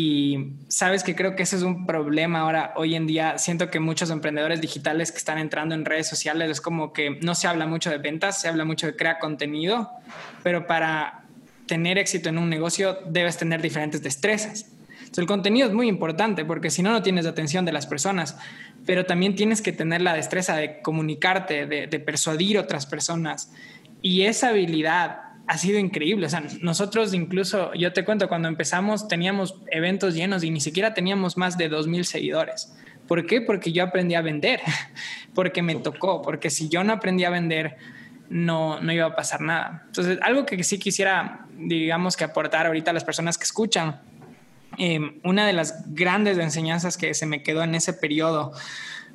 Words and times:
Y 0.00 0.52
sabes 0.68 1.02
que 1.02 1.16
creo 1.16 1.34
que 1.34 1.42
ese 1.42 1.56
es 1.56 1.62
un 1.62 1.84
problema 1.84 2.42
ahora, 2.42 2.72
hoy 2.76 2.94
en 2.94 3.08
día. 3.08 3.36
Siento 3.36 3.68
que 3.68 3.80
muchos 3.80 4.10
emprendedores 4.10 4.60
digitales 4.60 5.10
que 5.10 5.18
están 5.18 5.38
entrando 5.38 5.74
en 5.74 5.84
redes 5.84 6.06
sociales 6.06 6.48
es 6.52 6.60
como 6.60 6.92
que 6.92 7.18
no 7.20 7.34
se 7.34 7.48
habla 7.48 7.66
mucho 7.66 7.90
de 7.90 7.98
ventas, 7.98 8.40
se 8.40 8.46
habla 8.46 8.64
mucho 8.64 8.86
de 8.86 8.94
crear 8.94 9.18
contenido, 9.18 9.90
pero 10.44 10.68
para 10.68 11.24
tener 11.66 11.98
éxito 11.98 12.28
en 12.28 12.38
un 12.38 12.48
negocio 12.48 12.96
debes 13.08 13.38
tener 13.38 13.60
diferentes 13.60 14.00
destrezas. 14.00 14.66
Entonces, 14.90 15.18
el 15.18 15.26
contenido 15.26 15.66
es 15.66 15.74
muy 15.74 15.88
importante 15.88 16.44
porque 16.44 16.70
si 16.70 16.80
no, 16.80 16.92
no 16.92 17.02
tienes 17.02 17.26
atención 17.26 17.64
de 17.64 17.72
las 17.72 17.88
personas, 17.88 18.36
pero 18.86 19.04
también 19.04 19.34
tienes 19.34 19.60
que 19.60 19.72
tener 19.72 20.00
la 20.00 20.14
destreza 20.14 20.54
de 20.54 20.80
comunicarte, 20.80 21.66
de, 21.66 21.88
de 21.88 21.98
persuadir 21.98 22.56
otras 22.56 22.86
personas. 22.86 23.50
Y 24.00 24.22
esa 24.22 24.50
habilidad 24.50 25.27
ha 25.48 25.56
sido 25.56 25.78
increíble. 25.78 26.26
O 26.26 26.28
sea, 26.28 26.44
nosotros 26.60 27.14
incluso, 27.14 27.72
yo 27.72 27.92
te 27.92 28.04
cuento, 28.04 28.28
cuando 28.28 28.48
empezamos 28.48 29.08
teníamos 29.08 29.56
eventos 29.70 30.14
llenos 30.14 30.44
y 30.44 30.50
ni 30.50 30.60
siquiera 30.60 30.92
teníamos 30.92 31.36
más 31.38 31.56
de 31.56 31.70
2.000 31.70 32.02
seguidores. 32.04 32.72
¿Por 33.08 33.26
qué? 33.26 33.40
Porque 33.40 33.72
yo 33.72 33.82
aprendí 33.82 34.14
a 34.14 34.20
vender, 34.20 34.60
porque 35.34 35.62
me 35.62 35.74
tocó, 35.76 36.20
porque 36.20 36.50
si 36.50 36.68
yo 36.68 36.84
no 36.84 36.92
aprendí 36.92 37.24
a 37.24 37.30
vender, 37.30 37.76
no, 38.28 38.78
no 38.80 38.92
iba 38.92 39.06
a 39.06 39.16
pasar 39.16 39.40
nada. 39.40 39.84
Entonces, 39.86 40.18
algo 40.20 40.44
que 40.44 40.62
sí 40.62 40.78
quisiera, 40.78 41.46
digamos, 41.56 42.14
que 42.18 42.24
aportar 42.24 42.66
ahorita 42.66 42.90
a 42.90 42.94
las 42.94 43.04
personas 43.04 43.38
que 43.38 43.44
escuchan, 43.44 44.02
em, 44.76 45.18
una 45.24 45.46
de 45.46 45.54
las 45.54 45.94
grandes 45.94 46.36
enseñanzas 46.36 46.98
que 46.98 47.14
se 47.14 47.24
me 47.24 47.42
quedó 47.42 47.62
en 47.62 47.74
ese 47.74 47.94
periodo 47.94 48.52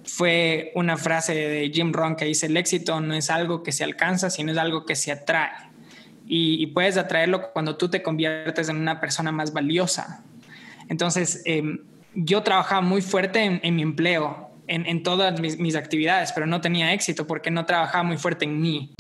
fue 0.04 0.72
una 0.74 0.98
frase 0.98 1.36
de 1.36 1.70
Jim 1.72 1.94
Rohn 1.94 2.16
que 2.16 2.26
dice, 2.26 2.48
el 2.48 2.58
éxito 2.58 3.00
no 3.02 3.14
es 3.14 3.30
algo 3.30 3.62
que 3.62 3.72
se 3.72 3.84
alcanza, 3.84 4.32
sino 4.32 4.52
es 4.52 4.58
algo 4.58 4.84
que 4.86 4.96
se 4.96 5.12
atrae 5.12 5.73
y, 6.26 6.68
puedes 6.68 6.98
atraerlo 6.98 7.52
cuando 7.52 7.76
tú 7.78 7.90
te 7.90 8.02
conviertes 8.02 8.70
en 8.70 8.78
una 8.78 9.00
persona 9.00 9.32
más 9.32 9.54
valiosa. 9.54 10.24
Entonces, 10.90 11.42
em, 11.46 11.80
yo 12.16 12.44
trabajaba 12.44 12.82
muy 12.82 13.02
fuerte 13.02 13.60
en, 13.62 13.76
mi 13.76 13.82
empleo, 13.82 14.52
en, 14.68 15.04
todas 15.04 15.40
mis, 15.40 15.60
mis 15.60 15.76
actividades, 15.76 16.32
pero 16.32 16.46
no 16.46 16.62
tenía 16.62 16.94
éxito 16.94 17.28
porque 17.28 17.52
no 17.52 17.66
trabajaba 17.66 18.04
muy 18.04 18.18
fuerte 18.18 18.46
en 18.46 18.62
mí. 18.62 18.94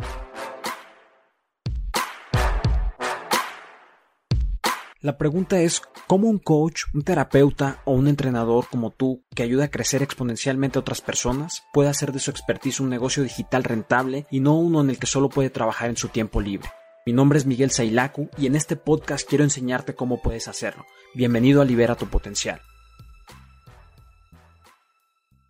La 5.04 5.18
pregunta 5.18 5.60
es, 5.60 5.82
¿cómo 6.08 6.30
un 6.30 6.40
coach, 6.40 6.84
un 6.94 7.02
terapeuta 7.02 7.82
o 7.84 7.92
un 7.92 8.08
entrenador 8.08 8.68
como 8.72 8.90
tú, 8.90 9.26
que 9.36 9.44
ayuda 9.44 9.66
a 9.66 9.70
crecer 9.70 10.02
exponencialmente 10.02 10.80
a 10.80 10.82
otras 10.82 11.02
personas, 11.02 11.64
puede 11.74 11.90
hacer 11.90 12.14
de 12.14 12.20
su 12.20 12.32
expertise 12.32 12.80
un 12.80 12.90
negocio 12.90 13.22
digital 13.22 13.66
rentable 13.66 14.26
y 14.32 14.40
no 14.40 14.56
uno 14.56 14.80
en 14.80 14.90
el 14.90 14.98
que 14.98 15.08
solo 15.08 15.28
puede 15.28 15.50
trabajar 15.50 15.90
en 15.90 15.98
su 15.98 16.08
tiempo 16.08 16.40
libre? 16.40 16.70
Mi 17.06 17.12
nombre 17.12 17.38
es 17.38 17.46
Miguel 17.46 17.70
Sailaku 17.70 18.30
y 18.38 18.46
en 18.46 18.56
este 18.56 18.78
podcast 18.78 19.28
quiero 19.28 19.44
enseñarte 19.44 19.94
cómo 19.94 20.22
puedes 20.22 20.48
hacerlo. 20.48 20.86
Bienvenido 21.14 21.62
a 21.62 21.66
Libera 21.66 21.96
tu 21.96 22.08
Potencial. 22.08 22.62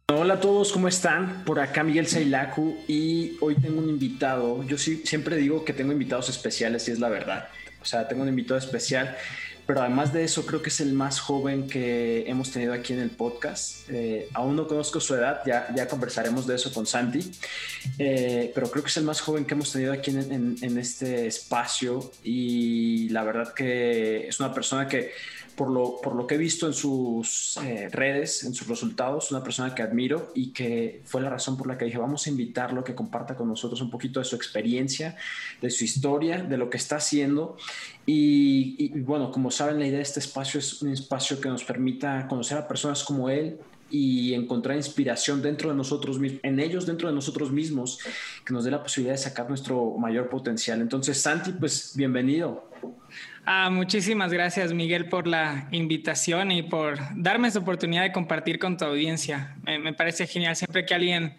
Hola 0.08 0.34
a 0.36 0.40
todos, 0.40 0.72
¿cómo 0.72 0.88
están? 0.88 1.44
Por 1.46 1.59
acá 1.59 1.84
Miguel 1.84 2.08
Sailaku 2.08 2.78
y 2.88 3.38
hoy 3.40 3.54
tengo 3.54 3.80
un 3.80 3.88
invitado. 3.88 4.64
Yo 4.64 4.80
siempre 4.80 5.36
digo 5.36 5.64
que 5.64 5.74
tengo 5.74 5.92
invitados 5.92 6.28
especiales 6.30 6.88
y 6.88 6.92
es 6.92 7.00
la 7.00 7.09
verdad. 7.09 7.48
O 7.80 7.86
sea, 7.86 8.08
tengo 8.08 8.24
un 8.24 8.30
invitado 8.30 8.58
especial 8.58 9.16
pero 9.66 9.81
además 9.81 10.11
de 10.11 10.23
eso 10.23 10.45
creo 10.45 10.61
que 10.61 10.69
es 10.69 10.80
el 10.81 10.94
más 10.94 11.19
joven 11.19 11.67
que 11.67 12.30
hemos 12.30 12.52
tenido 12.52 12.73
aquí 12.73 12.94
en 12.94 13.00
el 13.00 13.09
podcast. 13.09 13.89
Eh, 13.89 14.28
aún 14.33 14.56
no 14.56 14.67
conozco 14.67 15.00
su 15.00 15.16
edad, 15.16 15.42
ya, 15.45 15.67
ya 15.75 15.88
conversaremos 15.88 16.45
de 16.47 16.56
eso 16.56 16.73
con 16.73 16.86
Santi, 16.86 17.31
eh, 17.97 18.52
pero 18.53 18.69
creo 18.69 18.84
que 18.84 18.89
es 18.89 18.97
el 18.97 19.03
más 19.03 19.22
joven 19.22 19.45
que 19.45 19.53
hemos 19.53 19.72
tenido 19.72 19.94
aquí 19.94 20.11
en, 20.11 20.58
en 20.61 20.78
este 20.78 21.28
espacio 21.28 22.11
y 22.23 23.09
la 23.09 23.23
verdad 23.23 23.53
que 23.53 24.28
es 24.28 24.39
una 24.39 24.53
persona 24.53 24.88
que 24.88 25.11
por 25.56 25.70
lo, 25.70 26.00
por 26.02 26.16
lo 26.16 26.26
que 26.26 26.36
he 26.36 26.38
visto 26.38 26.68
en 26.68 26.73
sus 26.73 27.58
eh, 27.64 27.90
redes, 27.92 28.44
en 28.44 28.54
sus 28.54 28.68
resultados, 28.68 29.32
una 29.32 29.44
persona 29.44 29.73
que 29.73 29.82
admiro 29.82 30.32
y 30.34 30.52
que 30.52 31.02
fue 31.06 31.22
la 31.22 31.30
razón 31.30 31.58
por 31.58 31.68
la 31.68 31.78
que 31.78 31.86
dije, 31.86 31.98
vamos 31.98 32.26
a 32.28 32.30
invitarlo 32.30 32.84
que 32.84 32.96
comparta 32.96 33.36
con 33.36 33.48
nosotros 33.48 33.81
un 33.81 33.90
poquito 33.90 34.19
de 34.19 34.25
su 34.25 34.36
experiencia, 34.36 35.16
de 35.62 35.69
su 35.69 35.84
historia, 35.84 36.44
de 36.44 36.58
lo 36.58 36.69
que 36.69 36.78
está 36.78 36.97
haciendo. 36.97 37.58
Y, 38.06 38.75
y 38.78 39.00
bueno, 39.00 39.31
como 39.31 39.52
saben, 39.52 39.80
la 39.80 39.88
idea 39.88 39.97
de 39.97 40.03
este 40.03 40.19
espacio 40.19 40.59
es 40.59 40.81
un 40.81 40.90
espacio 40.90 41.40
que 41.40 41.50
nos 41.50 41.63
permita 41.63 42.28
conocer 42.28 42.58
a 42.58 42.68
personas 42.68 43.03
como 43.03 43.30
él, 43.30 43.59
y 43.94 44.34
encontrar 44.34 44.75
inspiración 44.75 45.44
dentro 45.44 45.69
de 45.69 45.75
nosotros 45.75 46.18
mismos, 46.18 46.40
en 46.42 46.59
ellos 46.59 46.88
dentro 46.88 47.09
de 47.09 47.13
nosotros 47.13 47.52
mismos, 47.52 48.00
que 48.44 48.52
nos 48.52 48.63
dé 48.63 48.72
la 48.72 48.81
posibilidad 48.81 49.13
de 49.13 49.19
sacar 49.19 49.47
nuestro 49.47 49.96
mayor 50.00 50.30
potencial. 50.30 50.81
Entonces, 50.81 51.22
Santi, 51.22 51.52
pues 51.52 51.94
bienvenido. 51.96 52.68
Ah, 53.46 53.70
muchísimas 53.70 54.31
gracias, 54.31 54.72
Miguel, 54.72 55.09
por 55.09 55.28
la 55.28 55.68
invitación 55.72 56.52
y 56.52 56.64
por 56.64 56.98
darme 57.16 57.50
esta 57.50 57.59
oportunidad 57.59 58.04
de 58.04 58.14
compartir 58.14 58.58
con 58.58 58.78
tu 58.78 58.86
audiencia. 58.86 59.58
Me, 59.64 59.94
parece 59.94 60.28
genial 60.28 60.56
siempre 60.56 60.86
que 60.86 60.94
alguien 60.94 61.36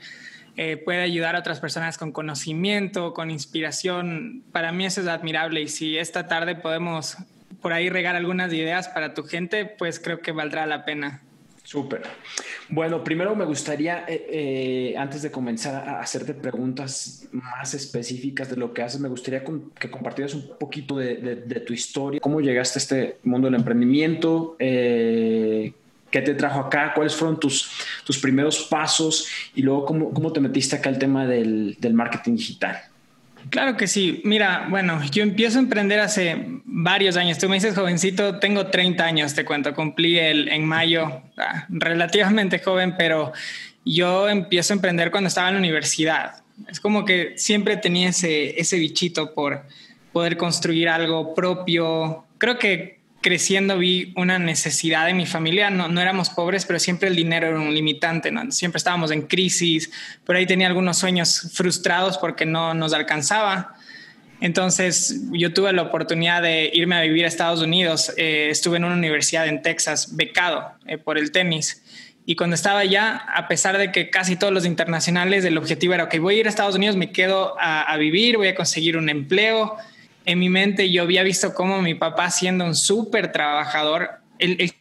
eh, 0.56 0.76
puede 0.76 1.00
ayudar 1.00 1.34
a 1.34 1.38
otras 1.38 1.60
personas 1.60 1.96
con 1.96 2.12
conocimiento, 2.12 3.14
con 3.14 3.30
inspiración. 3.30 4.44
Para 4.52 4.70
mí 4.70 4.84
eso 4.84 5.00
es 5.00 5.06
admirable 5.06 5.62
y 5.62 5.68
si 5.68 5.96
esta 5.96 6.26
tarde 6.26 6.56
podemos 6.56 7.16
por 7.62 7.72
ahí 7.72 7.88
regar 7.88 8.16
algunas 8.16 8.52
ideas 8.52 8.88
para 8.88 9.14
tu 9.14 9.24
gente, 9.24 9.64
pues 9.64 9.98
creo 9.98 10.20
que 10.20 10.32
valdrá 10.32 10.66
la 10.66 10.84
pena. 10.84 11.22
Súper. 11.64 12.02
Bueno, 12.68 13.02
primero 13.02 13.34
me 13.34 13.46
gustaría, 13.46 14.04
eh, 14.06 14.26
eh, 14.92 14.94
antes 14.98 15.22
de 15.22 15.30
comenzar 15.30 15.88
a 15.88 16.00
hacerte 16.00 16.34
preguntas 16.34 17.26
más 17.32 17.72
específicas 17.72 18.50
de 18.50 18.56
lo 18.56 18.74
que 18.74 18.82
haces, 18.82 19.00
me 19.00 19.08
gustaría 19.08 19.42
que 19.42 19.90
compartieras 19.90 20.34
un 20.34 20.58
poquito 20.58 20.98
de, 20.98 21.36
tu 21.66 21.72
historia, 21.72 22.20
cómo 22.20 22.42
llegaste 22.42 22.78
a 22.78 22.82
este 22.82 23.16
mundo 23.22 23.46
del 23.46 23.54
emprendimiento, 23.54 24.56
eh, 24.58 25.72
qué 26.10 26.20
te 26.20 26.34
trajo 26.34 26.60
acá, 26.60 26.92
cuáles 26.94 27.14
fueron 27.14 27.40
tus, 27.40 27.70
primeros 28.20 28.64
pasos 28.64 29.26
y 29.54 29.62
luego 29.62 29.86
cómo, 29.86 30.10
cómo 30.10 30.34
te 30.34 30.40
metiste 30.40 30.76
acá 30.76 30.90
al 30.90 30.98
tema 30.98 31.26
del 31.26 31.94
marketing 31.94 32.36
digital. 32.36 32.93
Claro 33.50 33.76
que 33.76 33.86
sí. 33.86 34.20
Mira, 34.24 34.66
bueno, 34.70 35.00
yo 35.10 35.22
empiezo 35.22 35.58
a 35.58 35.62
emprender 35.62 36.00
hace 36.00 36.36
varios 36.64 37.16
años. 37.16 37.38
Tú 37.38 37.48
me 37.48 37.56
dices 37.56 37.74
jovencito, 37.74 38.38
tengo 38.38 38.66
30 38.68 39.04
años, 39.04 39.34
te 39.34 39.44
cuento. 39.44 39.74
Cumplí 39.74 40.18
el, 40.18 40.48
en 40.48 40.64
mayo, 40.64 41.22
ah, 41.36 41.66
relativamente 41.68 42.58
joven, 42.58 42.94
pero 42.96 43.32
yo 43.84 44.28
empiezo 44.28 44.72
a 44.72 44.76
emprender 44.76 45.10
cuando 45.10 45.28
estaba 45.28 45.48
en 45.48 45.54
la 45.54 45.60
universidad. 45.60 46.42
Es 46.68 46.80
como 46.80 47.04
que 47.04 47.34
siempre 47.36 47.76
tenía 47.76 48.08
ese, 48.10 48.58
ese 48.58 48.78
bichito 48.78 49.34
por 49.34 49.64
poder 50.12 50.36
construir 50.36 50.88
algo 50.88 51.34
propio. 51.34 52.24
Creo 52.38 52.58
que 52.58 53.00
creciendo 53.24 53.78
vi 53.78 54.12
una 54.16 54.38
necesidad 54.38 55.06
de 55.06 55.14
mi 55.14 55.24
familia. 55.24 55.70
No, 55.70 55.88
no 55.88 55.98
éramos 55.98 56.28
pobres, 56.28 56.66
pero 56.66 56.78
siempre 56.78 57.08
el 57.08 57.16
dinero 57.16 57.46
era 57.46 57.58
un 57.58 57.72
limitante. 57.72 58.30
Siempre 58.50 58.76
estábamos 58.76 59.10
en 59.12 59.22
crisis. 59.22 59.90
Por 60.26 60.36
ahí 60.36 60.44
tenía 60.44 60.66
algunos 60.66 60.98
sueños 60.98 61.50
frustrados 61.54 62.18
porque 62.18 62.44
no 62.44 62.74
nos 62.74 62.92
alcanzaba. 62.92 63.76
Entonces 64.42 65.22
yo 65.32 65.54
tuve 65.54 65.72
la 65.72 65.80
oportunidad 65.80 66.42
de 66.42 66.70
irme 66.74 66.96
a 66.96 67.00
vivir 67.00 67.24
a 67.24 67.28
Estados 67.28 67.62
Unidos. 67.62 68.12
Eh, 68.18 68.48
estuve 68.50 68.76
en 68.76 68.84
una 68.84 68.94
universidad 68.94 69.48
en 69.48 69.62
Texas, 69.62 70.14
becado 70.16 70.72
eh, 70.86 70.98
por 70.98 71.16
el 71.16 71.32
tenis. 71.32 71.82
Y 72.26 72.36
cuando 72.36 72.54
estaba 72.54 72.80
allá, 72.80 73.24
a 73.34 73.48
pesar 73.48 73.78
de 73.78 73.90
que 73.90 74.10
casi 74.10 74.36
todos 74.36 74.52
los 74.52 74.66
internacionales, 74.66 75.46
el 75.46 75.56
objetivo 75.56 75.94
era, 75.94 76.10
que 76.10 76.18
voy 76.18 76.36
a 76.36 76.40
ir 76.40 76.46
a 76.46 76.50
Estados 76.50 76.74
Unidos, 76.74 76.96
me 76.96 77.10
quedo 77.10 77.54
a 77.58 77.96
vivir, 77.96 78.36
voy 78.36 78.48
a 78.48 78.54
conseguir 78.54 78.98
un 78.98 79.08
empleo 79.08 79.78
en 80.24 80.38
mi 80.38 80.48
mente 80.48 80.90
yo 80.90 81.02
había 81.02 81.22
visto 81.22 81.54
cómo 81.54 81.82
mi 81.82 81.94
papá 81.94 82.30
siendo 82.30 82.64
un 82.64 82.74
súper 82.74 83.32
trabajador, 83.32 84.10
el, 84.38 84.72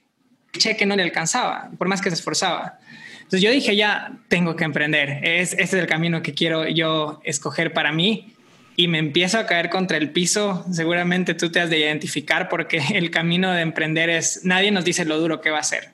cheque 0.51 0.85
no 0.85 0.95
le 0.95 1.03
alcanzaba, 1.03 1.71
por 1.77 1.87
más 1.87 2.01
que 2.01 2.09
se 2.09 2.15
esforzaba. 2.15 2.77
Entonces 3.17 3.41
yo 3.41 3.49
dije, 3.49 3.75
ya 3.75 4.19
tengo 4.27 4.55
que 4.55 4.63
emprender, 4.63 5.19
es, 5.23 5.53
este 5.53 5.63
es 5.63 5.73
el 5.73 5.87
camino 5.87 6.21
que 6.21 6.33
quiero 6.33 6.67
yo 6.67 7.19
escoger 7.23 7.73
para 7.73 7.91
mí 7.91 8.33
y 8.75 8.87
me 8.87 8.99
empiezo 8.99 9.39
a 9.39 9.45
caer 9.47 9.69
contra 9.69 9.97
el 9.97 10.11
piso. 10.11 10.63
Seguramente 10.71 11.33
tú 11.33 11.51
te 11.51 11.59
has 11.59 11.69
de 11.69 11.79
identificar 11.79 12.49
porque 12.49 12.81
el 12.93 13.09
camino 13.09 13.51
de 13.51 13.61
emprender 13.61 14.09
es, 14.09 14.41
nadie 14.43 14.71
nos 14.71 14.85
dice 14.85 15.05
lo 15.05 15.19
duro 15.19 15.41
que 15.41 15.49
va 15.49 15.59
a 15.59 15.63
ser. 15.63 15.91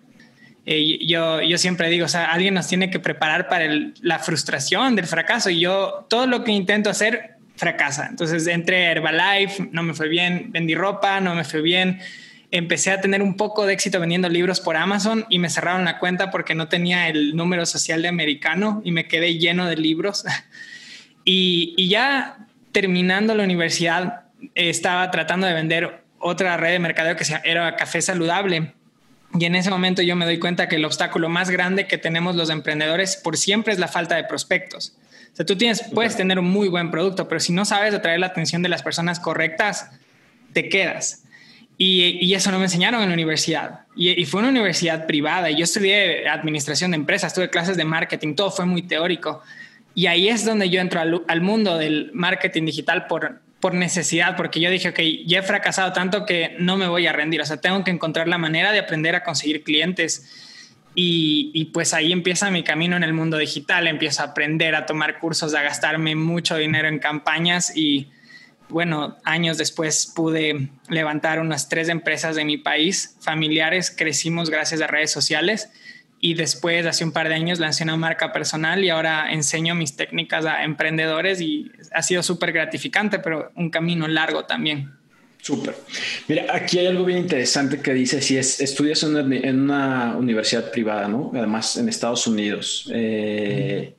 Eh, 0.66 1.00
yo, 1.08 1.42
yo 1.42 1.58
siempre 1.58 1.90
digo, 1.90 2.06
o 2.06 2.10
sea, 2.10 2.32
alguien 2.32 2.54
nos 2.54 2.68
tiene 2.68 2.90
que 2.90 3.00
preparar 3.00 3.48
para 3.48 3.66
la 4.02 4.20
frustración 4.20 4.96
del 4.96 5.08
fracaso 5.08 5.50
y 5.50 5.62
yo 5.62 6.06
todo 6.10 6.28
lo 6.28 6.44
que 6.44 6.52
intento 6.52 6.90
hacer 6.90 7.39
fracasa. 7.60 8.08
Entonces 8.10 8.48
entré 8.48 8.88
a 8.88 8.92
Herbalife, 8.92 9.68
no 9.72 9.84
me 9.84 9.94
fue 9.94 10.08
bien, 10.08 10.48
vendí 10.52 10.76
ropa, 10.76 11.20
no 11.20 11.36
me 11.36 11.44
fue 11.44 11.62
bien. 11.62 12.00
Empecé 12.52 12.92
a 12.92 13.02
tener 13.02 13.22
un 13.22 13.36
poco 13.36 13.66
de 13.66 13.74
éxito 13.74 14.00
vendiendo 14.00 14.30
libros 14.30 14.62
por 14.62 14.78
Amazon 14.78 15.26
y 15.30 15.40
me 15.40 15.50
cerraron 15.50 15.84
la 15.84 16.00
cuenta 16.00 16.32
porque 16.32 16.56
no 16.56 16.70
tenía 16.70 17.10
el 17.10 17.36
número 17.36 17.66
social 17.66 18.02
de 18.02 18.08
americano 18.08 18.82
y 18.86 18.92
me 18.92 19.08
quedé 19.08 19.38
lleno 19.38 19.68
de 19.68 19.76
libros. 19.76 20.24
y, 21.26 21.88
ya 21.90 22.48
terminando 22.72 23.36
la 23.36 23.44
universidad, 23.44 24.24
estaba 24.56 25.12
tratando 25.12 25.46
de 25.46 25.54
vender 25.54 26.04
otra 26.18 26.56
red 26.56 26.72
de 26.72 26.80
mercadeo 26.80 27.18
que 27.18 27.26
era 27.44 27.76
Café 27.76 28.02
Saludable. 28.02 28.74
Y 29.38 29.46
en 29.46 29.56
ese 29.56 29.70
momento 29.70 30.02
yo 30.02 30.16
me 30.16 30.26
doy 30.26 30.40
cuenta 30.40 30.70
que 30.70 30.78
el 30.78 30.86
obstáculo 30.86 31.28
más 31.28 31.50
grande 31.50 31.88
que 31.88 31.98
tenemos 31.98 32.36
los 32.36 32.50
emprendedores 32.50 33.18
por 33.18 33.38
siempre 33.38 33.74
es 33.74 33.80
la 33.80 33.90
falta 33.90 34.16
de 34.16 34.24
prospectos. 34.24 34.98
O 35.34 35.36
sea, 35.36 35.46
tú 35.46 35.56
tienes, 35.56 35.84
puedes 35.94 36.16
tener 36.16 36.40
un 36.40 36.50
muy 36.50 36.68
buen 36.68 36.92
producto, 36.92 37.28
pero 37.28 37.40
si 37.40 37.54
no 37.54 37.66
sabes 37.66 37.94
atraer 37.94 38.20
la 38.20 38.28
atención 38.28 38.62
de 38.62 38.70
las 38.70 38.84
personas 38.84 39.20
correctas, 39.20 39.90
te 40.54 40.70
quedas. 40.70 41.24
Y, 41.78 42.34
eso 42.34 42.52
no 42.52 42.58
me 42.58 42.66
enseñaron 42.66 43.02
en 43.02 43.08
la 43.08 43.14
universidad. 43.14 43.82
Y, 43.96 44.26
fue 44.26 44.42
una 44.42 44.50
universidad 44.50 45.08
privada. 45.08 45.50
Y 45.50 45.56
yo 45.56 45.64
estudié 45.64 46.28
administración 46.28 46.92
de 46.92 46.96
empresas, 46.96 47.34
tuve 47.34 47.50
clases 47.50 47.78
de 47.78 47.86
marketing, 47.86 48.36
todo 48.36 48.52
fue 48.52 48.66
muy 48.66 48.82
teórico. 48.82 49.42
Y 49.96 50.08
ahí 50.08 50.28
es 50.28 50.44
donde 50.44 50.70
yo 50.70 50.82
entro 50.82 51.00
al, 51.00 51.24
al 51.28 51.42
mundo 51.42 51.78
del 51.78 52.12
marketing 52.14 52.66
digital 52.66 53.08
por, 53.08 53.42
por 53.60 53.74
necesidad, 53.74 54.36
porque 54.36 54.60
yo 54.60 54.70
dije, 54.70 54.90
ok, 54.90 55.00
ya 55.26 55.40
he 55.40 55.44
fracasado 55.44 55.92
tanto 55.94 56.26
que 56.26 56.56
no 56.60 56.78
me 56.78 56.88
voy 56.88 57.08
a 57.08 57.14
rendir, 57.14 57.42
o 57.42 57.46
sea, 57.46 57.58
tengo 57.58 57.84
que 57.84 57.92
encontrar 57.92 58.28
la 58.28 58.38
manera 58.38 58.72
de 58.72 58.80
aprender 58.80 59.16
a 59.16 59.24
conseguir 59.24 59.64
clientes. 59.64 60.49
Y, 61.02 61.66
pues 61.74 61.94
ahí 61.94 62.12
empieza 62.12 62.52
mi 62.52 62.62
camino 62.62 62.98
en 62.98 63.04
el 63.04 63.14
mundo 63.14 63.38
digital, 63.38 63.88
empiezo 63.88 64.22
a 64.22 64.26
aprender 64.26 64.76
a 64.76 64.86
tomar 64.86 65.18
cursos, 65.18 65.56
a 65.56 65.62
gastarme 65.62 66.14
mucho 66.18 66.58
dinero 66.58 66.90
en 66.90 67.00
campañas 67.00 67.72
y 67.74 68.10
bueno, 68.68 69.16
años 69.24 69.58
después 69.58 70.12
pude 70.14 70.70
levantar 70.90 71.40
unas 71.40 71.70
tres 71.70 71.88
empresas 71.88 72.36
de 72.36 72.44
mi 72.44 72.58
país, 72.58 73.16
familiares, 73.22 73.96
crecimos 73.96 74.50
gracias 74.50 74.82
a 74.82 74.88
redes 74.88 75.10
sociales 75.10 75.70
y 76.20 76.34
después, 76.34 76.86
hace 76.86 77.06
un 77.06 77.14
par 77.14 77.30
de 77.30 77.36
años, 77.36 77.60
lancé 77.60 77.86
una 77.86 77.96
marca 77.96 78.34
personal 78.34 78.84
y 78.84 78.90
ahora 78.90 79.32
enseño 79.32 79.76
mis 79.76 79.96
técnicas 79.96 80.46
a 80.46 80.66
emprendedores 80.66 81.40
y 81.40 81.72
ha 81.94 82.04
sido 82.04 82.24
súper 82.24 82.52
gratificante, 82.52 83.20
pero 83.20 83.54
un 83.56 83.70
camino 83.70 84.06
largo 84.10 84.44
también. 84.44 84.92
Súper. 85.42 85.76
Mira, 86.28 86.54
aquí 86.54 86.80
hay 86.80 86.88
algo 86.88 87.06
bien 87.06 87.20
interesante 87.20 87.80
que 87.82 87.94
dice, 87.94 88.22
si 88.22 88.38
es, 88.38 88.60
estudias 88.60 89.02
en 89.04 89.62
una, 89.62 90.16
universidad 90.18 90.70
privada, 90.70 91.08
¿no? 91.08 91.32
Además, 91.34 91.78
en 91.78 91.88
Estados 91.88 92.28
Unidos. 92.28 92.90
Eh, 92.94 93.96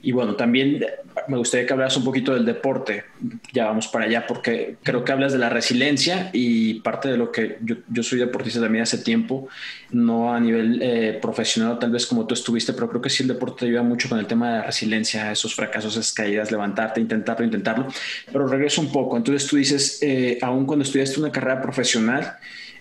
y 0.00 0.12
bueno, 0.12 0.36
también 0.36 0.84
me 1.26 1.36
gustaría 1.36 1.66
que 1.66 1.72
hablas 1.72 1.96
un 1.96 2.04
poquito 2.04 2.32
del 2.32 2.44
deporte. 2.44 3.04
Ya 3.52 3.66
vamos 3.66 3.88
para 3.88 4.04
allá, 4.04 4.26
porque 4.26 4.76
creo 4.82 5.04
que 5.04 5.10
hablas 5.10 5.32
de 5.32 5.38
la 5.38 5.48
resiliencia 5.48 6.30
y 6.32 6.74
parte 6.80 7.08
de 7.08 7.16
lo 7.16 7.32
que 7.32 7.58
yo, 7.60 8.02
soy 8.02 8.20
deportista 8.20 8.60
también 8.60 8.82
hace 8.82 8.98
tiempo, 8.98 9.48
no 9.90 10.32
a 10.32 10.38
nivel 10.38 10.80
eh, 10.82 11.18
profesional, 11.20 11.78
tal 11.80 11.90
vez 11.90 12.06
como 12.06 12.26
tú 12.26 12.34
estuviste, 12.34 12.72
pero 12.72 12.88
creo 12.88 13.02
que 13.02 13.10
sí 13.10 13.24
el 13.24 13.28
deporte 13.28 13.60
te 13.60 13.66
ayuda 13.66 13.82
mucho 13.82 14.08
con 14.08 14.20
el 14.20 14.26
tema 14.26 14.50
de 14.50 14.58
la 14.58 14.64
resiliencia, 14.66 15.32
esos 15.32 15.54
fracasos, 15.54 15.94
esas 15.96 16.12
caídas, 16.12 16.52
levantarte, 16.52 17.00
intentarlo, 17.00 17.44
intentarlo. 17.44 17.88
Pero 18.30 18.46
regreso 18.46 18.80
un 18.80 18.92
poco. 18.92 19.16
Entonces 19.16 19.48
tú 19.48 19.56
dices, 19.56 19.98
eh, 20.02 20.38
aún 20.42 20.64
cuando 20.64 20.84
estudiaste 20.84 21.18
una 21.18 21.32
carrera 21.32 21.60
profesional, 21.60 22.36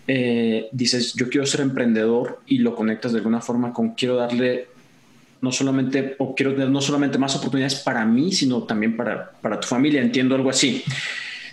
eh, 0.08 0.69
dices, 0.72 1.14
yo 1.16 1.30
quiero 1.30 1.46
ser 1.46 1.62
emprendedor 1.62 2.42
y 2.46 2.60
lo 2.60 2.75
conectas 2.75 3.12
de 3.12 3.18
alguna 3.18 3.42
forma 3.42 3.74
con 3.74 3.96
quiero 3.96 4.16
darle 4.16 4.68
no 5.42 5.51
solamente, 5.51 6.16
o 6.19 6.36
quiero 6.36 6.54
tener 6.54 6.69
no 6.69 6.81
solamente 6.81 7.18
más 7.18 7.36
oportunidades 7.36 7.75
para 7.75 8.06
mí, 8.06 8.31
sino 8.31 8.63
también 8.63 8.95
para, 8.98 9.31
para 9.42 9.60
tu 9.60 9.68
familia. 9.68 10.01
Entiendo 10.01 10.36
algo 10.36 10.50
así. 10.50 10.84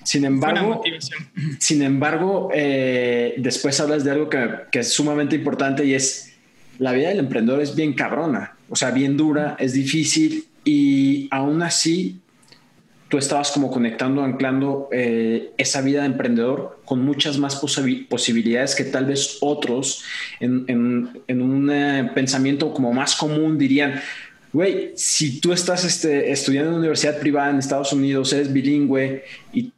Sin 0.05 0.25
embargo, 0.25 0.83
sin 1.59 1.83
embargo 1.83 2.51
eh, 2.55 3.35
después 3.39 3.79
hablas 3.81 4.05
de 4.05 4.11
algo 4.11 4.29
que, 4.29 4.49
que, 4.71 4.81
es 4.81 4.93
sumamente 4.93 5.37
importante 5.37 5.85
y 5.85 5.95
es 5.95 6.35
la 6.79 6.93
vida 6.93 7.09
del 7.09 7.21
emprendedor 7.21 7.63
es 7.63 7.75
bien 7.75 7.95
cabrona, 7.95 8.57
o 8.69 8.77
sea, 8.77 8.91
bien 8.91 9.17
dura, 9.17 9.57
es 9.59 9.73
difícil 9.73 10.47
y 10.65 11.29
aún 11.31 11.63
así 11.63 12.21
tú 13.15 13.19
estabas 13.19 13.53
como 13.53 13.71
conectando, 13.71 14.25
anclando 14.25 14.89
eh, 14.91 15.53
esa 15.57 15.83
vida 15.83 16.01
de 16.01 16.07
emprendedor 16.07 16.81
con 16.85 17.05
muchas 17.05 17.39
más 17.39 17.55
posibilidades 17.55 18.75
que 18.75 18.83
tal 18.83 19.05
vez 19.05 19.39
otros 19.41 20.03
en, 20.41 21.23
un 21.29 21.71
eh, 21.71 22.11
pensamiento 22.13 22.75
como 22.75 22.93
más 22.93 23.15
común 23.15 23.57
dirían, 23.57 24.01
güey, 24.53 24.95
si 24.97 25.39
tú 25.39 25.53
estás 25.53 25.85
este, 25.85 26.33
estudiando 26.33 26.71
en 26.71 26.75
una 26.75 26.81
universidad 26.81 27.21
privada 27.21 27.51
en 27.51 27.59
Estados 27.61 27.93
Unidos, 27.93 28.33
eres 28.33 28.53
bilingüe 28.53 29.23
y 29.53 29.71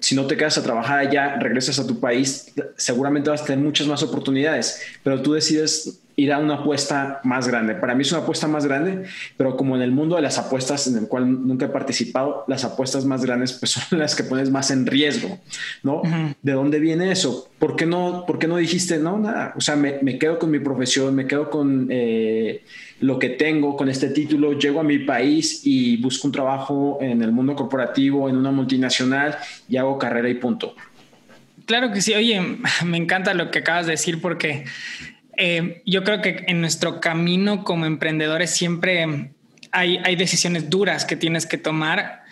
si 0.00 0.16
no 0.16 0.26
te 0.26 0.36
quedas 0.36 0.58
a 0.58 0.64
trabajar 0.64 0.98
allá, 0.98 1.36
regresas 1.36 1.78
a 1.78 1.86
tu 1.86 2.00
país, 2.00 2.52
seguramente 2.76 3.30
vas 3.30 3.42
a 3.42 3.46
tener 3.46 3.64
muchas 3.64 3.86
más 3.86 4.02
oportunidades, 4.02 4.82
pero 5.04 5.22
tú 5.22 5.34
decides 5.34 5.99
ir 6.16 6.32
a 6.32 6.38
una 6.38 6.54
apuesta 6.54 7.20
más 7.24 7.48
grande. 7.48 7.74
Para 7.74 7.94
mí 7.94 8.02
es 8.02 8.12
una 8.12 8.22
apuesta 8.22 8.46
más 8.46 8.66
grande, 8.66 9.04
pero 9.36 9.56
como 9.56 9.76
en 9.76 9.82
el 9.82 9.92
mundo 9.92 10.16
de 10.16 10.22
las 10.22 10.38
apuestas 10.38 10.86
en 10.86 10.96
el 10.96 11.08
cual 11.08 11.46
nunca 11.46 11.66
he 11.66 11.68
participado, 11.68 12.44
las 12.48 12.64
apuestas 12.64 13.04
más 13.04 13.24
grandes 13.24 13.52
pues 13.52 13.72
son 13.88 13.98
las 13.98 14.14
que 14.14 14.24
pones 14.24 14.50
más 14.50 14.70
en 14.70 14.86
riesgo, 14.86 15.38
¿no? 15.82 16.02
¿De 16.42 16.52
dónde 16.52 16.78
viene 16.78 17.10
eso? 17.12 17.48
¿Por 17.58 17.76
qué 17.76 17.86
no, 17.86 18.24
por 18.26 18.38
qué 18.38 18.46
no 18.46 18.56
dijiste, 18.56 18.98
no, 18.98 19.18
nada? 19.18 19.54
O 19.56 19.60
sea, 19.60 19.76
me, 19.76 19.98
me 20.02 20.18
quedo 20.18 20.38
con 20.38 20.50
mi 20.50 20.58
profesión, 20.58 21.14
me 21.14 21.26
quedo 21.26 21.50
con 21.50 21.88
eh, 21.90 22.62
lo 23.00 23.18
que 23.18 23.30
tengo, 23.30 23.76
con 23.76 23.88
este 23.88 24.10
título, 24.10 24.58
llego 24.58 24.80
a 24.80 24.84
mi 24.84 24.98
país 24.98 25.62
y 25.64 25.96
busco 25.96 26.28
un 26.28 26.32
trabajo 26.32 26.98
en 27.00 27.22
el 27.22 27.32
mundo 27.32 27.54
corporativo, 27.54 28.28
en 28.28 28.36
una 28.36 28.50
multinacional 28.50 29.36
y 29.68 29.76
hago 29.76 29.98
carrera 29.98 30.28
y 30.28 30.34
punto. 30.34 30.74
Claro 31.64 31.92
que 31.92 32.00
sí. 32.00 32.14
Oye, 32.14 32.40
me 32.84 32.96
encanta 32.96 33.34
lo 33.34 33.50
que 33.50 33.60
acabas 33.60 33.86
de 33.86 33.92
decir 33.92 34.20
porque 34.20 34.64
eh, 35.42 35.80
yo 35.86 36.04
creo 36.04 36.20
que 36.20 36.44
en 36.48 36.60
nuestro 36.60 37.00
camino 37.00 37.64
como 37.64 37.86
emprendedores 37.86 38.50
siempre 38.50 39.32
hay, 39.72 39.96
hay 40.04 40.14
decisiones 40.14 40.68
duras 40.68 41.06
que 41.06 41.16
tienes 41.16 41.46
que 41.46 41.56
tomar 41.56 42.24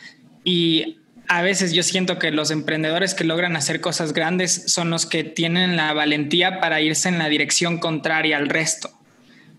y 0.44 0.98
a 1.26 1.40
veces 1.40 1.72
yo 1.72 1.82
siento 1.82 2.18
que 2.18 2.30
los 2.30 2.50
emprendedores 2.50 3.14
que 3.14 3.24
logran 3.24 3.56
hacer 3.56 3.80
cosas 3.80 4.12
grandes 4.12 4.64
son 4.66 4.90
los 4.90 5.06
que 5.06 5.24
tienen 5.24 5.74
la 5.74 5.94
valentía 5.94 6.60
para 6.60 6.82
irse 6.82 7.08
en 7.08 7.16
la 7.16 7.30
dirección 7.30 7.78
contraria 7.78 8.36
al 8.36 8.50
resto. 8.50 8.90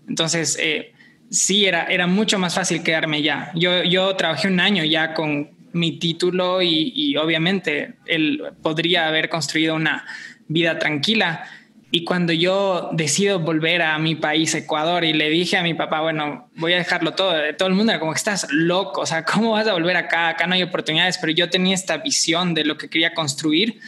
Entonces, 0.08 0.56
eh, 0.60 0.92
sí, 1.28 1.66
era, 1.66 1.86
era 1.86 2.06
mucho 2.06 2.38
más 2.38 2.54
fácil 2.54 2.84
quedarme 2.84 3.20
ya. 3.20 3.50
Yo, 3.56 3.82
yo 3.82 4.14
trabajé 4.14 4.46
un 4.46 4.60
año 4.60 4.84
ya 4.84 5.12
con 5.12 5.50
mi 5.72 5.98
título 5.98 6.62
y, 6.62 6.92
y 6.94 7.16
obviamente 7.16 7.94
él 8.06 8.42
podría 8.62 9.08
haber 9.08 9.28
construido 9.28 9.74
una 9.74 10.04
vida 10.46 10.78
tranquila, 10.78 11.44
y 11.92 12.04
cuando 12.04 12.32
yo 12.32 12.90
decido 12.92 13.40
volver 13.40 13.82
a 13.82 13.98
mi 13.98 14.14
país, 14.14 14.54
Ecuador, 14.54 15.04
y 15.04 15.12
le 15.12 15.28
dije 15.28 15.56
a 15.56 15.62
mi 15.62 15.74
papá, 15.74 16.00
bueno, 16.00 16.48
voy 16.54 16.72
a 16.74 16.76
dejarlo 16.76 17.14
todo, 17.14 17.34
todo 17.58 17.68
el 17.68 17.74
mundo 17.74 17.92
era 17.92 17.98
como 17.98 18.12
que 18.12 18.18
estás 18.18 18.46
loco, 18.50 19.00
o 19.00 19.06
sea, 19.06 19.24
¿cómo 19.24 19.52
vas 19.52 19.66
a 19.66 19.72
volver 19.72 19.96
acá? 19.96 20.28
Acá 20.28 20.46
no 20.46 20.54
hay 20.54 20.62
oportunidades, 20.62 21.18
pero 21.18 21.32
yo 21.32 21.50
tenía 21.50 21.74
esta 21.74 21.96
visión 21.96 22.54
de 22.54 22.64
lo 22.64 22.78
que 22.78 22.88
quería 22.88 23.12
construir. 23.12 23.80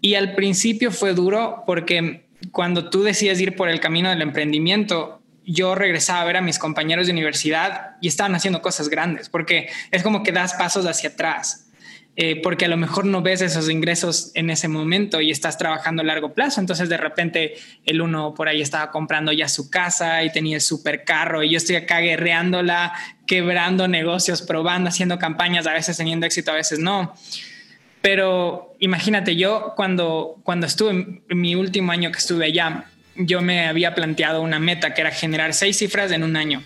Y 0.00 0.14
al 0.14 0.34
principio 0.34 0.92
fue 0.92 1.14
duro 1.14 1.64
porque 1.66 2.26
cuando 2.52 2.90
tú 2.90 3.02
decides 3.02 3.40
ir 3.40 3.56
por 3.56 3.68
el 3.68 3.80
camino 3.80 4.10
del 4.10 4.22
emprendimiento, 4.22 5.20
yo 5.44 5.74
regresaba 5.74 6.20
a 6.20 6.24
ver 6.24 6.36
a 6.36 6.42
mis 6.42 6.60
compañeros 6.60 7.06
de 7.06 7.12
universidad 7.12 7.96
y 8.00 8.06
estaban 8.06 8.34
haciendo 8.36 8.62
cosas 8.62 8.88
grandes, 8.88 9.28
porque 9.28 9.68
es 9.90 10.02
como 10.04 10.22
que 10.22 10.30
das 10.30 10.54
pasos 10.54 10.86
hacia 10.86 11.10
atrás. 11.10 11.61
Eh, 12.14 12.42
porque 12.42 12.66
a 12.66 12.68
lo 12.68 12.76
mejor 12.76 13.06
no 13.06 13.22
ves 13.22 13.40
esos 13.40 13.70
ingresos 13.70 14.32
en 14.34 14.50
ese 14.50 14.68
momento 14.68 15.22
y 15.22 15.30
estás 15.30 15.56
trabajando 15.56 16.02
a 16.02 16.04
largo 16.04 16.34
plazo. 16.34 16.60
Entonces 16.60 16.90
de 16.90 16.98
repente 16.98 17.54
el 17.86 18.02
uno 18.02 18.34
por 18.34 18.48
ahí 18.48 18.60
estaba 18.60 18.90
comprando 18.90 19.32
ya 19.32 19.48
su 19.48 19.70
casa 19.70 20.22
y 20.22 20.30
tenía 20.30 20.56
el 20.56 20.60
super 20.60 21.04
carro 21.04 21.42
y 21.42 21.50
yo 21.50 21.56
estoy 21.56 21.76
acá 21.76 22.00
guerreándola, 22.00 22.92
quebrando 23.26 23.88
negocios, 23.88 24.42
probando, 24.42 24.90
haciendo 24.90 25.18
campañas, 25.18 25.66
a 25.66 25.72
veces 25.72 25.96
teniendo 25.96 26.26
éxito, 26.26 26.50
a 26.50 26.54
veces 26.54 26.80
no. 26.80 27.14
Pero 28.02 28.74
imagínate, 28.78 29.36
yo 29.36 29.72
cuando, 29.74 30.36
cuando 30.42 30.66
estuve 30.66 30.90
en 30.90 31.40
mi 31.40 31.54
último 31.54 31.92
año 31.92 32.12
que 32.12 32.18
estuve 32.18 32.44
allá, 32.46 32.84
yo 33.16 33.40
me 33.40 33.68
había 33.68 33.94
planteado 33.94 34.42
una 34.42 34.58
meta 34.58 34.92
que 34.92 35.00
era 35.00 35.12
generar 35.12 35.54
seis 35.54 35.78
cifras 35.78 36.12
en 36.12 36.24
un 36.24 36.36
año. 36.36 36.62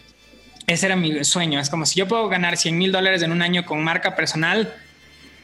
Ese 0.66 0.86
era 0.86 0.96
mi 0.96 1.22
sueño. 1.24 1.60
Es 1.60 1.70
como 1.70 1.86
si 1.86 2.00
yo 2.00 2.08
puedo 2.08 2.28
ganar 2.28 2.56
100 2.56 2.76
mil 2.76 2.90
dólares 2.90 3.22
en 3.22 3.30
un 3.30 3.42
año 3.42 3.64
con 3.64 3.84
marca 3.84 4.16
personal, 4.16 4.74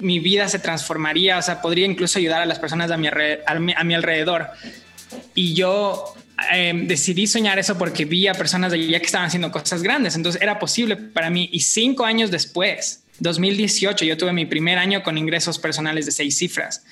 mi 0.03 0.19
vida 0.19 0.49
se 0.49 0.59
transformaría, 0.59 1.39
o 1.39 1.43
sea, 1.43 1.63
podría 1.63 1.87
incluso 1.87 2.19
ayudar 2.19 2.43
a 2.43 2.47
las 2.47 2.59
personas 2.59 2.91
a 2.91 2.97
mi, 2.97 3.09
a 3.09 3.97
alrededor. 3.97 4.49
Y 5.35 5.55
yo 5.55 6.15
em, 6.53 6.87
decidí 6.87 7.27
soñar 7.27 7.59
eso 7.59 7.79
porque 7.79 8.05
vi 8.05 8.27
a 8.29 8.35
personas 8.35 8.73
de 8.73 8.79
allá 8.79 8.99
que 8.99 9.07
estaban 9.07 9.27
haciendo 9.27 9.51
cosas 9.51 9.83
grandes, 9.83 10.17
entonces 10.17 10.41
era 10.43 10.59
posible 10.59 10.97
para 10.97 11.31
mí. 11.31 11.49
Y 11.53 11.61
cinco 11.61 12.05
años 12.05 12.31
después, 12.31 13.05
2018, 13.21 14.05
yo 14.05 14.17
tuve 14.17 14.33
mi 14.33 14.47
primer 14.47 14.79
año 14.79 15.03
con 15.03 15.17
ingresos 15.19 15.59
personales 15.59 16.07
de 16.07 16.13
seis 16.13 16.37
cifras. 16.37 16.85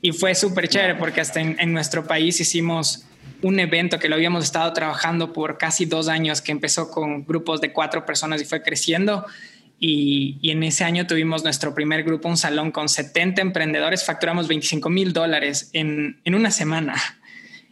Y 0.00 0.12
fue 0.12 0.34
súper 0.34 0.68
chévere 0.68 0.94
porque 0.94 1.20
hasta 1.20 1.40
en 1.40 1.72
nuestro 1.72 2.06
país 2.06 2.40
hicimos 2.40 3.04
un 3.42 3.60
evento 3.60 3.98
que 3.98 4.08
lo 4.08 4.16
habíamos 4.16 4.44
estado 4.44 4.72
trabajando 4.72 5.32
por 5.32 5.58
casi 5.58 5.84
dos 5.84 6.08
años, 6.08 6.40
que 6.40 6.52
empezó 6.52 6.90
con 6.90 7.24
grupos 7.24 7.60
de 7.60 7.72
cuatro 7.72 8.04
personas 8.04 8.42
y 8.42 8.44
fue 8.44 8.62
creciendo 8.62 9.24
y, 9.80 10.50
en 10.50 10.62
ese 10.62 10.84
año 10.84 11.06
tuvimos 11.06 11.44
nuestro 11.44 11.74
primer 11.74 12.02
grupo, 12.02 12.28
un 12.28 12.36
salón 12.36 12.70
con 12.72 12.88
70 12.88 13.40
emprendedores, 13.40 14.04
facturamos 14.04 14.48
25 14.48 14.90
mil 14.90 15.12
dólares 15.12 15.70
en, 15.72 16.20
en, 16.24 16.34
una 16.34 16.50
semana. 16.50 16.96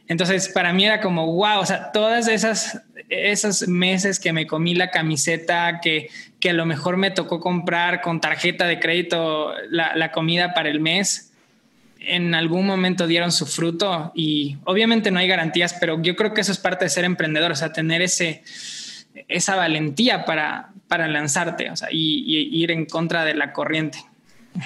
Entonces, 0.08 0.48
para 0.48 0.72
mí 0.72 0.84
era 0.84 1.00
como, 1.00 1.26
wow, 1.26 1.58
o 1.60 1.66
sea, 1.66 1.90
todas 1.90 2.28
esas, 2.28 2.80
esos 3.08 3.66
meses 3.66 4.20
que 4.20 4.32
me 4.32 4.46
comí 4.46 4.74
la 4.74 4.90
camiseta, 4.90 5.80
que, 5.82 6.08
que 6.38 6.50
a 6.50 6.52
lo 6.52 6.64
mejor 6.64 6.96
me 6.96 7.10
tocó 7.10 7.40
comprar 7.40 8.02
con 8.02 8.20
tarjeta 8.20 8.66
de 8.68 8.78
crédito 8.78 9.52
la, 9.68 9.96
la 9.96 10.12
comida 10.12 10.54
para 10.54 10.68
el 10.68 10.78
mes, 10.78 11.32
en 11.98 12.34
algún 12.34 12.66
momento 12.66 13.08
dieron 13.08 13.32
su 13.32 13.46
fruto 13.46 14.12
y 14.14 14.58
obviamente 14.64 15.10
no 15.10 15.18
hay 15.18 15.26
garantías, 15.26 15.74
pero 15.80 16.00
yo 16.00 16.14
creo 16.14 16.34
que 16.34 16.40
eso 16.40 16.52
es 16.52 16.58
parte 16.58 16.84
de 16.84 16.88
ser 16.88 17.04
emprendedor, 17.04 17.50
o 17.50 17.56
sea, 17.56 17.72
tener 17.72 18.00
ese, 18.00 18.44
esa 19.28 19.56
valentía 19.56 20.24
para, 20.24 20.70
para 20.88 21.08
lanzarte 21.08 21.70
o 21.70 21.76
sea, 21.76 21.88
y, 21.90 22.48
ir 22.62 22.70
en 22.70 22.86
contra 22.86 23.24
de 23.24 23.34
la 23.34 23.52
corriente. 23.52 23.98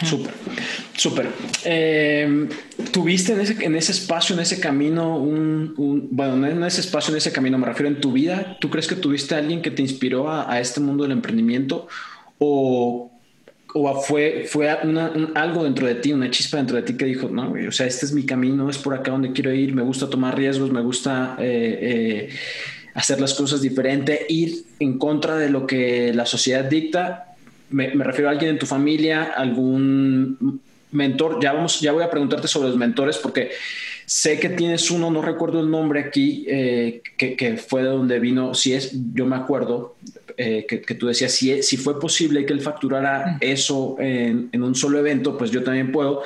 Súper, 0.05 0.33
súper. 0.97 1.29
Eh, 1.65 2.49
¿Tuviste 2.93 3.33
en 3.33 3.41
ese, 3.41 3.65
en 3.65 3.75
ese 3.75 3.91
espacio, 3.91 4.37
en 4.37 4.43
ese 4.43 4.61
camino, 4.61 5.17
un, 5.19 5.75
bueno, 6.13 6.37
no 6.37 6.47
en 6.47 6.63
ese 6.63 6.81
espacio, 6.81 7.13
en 7.13 7.19
ese 7.19 7.33
camino, 7.33 7.59
me 7.59 7.67
refiero 7.67 7.89
en 7.89 8.01
tu 8.01 8.13
vida, 8.13 8.57
¿tú 8.61 8.71
crees 8.71 8.87
que 8.87 8.95
tuviste 8.95 9.35
a 9.35 9.39
alguien 9.39 9.63
que 9.63 9.73
te 9.73 9.83
inspiró 9.83 10.31
a, 10.31 10.61
este 10.61 10.79
mundo 10.79 11.03
del 11.03 11.13
emprendimiento? 11.13 11.89
¿O, 12.39 13.11
o 13.75 14.03
fue, 14.03 14.47
fue 14.49 14.71
algo 14.71 15.65
dentro 15.65 15.89
de 15.89 15.97
ti, 15.97 16.13
una 16.13 16.31
chispa 16.31 16.59
dentro 16.59 16.77
de 16.77 16.83
ti 16.83 16.97
que 16.97 17.05
dijo, 17.05 17.29
no, 17.29 17.53
o 17.53 17.73
sea, 17.73 17.87
este 17.87 18.07
es 18.07 18.13
mi 18.13 18.25
camino, 18.25 18.71
es 18.71 18.79
por 18.79 18.95
acá 18.95 19.11
donde 19.11 19.33
quiero 19.33 19.53
ir, 19.53 19.75
me 19.75 19.83
gusta 19.83 20.09
tomar 20.09 20.37
riesgos, 20.37 20.71
me 20.71 20.83
gusta... 20.83 21.37
Eh, 21.41 22.29
eh, 22.31 22.37
hacer 22.95 23.21
las 23.21 23.35
cosas 23.35 23.61
diferente, 23.61 24.27
ir 24.29 24.65
en 24.79 24.99
contra 24.99 25.37
de 25.37 25.51
lo 25.51 25.67
que 25.67 26.13
la 26.15 26.27
sociedad 26.27 26.65
dicta 26.65 27.31
me, 27.71 27.89
refiero 27.89 28.29
a 28.29 28.33
alguien 28.33 28.53
en 28.53 28.59
tu 28.59 28.67
familia, 28.67 29.33
algún 29.37 30.61
mentor. 30.93 31.39
Ya, 31.41 31.53
vamos, 31.53 31.81
ya 31.81 31.93
voy 31.93 32.03
a 32.03 32.11
preguntarte 32.11 32.49
sobre 32.49 32.69
los 32.69 32.77
mentores 32.77 33.17
porque 33.19 33.51
sé 34.07 34.41
que 34.41 34.49
tienes 34.49 34.91
uno, 34.91 35.11
no 35.11 35.23
recuerdo 35.23 35.61
el 35.61 35.71
nombre 35.71 36.01
aquí, 36.01 36.45
eh, 36.49 37.01
que, 37.17 37.57
fue 37.57 37.83
de 37.83 37.89
donde 37.89 38.19
vino, 38.19 38.55
si 38.55 38.75
es, 38.75 38.93
yo 39.15 39.25
me 39.25 39.37
acuerdo 39.37 39.97
eh, 40.37 40.67
que, 40.67 40.95
tú 40.95 41.07
decías, 41.07 41.33
si, 41.33 41.63
si 41.63 41.77
fue 41.77 42.01
posible 42.01 42.45
que 42.45 42.53
él 42.53 42.61
facturara 42.61 43.39
eso 43.41 43.97
en, 44.01 44.51
un 44.61 44.75
solo 44.75 44.99
evento, 44.99 45.39
pues 45.39 45.51
yo 45.51 45.63
también 45.63 45.93
puedo. 45.93 46.23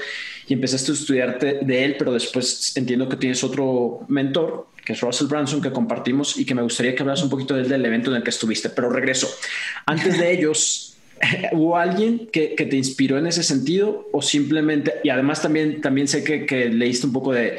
Y 0.47 0.54
empezaste 0.54 0.92
a 0.92 0.94
estudiarte 0.94 1.59
de 1.62 1.85
él, 1.85 1.97
pero 1.99 2.12
después 2.12 2.76
entiendo 2.76 3.09
que 3.09 3.16
tienes 3.16 3.42
otro 3.44 4.00
mentor, 4.09 4.66
que 4.84 4.92
es 4.92 5.00
Russell 5.00 5.26
Branson, 5.26 5.62
que 5.62 5.72
compartimos 5.72 6.38
y 6.38 6.44
que 6.44 6.54
me 6.54 6.62
gustaría 6.62 6.94
que 6.94 7.02
hablas 7.02 7.22
un 7.22 7.30
poquito 7.30 7.54
del, 7.54 7.68
del 7.68 7.84
evento 7.84 8.10
en 8.10 8.16
el 8.16 8.22
que 8.22 8.30
estuviste. 8.30 8.68
Pero 8.70 8.90
regreso. 8.90 9.28
Antes 9.86 10.18
de 10.18 10.32
ellos, 10.32 10.94
¿Hubo 11.52 11.76
alguien 11.76 12.28
que, 12.32 12.48
te 12.48 12.76
inspiró 12.76 13.18
en 13.18 13.26
ese 13.26 13.42
sentido 13.42 14.08
o 14.12 14.22
simplemente, 14.22 14.94
y 15.02 15.10
además 15.10 15.42
también, 15.42 15.80
también 15.80 16.08
sé 16.08 16.24
que, 16.24 16.68
leíste 16.70 17.06
un 17.06 17.12
poco 17.12 17.32
de, 17.32 17.58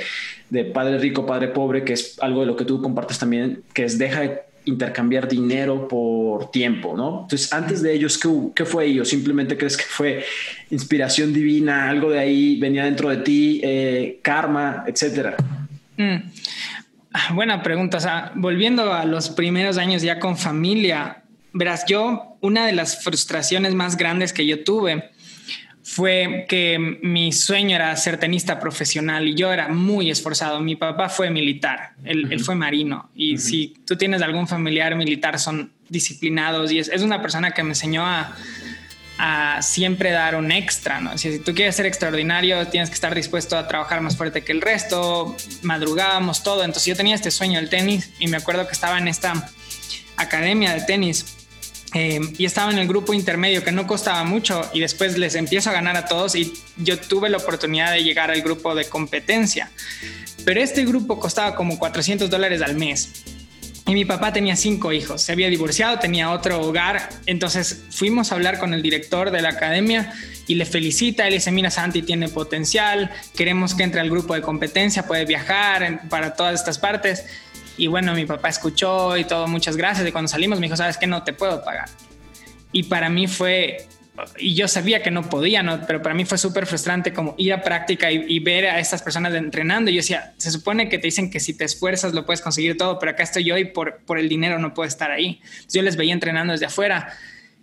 Padre 0.73 0.99
Rico, 0.99 1.25
Padre 1.25 1.49
Pobre, 1.49 1.83
que 1.83 1.93
es 1.93 2.17
algo 2.19 2.41
de 2.41 2.47
lo 2.47 2.55
que 2.55 2.65
tú 2.65 2.81
compartes 2.81 3.19
también, 3.19 3.63
que 3.73 3.83
es 3.85 3.97
deja 3.97 4.21
de 4.21 4.39
intercambiar 4.65 5.27
dinero 5.27 5.87
por 5.87 6.49
tiempo, 6.49 6.95
¿no? 6.95 7.23
Entonces, 7.23 7.51
antes 7.53 7.81
de 7.81 7.93
ellos, 7.93 8.17
¿qué, 8.17 8.29
qué 8.55 8.65
fue 8.65 8.85
ello? 8.85 9.05
¿Simplemente 9.05 9.57
crees 9.57 9.77
que 9.77 9.83
fue 9.83 10.23
inspiración 10.71 11.33
divina, 11.33 11.89
algo 11.89 12.09
de 12.09 12.19
ahí 12.19 12.59
venía 12.59 12.85
dentro 12.85 13.09
de 13.09 13.17
ti, 13.17 13.61
eh, 13.63 14.19
karma, 14.21 14.85
etcétera? 14.87 15.35
Mm. 15.97 16.17
Buena 17.33 17.63
pregunta. 17.63 17.97
O 17.97 18.01
sea, 18.01 18.31
volviendo 18.35 18.93
a 18.93 19.05
los 19.05 19.29
primeros 19.29 19.77
años 19.77 20.01
ya 20.01 20.19
con 20.19 20.37
familia, 20.37 21.23
Verás, 21.57 21.85
yo, 21.87 22.37
una 22.41 22.65
de 22.65 22.73
las 22.73 23.01
frustraciones 23.01 23.73
más 23.73 23.95
grandes 23.95 24.33
que 24.33 24.45
yo 24.45 24.65
tuve 24.65 25.11
fue 25.83 26.45
que 26.49 26.99
mi 27.01 27.31
sueño 27.31 27.77
era 27.77 27.95
ser 27.95 28.17
tenista 28.19 28.59
profesional 28.59 29.25
y 29.25 29.35
yo 29.35 29.53
era 29.53 29.69
muy 29.69 30.11
esforzado. 30.11 30.59
Mi 30.59 30.75
papá 30.75 31.07
fue 31.07 31.29
militar, 31.29 31.91
él, 32.03 32.41
fue 32.41 32.55
marino 32.55 33.09
y 33.15 33.37
si 33.37 33.73
tú 33.85 33.95
tienes 33.95 34.21
algún 34.21 34.49
familiar 34.49 34.97
militar 34.97 35.39
son 35.39 35.71
disciplinados 35.87 36.73
y 36.73 36.79
es, 36.79 37.01
una 37.01 37.21
persona 37.21 37.51
que 37.51 37.63
me 37.63 37.69
enseñó 37.69 38.05
a, 38.05 38.35
siempre 39.61 40.11
dar 40.11 40.35
un 40.35 40.51
extra, 40.51 40.99
¿no? 40.99 41.17
Si, 41.17 41.31
si 41.31 41.39
tú 41.39 41.53
quieres 41.53 41.75
ser 41.75 41.85
extraordinario, 41.85 42.67
tienes 42.67 42.89
que 42.89 42.95
estar 42.95 43.15
dispuesto 43.15 43.57
a 43.57 43.67
trabajar 43.67 44.01
más 44.01 44.17
fuerte 44.17 44.43
que 44.43 44.51
el 44.51 44.61
resto, 44.61 45.35
madrugábamos 45.61 46.43
todo, 46.43 46.63
entonces 46.63 46.85
yo 46.85 46.95
tenía 46.95 47.15
este 47.15 47.31
sueño 47.31 47.59
del 47.59 47.69
tenis 47.69 48.11
y 48.19 48.27
me 48.27 48.37
acuerdo 48.37 48.67
que 48.67 48.73
estaba 48.73 48.97
en 48.97 49.07
esta 49.07 49.49
academia 50.17 50.73
de 50.73 50.81
tenis 50.81 51.35
eh, 51.93 52.19
y 52.37 52.43
estaba 52.43 52.71
en 52.71 52.77
el 52.77 52.87
grupo 52.89 53.13
intermedio 53.13 53.63
que 53.63 53.71
no 53.71 53.87
costaba 53.87 54.23
mucho 54.25 54.69
y 54.73 54.81
después 54.81 55.17
les 55.17 55.35
empiezo 55.35 55.69
a 55.69 55.73
ganar 55.73 55.95
a 55.95 56.05
todos 56.05 56.35
y 56.35 56.51
yo 56.75 56.99
tuve 56.99 57.29
la 57.29 57.37
oportunidad 57.37 57.93
de 57.93 58.03
llegar 58.03 58.31
al 58.31 58.41
grupo 58.41 58.75
de 58.75 58.85
competencia. 58.89 59.71
Pero 60.43 60.61
este 60.61 60.83
grupo 60.83 61.19
costaba 61.19 61.55
como 61.55 61.79
400 61.79 62.29
dólares 62.29 62.61
al 62.61 62.75
mes. 62.75 63.23
Y 63.87 63.93
mi 63.93 64.03
papá 64.03 64.33
tenía 64.33 64.55
cinco 64.55 64.91
hijos, 64.91 65.21
se 65.21 65.31
había 65.31 65.47
divorciado, 65.47 65.99
tenía 65.99 66.31
otro 66.31 66.59
hogar. 66.59 67.09
Entonces 67.27 67.83
fuimos 67.91 68.31
a 68.31 68.35
hablar 68.35 68.57
con 68.57 68.73
el 68.73 68.81
director 68.81 69.29
de 69.29 69.41
la 69.41 69.49
academia 69.49 70.11
y 70.47 70.55
le 70.55 70.65
felicita. 70.65 71.27
Él 71.27 71.33
dice, 71.33 71.51
mira, 71.51 71.69
Santi 71.69 72.01
tiene 72.01 72.27
potencial, 72.27 73.11
queremos 73.35 73.75
que 73.75 73.83
entre 73.83 74.01
al 74.01 74.09
grupo 74.09 74.33
de 74.33 74.41
competencia, 74.41 75.05
puede 75.05 75.25
viajar 75.25 76.07
para 76.09 76.33
todas 76.33 76.55
estas 76.55 76.79
partes. 76.79 77.25
Y 77.77 77.85
bueno, 77.85 78.15
mi 78.15 78.25
papá 78.25 78.49
escuchó 78.49 79.17
y 79.17 79.25
todo, 79.25 79.47
muchas 79.47 79.77
gracias. 79.77 80.07
Y 80.07 80.11
cuando 80.11 80.29
salimos 80.29 80.59
me 80.59 80.65
dijo, 80.65 80.77
sabes 80.77 80.97
que 80.97 81.05
no 81.05 81.23
te 81.23 81.33
puedo 81.33 81.63
pagar. 81.63 81.89
Y 82.71 82.83
para 82.83 83.09
mí 83.09 83.27
fue, 83.27 83.87
y 84.37 84.55
yo 84.55 84.67
sabía 84.67 85.01
que 85.03 85.11
no 85.11 85.29
podía, 85.29 85.63
¿no? 85.63 85.85
pero 85.85 86.01
para 86.01 86.15
mí 86.15 86.25
fue 86.25 86.37
súper 86.37 86.65
frustrante 86.65 87.13
como 87.13 87.35
ir 87.37 87.53
a 87.53 87.61
práctica 87.61 88.11
y, 88.11 88.39
ver 88.39 88.65
a 88.67 88.79
estas 88.79 89.01
personas 89.01 89.33
entrenando. 89.33 89.91
Yo 89.91 89.97
decía, 89.97 90.33
se 90.37 90.51
supone 90.51 90.89
que 90.89 90.97
te 90.97 91.07
dicen 91.07 91.29
que 91.29 91.39
si 91.39 91.53
te 91.53 91.65
esfuerzas 91.65 92.13
lo 92.13 92.25
puedes 92.25 92.41
conseguir 92.41 92.77
todo, 92.77 92.99
pero 92.99 93.11
acá 93.11 93.23
estoy 93.23 93.43
yo 93.43 93.57
y 93.57 93.65
por, 93.65 93.99
por 94.05 94.19
el 94.19 94.29
dinero 94.29 94.59
no 94.59 94.73
puedo 94.73 94.87
estar 94.87 95.11
ahí. 95.11 95.41
yo 95.71 95.81
les 95.81 95.95
veía 95.95 96.13
entrenando 96.13 96.53
desde 96.53 96.65
afuera 96.65 97.13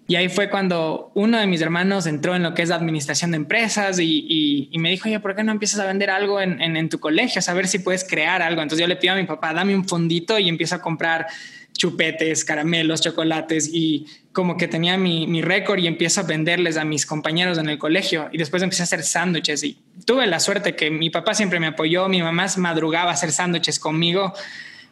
y 0.09 0.17
ahí 0.17 0.29
fue 0.29 0.51
cuando 0.51 1.13
uno 1.15 1.39
de 1.39 1.47
mis 1.47 1.61
hermanos 1.61 2.07
entró 2.07 2.35
en 2.35 2.43
lo 2.43 2.55
que 2.55 2.63
es 2.63 2.69
la 2.69 2.75
administración 2.75 3.31
de 3.31 3.37
empresas 3.37 3.99
y, 4.01 4.69
me 4.79 4.91
dijo, 4.91 5.09
oye, 5.09 5.21
¿por 5.21 5.35
qué 5.37 5.45
no 5.45 5.53
empiezas 5.53 5.81
a 5.81 5.87
vender 5.87 6.11
algo 6.11 6.41
en, 6.41 6.89
tu 6.89 6.99
colegio? 6.99 7.39
A 7.39 7.43
saber 7.43 7.69
si 7.69 7.79
puedes 7.79 8.05
crear 8.05 8.43
algo. 8.43 8.63
Entonces 8.63 8.81
yo 8.81 8.89
le 8.89 8.97
pido 8.97 9.15
a 9.15 9.17
mi 9.17 9.25
papá, 9.25 9.55
dame 9.55 9.75
un 9.75 9.89
fondito 9.89 10.39
y 10.39 10.49
empiezo 10.49 10.75
a 10.75 10.83
comprar 10.83 11.29
chupetes, 11.73 12.45
caramelos, 12.45 13.01
chocolates 13.01 13.69
y 13.73 14.07
como 14.33 14.57
que 14.57 14.69
tenía 14.69 14.97
mi, 14.97 15.27
mi 15.27 15.43
récord 15.43 15.79
y 15.79 15.87
empiezo 15.87 16.21
a 16.21 16.25
venderles 16.25 16.77
a 16.77 16.85
mis 16.85 17.07
compañeros 17.07 17.59
en 17.59 17.69
el 17.69 17.79
colegio 17.79 18.29
y 18.33 18.39
después 18.39 18.63
empecé 18.63 18.83
a 18.83 18.85
hacer 18.85 19.03
sándwiches 19.03 19.65
y 19.65 19.79
tuve 20.05 20.27
la 20.27 20.41
suerte 20.41 20.77
que 20.77 20.91
mi 20.91 21.11
papá 21.11 21.35
siempre 21.35 21.61
me 21.61 21.69
apoyó, 21.69 22.09
mi 22.09 22.23
mamá 22.23 22.47
madrugaba 22.57 23.11
a 23.11 23.15
hacer 23.15 23.33
sándwiches 23.33 23.79
conmigo, 23.79 24.33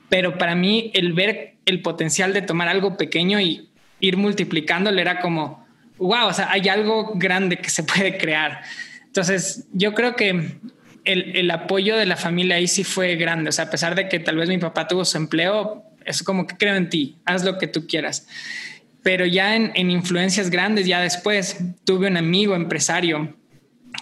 pero 0.09 0.39
para 0.39 0.55
mí 0.55 0.91
el 0.95 1.13
ver 1.13 1.55
el 1.67 1.83
potencial 1.83 2.33
de 2.33 2.43
tomar 2.43 2.69
algo 2.69 2.97
pequeño 2.97 3.41
y 3.41 3.69
ir 4.01 4.17
multiplicándole 4.17 5.01
era 5.01 5.21
como, 5.21 5.67
wow, 5.99 6.29
o 6.29 6.33
sea, 6.33 6.51
hay 6.51 6.69
algo 6.69 7.13
grande 7.15 7.59
que 7.59 7.71
se 7.71 7.85
puede 7.85 8.19
crear. 8.19 8.63
Entonces, 9.07 9.67
yo 9.73 9.95
creo 9.95 10.17
que 10.17 10.59
el, 11.05 11.37
el, 11.37 11.51
apoyo 11.51 11.97
de 11.97 12.07
la 12.07 12.17
familia 12.17 12.57
ahí 12.57 12.69
sí 12.69 12.85
fue 12.85 13.17
grande. 13.17 13.49
O 13.51 13.53
sea, 13.53 13.67
a 13.67 13.71
pesar 13.71 13.95
de 13.95 14.09
que 14.09 14.19
tal 14.21 14.37
vez 14.37 14.49
mi 14.49 14.59
papá 14.59 14.87
tuvo 14.87 15.05
su 15.05 15.17
empleo, 15.17 15.85
es 16.05 16.23
como 16.23 16.47
que 16.47 16.57
creo 16.57 16.77
en 16.77 16.89
ti, 16.89 17.19
haz 17.25 17.45
lo 17.45 17.59
que 17.59 17.67
tú 17.67 17.87
quieras. 17.87 18.27
Pero 19.03 19.25
ya 19.27 19.57
en, 19.57 19.73
en 19.75 19.91
influencias 19.91 20.51
grandes, 20.51 20.87
ya 20.87 21.01
después, 21.01 21.59
tuve 21.85 22.09
un 22.09 22.17
amigo 22.17 22.55
empresario 22.55 23.37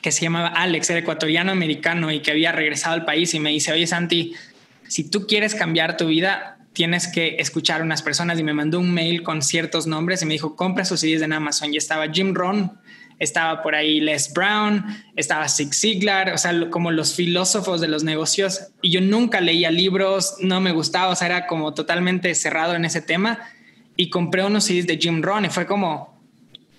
que 0.03 0.13
se 0.13 0.23
llamaba 0.23 0.49
Alex, 0.49 0.91
era 0.91 1.01
ecuatoriano 1.01 1.53
americano 1.53 2.11
y 2.13 2.21
que 2.21 2.31
había 2.31 2.53
regresado 2.53 2.95
al 2.95 3.05
país 3.05 3.35
y 3.35 3.41
me 3.41 3.51
dice, 3.51 3.73
oye 3.73 3.87
Santi, 3.87 4.35
si 4.87 5.09
tú 5.09 5.27
quieres 5.27 5.55
cambiar 5.55 5.97
tu 5.97 6.07
vida, 6.07 6.59
tienes 6.73 7.09
que 7.09 7.37
escuchar 7.39 7.81
a 7.81 7.85
unas 7.85 8.03
personas 8.03 8.39
y 8.39 8.43
me 8.43 8.55
mandó 8.55 8.79
un 8.79 8.93
mail 8.93 9.23
con 9.23 9.43
ciertos 9.43 9.87
nombres 9.87 10.23
y 10.23 10.27
me 10.27 10.35
dijo, 10.35 10.57
compra 10.57 10.85
sus 10.85 11.01
CDs 11.01 11.23
en 11.23 11.33
Amazon. 11.33 11.75
Y 11.75 11.77
estaba 11.77 12.09
Jim 12.09 12.35
Rohn, 12.35 12.73
estaba 13.19 13.63
por 13.63 13.75
ahí 13.75 14.01
Les 14.01 14.33
Brown, 14.33 14.85
estaba 15.17 15.49
Zig 15.49 15.75
Ziglar, 15.75 16.33
o 16.33 16.39
sea, 16.39 16.71
como 16.71 16.91
los 16.91 17.15
filósofos 17.15 17.81
de 17.81 17.89
los 17.89 18.05
negocios. 18.05 18.69
Y 18.83 18.91
yo 18.91 19.01
nunca 19.01 19.41
leía 19.41 19.71
libros, 19.71 20.37
no 20.41 20.61
me 20.61 20.73
gustaba, 20.73 21.09
o 21.09 21.17
sea, 21.17 21.27
era 21.27 21.47
como 21.47 21.75
totalmente 21.75 22.35
cerrado 22.35 22.75
en 22.75 22.85
ese 22.85 23.03
tema. 23.03 23.41
Y 23.97 24.11
compré 24.11 24.45
unos 24.45 24.65
CDs 24.65 24.87
de 24.87 24.99
Jim 24.99 25.23
Rohn 25.23 25.45
y 25.45 25.51
fue 25.51 25.67
como, 25.67 26.17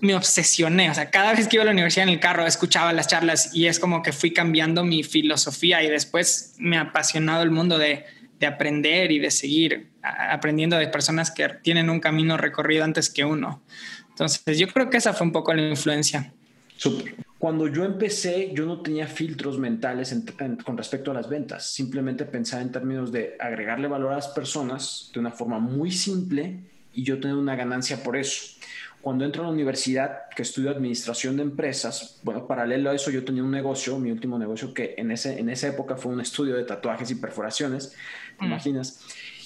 me 0.00 0.14
obsesioné, 0.14 0.88
o 0.88 0.94
sea, 0.94 1.10
cada 1.10 1.34
vez 1.34 1.46
que 1.46 1.56
iba 1.56 1.62
a 1.62 1.66
la 1.66 1.72
universidad 1.72 2.08
en 2.08 2.14
el 2.14 2.20
carro 2.20 2.46
escuchaba 2.46 2.92
las 2.94 3.06
charlas 3.06 3.54
y 3.54 3.66
es 3.66 3.78
como 3.78 4.02
que 4.02 4.12
fui 4.12 4.32
cambiando 4.32 4.82
mi 4.82 5.02
filosofía 5.02 5.82
y 5.82 5.90
después 5.90 6.54
me 6.56 6.78
ha 6.78 6.82
apasionado 6.82 7.42
el 7.42 7.50
mundo 7.50 7.76
de 7.76 8.06
de 8.40 8.46
aprender 8.46 9.12
y 9.12 9.18
de 9.18 9.30
seguir 9.30 9.90
aprendiendo 10.02 10.78
de 10.78 10.88
personas 10.88 11.30
que 11.30 11.46
tienen 11.62 11.90
un 11.90 12.00
camino 12.00 12.38
recorrido 12.38 12.84
antes 12.84 13.10
que 13.10 13.24
uno. 13.24 13.62
Entonces, 14.20 14.58
yo 14.58 14.68
creo 14.68 14.90
que 14.90 14.98
esa 14.98 15.14
fue 15.14 15.26
un 15.26 15.32
poco 15.32 15.54
la 15.54 15.66
influencia. 15.66 16.30
Cuando 17.38 17.68
yo 17.68 17.84
empecé, 17.84 18.52
yo 18.52 18.66
no 18.66 18.82
tenía 18.82 19.06
filtros 19.06 19.58
mentales 19.58 20.14
con 20.62 20.76
respecto 20.76 21.10
a 21.10 21.14
las 21.14 21.26
ventas. 21.26 21.64
Simplemente 21.72 22.26
pensaba 22.26 22.60
en 22.60 22.70
términos 22.70 23.10
de 23.12 23.36
agregarle 23.40 23.88
valor 23.88 24.12
a 24.12 24.16
las 24.16 24.28
personas 24.28 25.10
de 25.14 25.20
una 25.20 25.30
forma 25.30 25.58
muy 25.58 25.90
simple 25.90 26.60
y 26.92 27.02
yo 27.02 27.18
tener 27.18 27.34
una 27.34 27.56
ganancia 27.56 28.02
por 28.02 28.14
eso. 28.14 28.56
Cuando 29.00 29.24
entro 29.24 29.42
a 29.42 29.46
la 29.46 29.52
universidad, 29.52 30.28
que 30.36 30.42
estudio 30.42 30.68
administración 30.68 31.38
de 31.38 31.42
empresas, 31.44 32.20
bueno, 32.22 32.46
paralelo 32.46 32.90
a 32.90 32.94
eso 32.94 33.10
yo 33.10 33.24
tenía 33.24 33.42
un 33.42 33.50
negocio, 33.50 33.98
mi 33.98 34.10
último 34.10 34.38
negocio, 34.38 34.74
que 34.74 34.96
en, 34.98 35.12
ese, 35.12 35.40
en 35.40 35.48
esa 35.48 35.68
época 35.68 35.96
fue 35.96 36.12
un 36.12 36.20
estudio 36.20 36.56
de 36.56 36.64
tatuajes 36.64 37.10
y 37.10 37.14
perforaciones, 37.14 37.96
¿te 38.38 38.44
mm. 38.44 38.48
imaginas? 38.48 39.00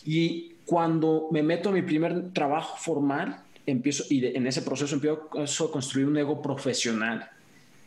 Y 0.05 0.55
cuando 0.65 1.29
me 1.31 1.45
meto 1.45 1.69
a 1.69 1.73
mi 1.73 1.83
primer 1.83 2.33
trabajo 2.33 2.77
formal, 2.77 3.44
empiezo, 3.67 4.05
y 4.11 4.25
en 4.27 4.47
ese 4.47 4.63
proceso 4.63 4.95
empiezo 4.95 5.65
a 5.65 5.73
construir 5.73 6.07
un 6.07 6.17
ego 6.17 6.41
profesional 6.43 7.31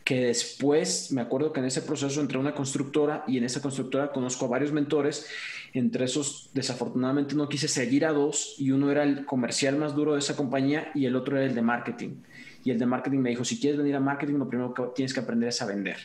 que 0.08 0.22
después 0.22 1.12
me 1.12 1.20
acuerdo 1.20 1.52
que 1.52 1.60
en 1.60 1.66
ese 1.66 1.82
proceso 1.82 2.22
entré 2.22 2.38
a 2.38 2.40
una 2.40 2.54
constructora 2.54 3.24
y 3.28 3.36
en 3.36 3.44
esa 3.44 3.60
constructora 3.60 4.10
conozco 4.10 4.46
a 4.46 4.48
varios 4.48 4.72
mentores. 4.72 5.26
Entre 5.74 6.06
esos, 6.06 6.48
desafortunadamente 6.54 7.34
no 7.34 7.46
quise 7.46 7.68
seguir 7.68 8.06
a 8.06 8.12
dos 8.12 8.54
y 8.56 8.70
uno 8.70 8.90
era 8.90 9.02
el 9.02 9.26
comercial 9.26 9.76
más 9.76 9.94
duro 9.94 10.14
de 10.14 10.20
esa 10.20 10.34
compañía 10.34 10.90
y 10.94 11.04
el 11.04 11.14
otro 11.14 11.36
era 11.36 11.44
el 11.44 11.54
de 11.54 11.60
marketing. 11.60 12.22
y 12.64 12.70
el 12.70 12.78
de 12.78 12.86
marketing 12.86 13.18
me 13.18 13.30
dijo, 13.30 13.44
si 13.44 13.60
quieres 13.60 13.76
venir 13.76 13.96
a 13.96 14.00
marketing, 14.00 14.36
lo 14.36 14.48
primero 14.48 14.72
que 14.72 14.82
tienes 14.96 15.12
que 15.12 15.20
aprender 15.20 15.50
es 15.50 15.60
a 15.60 15.66
vender. 15.66 15.98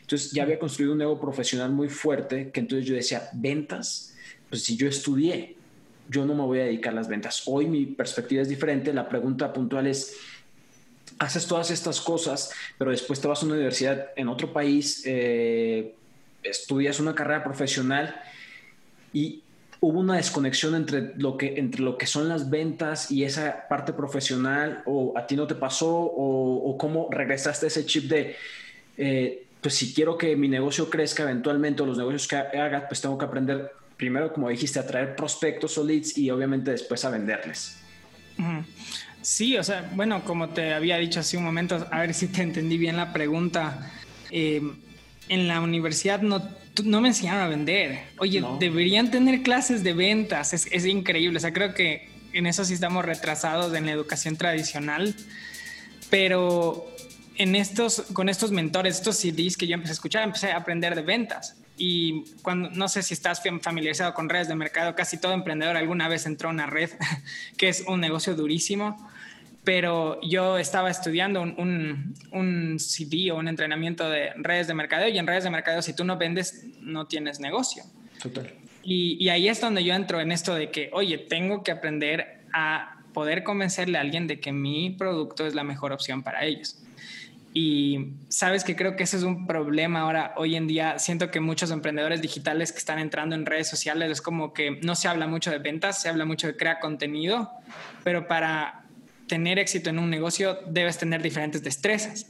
Entonces 0.00 0.32
ya 0.32 0.44
había 0.44 0.58
construido 0.58 0.94
un 0.94 1.02
ego 1.02 1.20
profesional 1.20 1.70
muy 1.72 1.90
fuerte 1.90 2.50
que 2.52 2.60
entonces 2.60 2.88
yo 2.88 2.94
decía, 2.94 3.28
ventas, 3.34 4.14
pues 4.48 4.62
si 4.62 4.78
yo 4.78 4.88
estudié, 4.88 5.56
yo 6.12 6.24
no 6.26 6.34
me 6.34 6.42
voy 6.42 6.60
a 6.60 6.64
dedicar 6.64 6.92
a 6.92 6.96
las 6.96 7.08
ventas. 7.08 7.42
Hoy 7.46 7.66
mi 7.66 7.86
perspectiva 7.86 8.42
es 8.42 8.48
diferente, 8.48 8.92
la 8.92 9.08
pregunta 9.08 9.52
puntual 9.52 9.86
es, 9.86 10.16
haces 11.18 11.46
todas 11.46 11.70
estas 11.70 12.00
cosas, 12.00 12.52
pero 12.78 12.90
después 12.90 13.20
te 13.20 13.26
vas 13.26 13.42
a 13.42 13.46
una 13.46 13.54
universidad 13.54 14.10
en 14.14 14.28
otro 14.28 14.52
país, 14.52 15.02
eh, 15.06 15.94
estudias 16.42 17.00
una 17.00 17.14
carrera 17.14 17.42
profesional 17.42 18.14
y 19.12 19.42
hubo 19.80 20.00
una 20.00 20.16
desconexión 20.16 20.74
entre 20.74 21.14
lo, 21.16 21.36
que, 21.36 21.58
entre 21.58 21.82
lo 21.82 21.96
que 21.98 22.06
son 22.06 22.28
las 22.28 22.50
ventas 22.50 23.10
y 23.10 23.24
esa 23.24 23.66
parte 23.68 23.92
profesional, 23.92 24.82
o 24.86 25.14
a 25.16 25.26
ti 25.26 25.34
no 25.34 25.46
te 25.46 25.54
pasó, 25.54 25.90
o, 25.90 26.76
cómo 26.78 27.08
regresaste 27.10 27.66
a 27.66 27.68
ese 27.68 27.86
chip 27.86 28.04
de, 28.04 28.36
eh, 28.96 29.46
pues 29.60 29.74
si 29.74 29.92
quiero 29.92 30.16
que 30.18 30.36
mi 30.36 30.48
negocio 30.48 30.88
crezca 30.90 31.24
eventualmente 31.24 31.82
o 31.82 31.86
los 31.86 31.98
negocios 31.98 32.28
que 32.28 32.36
haga, 32.36 32.86
pues 32.86 33.00
tengo 33.00 33.18
que 33.18 33.24
aprender 33.24 33.72
primero, 34.02 34.32
como 34.32 34.48
dijiste, 34.48 34.80
a 34.80 34.84
traer 34.84 35.14
prospectos 35.14 35.78
o 35.78 35.84
leads 35.84 36.18
y 36.18 36.28
obviamente 36.28 36.72
después 36.72 37.04
a 37.04 37.10
venderles. 37.10 37.76
Sí, 39.20 39.56
o 39.56 39.62
sea, 39.62 39.88
bueno, 39.94 40.24
como 40.24 40.48
te 40.48 40.74
había 40.74 40.96
dicho 40.96 41.20
hace 41.20 41.36
un 41.36 41.44
momento, 41.44 41.86
a 41.88 42.00
ver 42.00 42.12
si 42.12 42.26
te 42.26 42.42
entendí 42.42 42.78
bien 42.78 42.96
la 42.96 43.12
pregunta. 43.12 43.92
Eh, 44.32 44.60
en 45.28 45.46
la 45.46 45.60
universidad 45.60 46.20
no, 46.20 46.42
no 46.82 47.00
me 47.00 47.10
enseñaron 47.10 47.42
a 47.42 47.46
vender. 47.46 48.00
Oye, 48.18 48.42
deberían 48.58 49.12
tener 49.12 49.44
clases 49.44 49.84
de 49.84 49.92
ventas. 49.92 50.52
Es, 50.52 50.66
es, 50.72 50.84
increíble. 50.84 51.36
O 51.36 51.40
sea, 51.40 51.52
creo 51.52 51.72
que 51.72 52.08
en 52.32 52.48
eso 52.48 52.64
sí 52.64 52.74
estamos 52.74 53.04
retrasados 53.04 53.72
en 53.72 53.86
la 53.86 53.92
educación 53.92 54.36
tradicional. 54.36 55.14
Pero 56.10 56.92
en 57.36 57.54
estos, 57.54 58.02
con 58.12 58.28
estos 58.28 58.50
mentores, 58.50 58.96
estos 58.96 59.16
CDs 59.16 59.56
que 59.56 59.68
yo 59.68 59.74
empecé 59.74 59.92
a 59.92 59.94
escuchar, 59.94 60.24
empecé 60.24 60.50
a 60.50 60.56
aprender 60.56 60.96
de 60.96 61.02
ventas. 61.02 61.61
Y 61.76 62.24
cuando, 62.42 62.70
no 62.70 62.88
sé 62.88 63.02
si 63.02 63.14
estás 63.14 63.42
familiarizado 63.60 64.14
con 64.14 64.28
redes 64.28 64.48
de 64.48 64.54
mercado, 64.54 64.94
casi 64.94 65.18
todo 65.18 65.32
emprendedor 65.32 65.76
alguna 65.76 66.08
vez 66.08 66.26
entró 66.26 66.48
a 66.48 66.52
una 66.52 66.66
red, 66.66 66.90
que 67.56 67.68
es 67.68 67.84
un 67.86 68.00
negocio 68.00 68.34
durísimo 68.34 68.96
pero 69.64 70.20
yo 70.22 70.58
estaba 70.58 70.90
estudiando 70.90 71.40
un, 71.40 72.14
un, 72.32 72.80
CD 72.80 73.30
o 73.30 73.36
un 73.36 73.46
entrenamiento 73.46 74.08
de 74.10 74.30
redes 74.36 74.66
de 74.66 74.74
mercadeo 74.74 75.08
y 75.08 75.18
en 75.18 75.26
redes 75.26 75.44
de 75.44 75.50
mercadeo 75.50 75.82
si 75.82 75.94
tú 75.94 76.04
no 76.04 76.16
vendes 76.16 76.64
no 76.80 77.06
tienes 77.06 77.38
negocio. 77.38 77.84
Total. 78.20 78.52
Y, 78.82 79.16
y, 79.24 79.28
ahí 79.28 79.48
es 79.48 79.60
donde 79.60 79.84
yo 79.84 79.94
entro 79.94 80.20
en 80.20 80.32
esto 80.32 80.54
de 80.56 80.72
que, 80.72 80.90
oye, 80.92 81.18
tengo 81.18 81.62
que 81.62 81.70
aprender 81.70 82.40
a 82.52 82.98
poder 83.12 83.44
convencerle 83.44 83.98
a 83.98 84.00
alguien 84.00 84.26
de 84.26 84.40
que 84.40 84.50
mi 84.50 84.90
producto 84.90 85.46
es 85.46 85.54
la 85.54 85.62
mejor 85.62 85.92
opción 85.92 86.24
para 86.24 86.44
ellos. 86.44 86.81
Y 87.54 88.14
sabes 88.28 88.64
que 88.64 88.74
creo 88.76 88.96
que 88.96 89.02
ese 89.02 89.18
es 89.18 89.24
un 89.24 89.46
problema 89.46 90.00
ahora, 90.00 90.32
hoy 90.36 90.56
en 90.56 90.66
día. 90.66 90.98
Siento 90.98 91.30
que 91.30 91.40
muchos 91.40 91.70
emprendedores 91.70 92.22
digitales 92.22 92.72
que 92.72 92.78
están 92.78 92.98
entrando 92.98 93.34
en 93.34 93.44
redes 93.44 93.68
sociales 93.68 94.10
es 94.10 94.22
como 94.22 94.54
que 94.54 94.78
no 94.82 94.94
se 94.94 95.08
habla 95.08 95.26
mucho 95.26 95.50
de 95.50 95.58
ventas, 95.58 96.00
se 96.00 96.08
habla 96.08 96.24
mucho 96.24 96.46
de 96.46 96.56
crear 96.56 96.80
contenido, 96.80 97.50
pero 98.04 98.26
para 98.26 98.84
tener 99.26 99.58
éxito 99.58 99.90
en 99.90 99.98
un 99.98 100.08
negocio 100.08 100.58
debes 100.66 100.98
tener 100.98 101.22
diferentes 101.22 101.62
destrezas. 101.62 102.26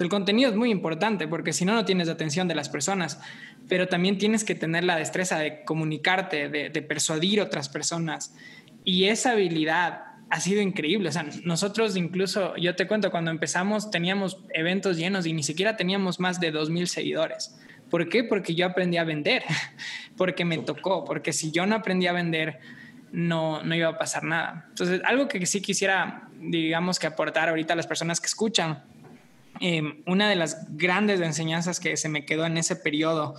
El 0.00 0.08
contenido 0.08 0.50
es 0.50 0.56
muy 0.56 0.70
importante 0.70 1.28
porque 1.28 1.52
si 1.52 1.64
no, 1.64 1.74
no 1.74 1.84
tienes 1.84 2.08
atención 2.08 2.48
de 2.48 2.56
las 2.56 2.68
personas, 2.68 3.20
pero 3.68 3.86
también 3.86 4.18
tienes 4.18 4.42
que 4.42 4.56
tener 4.56 4.82
la 4.82 4.96
destreza 4.96 5.38
de 5.38 5.62
comunicarte, 5.64 6.48
de, 6.48 6.68
de 6.68 6.82
persuadir 6.82 7.40
otras 7.40 7.68
personas. 7.68 8.34
Y 8.84 9.04
esa 9.04 9.30
habilidad 9.30 10.13
ha 10.30 10.40
sido 10.40 10.60
increíble. 10.60 11.08
O 11.08 11.12
sea, 11.12 11.26
nosotros 11.44 11.96
incluso, 11.96 12.56
yo 12.56 12.74
te 12.74 12.86
cuento, 12.86 13.10
cuando 13.10 13.30
empezamos 13.30 13.90
teníamos 13.90 14.38
eventos 14.52 14.96
llenos 14.96 15.26
y 15.26 15.32
ni 15.32 15.42
siquiera 15.42 15.76
teníamos 15.76 16.20
más 16.20 16.40
de 16.40 16.52
2.000 16.52 16.86
seguidores. 16.86 17.56
¿Por 17.90 18.08
qué? 18.08 18.24
Porque 18.24 18.54
yo 18.54 18.66
aprendí 18.66 18.96
a 18.96 19.04
vender, 19.04 19.44
porque 20.16 20.44
me 20.44 20.58
tocó, 20.58 21.04
porque 21.04 21.32
si 21.32 21.52
yo 21.52 21.66
no 21.66 21.76
aprendí 21.76 22.06
a 22.06 22.12
vender, 22.12 22.58
no, 23.12 23.62
no 23.62 23.74
iba 23.74 23.88
a 23.88 23.98
pasar 23.98 24.24
nada. 24.24 24.66
Entonces, 24.70 25.00
algo 25.04 25.28
que 25.28 25.46
sí 25.46 25.62
quisiera, 25.62 26.28
digamos, 26.40 26.98
que 26.98 27.06
aportar 27.06 27.48
ahorita 27.48 27.74
a 27.74 27.76
las 27.76 27.86
personas 27.86 28.20
que 28.20 28.26
escuchan, 28.26 28.82
em, 29.60 30.02
una 30.06 30.28
de 30.28 30.34
las 30.34 30.66
grandes 30.76 31.20
enseñanzas 31.20 31.78
que 31.78 31.96
se 31.96 32.08
me 32.08 32.24
quedó 32.26 32.44
en 32.44 32.58
ese 32.58 32.74
periodo 32.74 33.36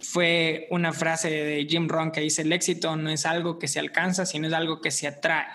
fue 0.00 0.66
una 0.70 0.92
frase 0.92 1.30
de 1.30 1.66
Jim 1.68 1.88
Rohn 1.88 2.10
que 2.10 2.20
dice, 2.22 2.42
el 2.42 2.52
éxito 2.52 2.96
no 2.96 3.10
es 3.10 3.26
algo 3.26 3.58
que 3.58 3.68
se 3.68 3.78
alcanza, 3.78 4.24
sino 4.24 4.48
es 4.48 4.54
algo 4.54 4.80
que 4.80 4.90
se 4.90 5.06
atrae. 5.06 5.46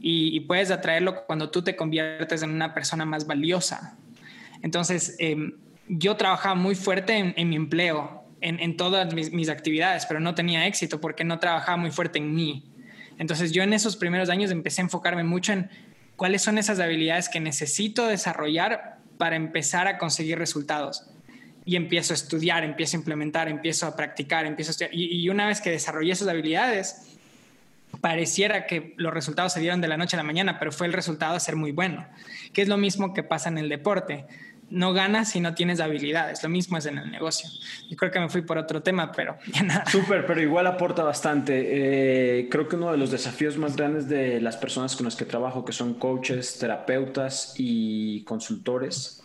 Y, 0.00 0.40
puedes 0.40 0.70
atraerlo 0.70 1.26
cuando 1.26 1.50
tú 1.50 1.62
te 1.62 1.76
conviertes 1.76 2.42
en 2.42 2.50
una 2.50 2.72
persona 2.72 3.04
más 3.04 3.26
valiosa. 3.26 3.96
Entonces, 4.62 5.16
em, 5.18 5.52
yo 5.88 6.16
trabajaba 6.16 6.54
muy 6.54 6.74
fuerte 6.74 7.34
en, 7.36 7.48
mi 7.48 7.56
empleo, 7.56 8.24
en, 8.40 8.76
todas 8.76 9.12
mis, 9.12 9.48
actividades, 9.48 10.06
pero 10.06 10.20
no 10.20 10.34
tenía 10.34 10.66
éxito 10.66 11.00
porque 11.00 11.24
no 11.24 11.38
trabajaba 11.38 11.76
muy 11.76 11.90
fuerte 11.90 12.18
en 12.18 12.34
mí. 12.34 12.64
Entonces 13.18 13.52
yo 13.52 13.62
en 13.62 13.74
esos 13.74 13.96
primeros 13.96 14.30
años 14.30 14.50
empecé 14.50 14.80
a 14.80 14.84
enfocarme 14.84 15.24
mucho 15.24 15.52
en 15.52 15.68
cuáles 16.16 16.42
son 16.42 16.56
esas 16.58 16.78
habilidades 16.80 17.28
que 17.28 17.40
necesito 17.40 18.06
desarrollar 18.06 18.98
para 19.18 19.36
empezar 19.36 19.88
a 19.88 19.98
conseguir 19.98 20.38
resultados. 20.38 21.10
Y 21.66 21.76
empiezo 21.76 22.14
a 22.14 22.16
estudiar, 22.16 22.64
empiezo 22.64 22.96
a 22.96 23.00
implementar, 23.00 23.48
empiezo 23.48 23.86
a 23.86 23.94
practicar, 23.94 24.46
empiezo 24.46 24.70
a 24.70 24.72
estudiar. 24.72 24.94
Y, 24.94 25.28
una 25.28 25.46
vez 25.46 25.60
que 25.60 25.70
desarrollé 25.70 26.12
esas 26.12 26.28
habilidades, 26.28 27.09
pareciera 28.00 28.66
que 28.66 28.94
los 28.96 29.12
resultados 29.12 29.52
se 29.52 29.60
dieron 29.60 29.80
de 29.80 29.88
la 29.88 29.96
noche 29.96 30.16
a 30.16 30.18
la 30.18 30.24
mañana, 30.24 30.58
pero 30.58 30.72
fue 30.72 30.86
el 30.86 30.92
resultado 30.92 31.34
de 31.34 31.40
ser 31.40 31.56
muy 31.56 31.72
bueno, 31.72 32.06
que 32.52 32.62
es 32.62 32.68
lo 32.68 32.76
mismo 32.76 33.12
que 33.14 33.22
pasa 33.22 33.48
en 33.48 33.58
el 33.58 33.68
deporte 33.68 34.26
no 34.70 34.92
ganas 34.92 35.30
si 35.30 35.40
no 35.40 35.54
tienes 35.54 35.80
habilidades. 35.80 36.42
Lo 36.42 36.48
mismo 36.48 36.78
es 36.78 36.86
en 36.86 36.98
el 36.98 37.10
negocio. 37.10 37.50
Y 37.88 37.96
creo 37.96 38.10
que 38.10 38.20
me 38.20 38.28
fui 38.28 38.42
por 38.42 38.56
otro 38.56 38.82
tema, 38.82 39.12
pero 39.12 39.36
ya 39.52 39.62
nada. 39.62 39.84
Súper, 39.86 40.26
pero 40.26 40.40
igual 40.40 40.66
aporta 40.66 41.02
bastante. 41.02 42.40
Eh, 42.40 42.48
creo 42.48 42.68
que 42.68 42.76
uno 42.76 42.92
de 42.92 42.96
los 42.98 43.10
desafíos 43.10 43.58
más 43.58 43.76
grandes 43.76 44.08
de 44.08 44.40
las 44.40 44.56
personas 44.56 44.96
con 44.96 45.04
las 45.04 45.16
que 45.16 45.24
trabajo, 45.24 45.64
que 45.64 45.72
son 45.72 45.94
coaches, 45.94 46.58
terapeutas 46.58 47.54
y 47.58 48.22
consultores, 48.24 49.22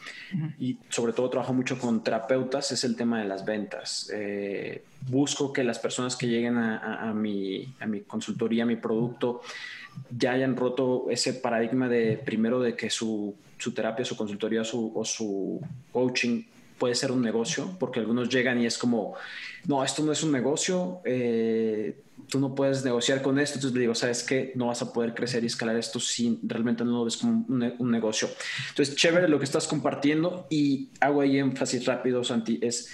y 0.60 0.78
sobre 0.90 1.14
todo 1.14 1.30
trabajo 1.30 1.54
mucho 1.54 1.78
con 1.78 2.04
terapeutas, 2.04 2.72
es 2.72 2.84
el 2.84 2.96
tema 2.96 3.20
de 3.20 3.26
las 3.26 3.46
ventas. 3.46 4.10
Eh, 4.14 4.84
busco 5.08 5.54
que 5.54 5.64
las 5.64 5.80
personas 5.80 6.16
que 6.16 6.28
lleguen 6.28 6.58
a, 6.58 7.14
mi, 7.14 7.74
a 7.80 7.86
mi 7.86 8.02
consultoría, 8.02 8.64
a 8.64 8.66
mi 8.66 8.76
producto, 8.76 9.42
ya 10.10 10.34
hayan 10.34 10.56
roto 10.56 11.06
ese 11.10 11.34
paradigma 11.34 11.88
de 11.88 12.18
primero 12.18 12.60
de 12.60 12.76
que 12.76 12.90
su, 12.90 13.36
su 13.58 13.72
terapia, 13.74 14.04
su 14.06 14.18
consultoría 14.18 14.64
su, 14.64 14.92
o 14.94 15.06
su 15.06 15.62
coaching 15.92 16.44
puede 16.78 16.96
ser 16.96 17.12
un 17.12 17.22
negocio, 17.22 17.76
porque 17.80 18.00
algunos 18.00 18.30
llegan 18.30 18.62
y 18.62 18.66
es 18.66 18.78
como, 18.78 19.16
no, 19.68 19.84
esto 19.84 20.04
no 20.04 20.12
es 20.12 20.24
un 20.24 20.32
negocio, 20.32 21.02
eh, 21.06 21.98
tú 22.30 22.40
no 22.40 22.56
puedes 22.56 22.84
negociar 22.84 23.22
con 23.22 23.40
esto, 23.40 23.56
entonces 23.56 23.76
le 23.76 23.82
digo, 23.82 23.96
sabes 23.96 24.24
que 24.24 24.52
no 24.56 24.68
vas 24.68 24.82
a 24.82 24.92
poder 24.92 25.14
crecer 25.14 25.44
y 25.44 25.48
escalar 25.48 25.76
esto 25.76 26.00
si 26.00 26.40
realmente 26.44 26.84
no 26.84 26.92
lo 26.92 27.06
ves 27.06 27.18
como 27.18 27.46
un, 27.48 27.92
negocio. 27.92 28.30
Entonces, 28.70 28.96
chévere 28.96 29.28
lo 29.28 29.40
que 29.40 29.46
estás 29.46 29.68
compartiendo 29.68 30.48
y 30.50 30.90
hago 31.00 31.22
ahí 31.22 31.38
énfasis 31.38 31.86
rápido, 31.86 32.24
Santi, 32.24 32.60
es 32.62 32.90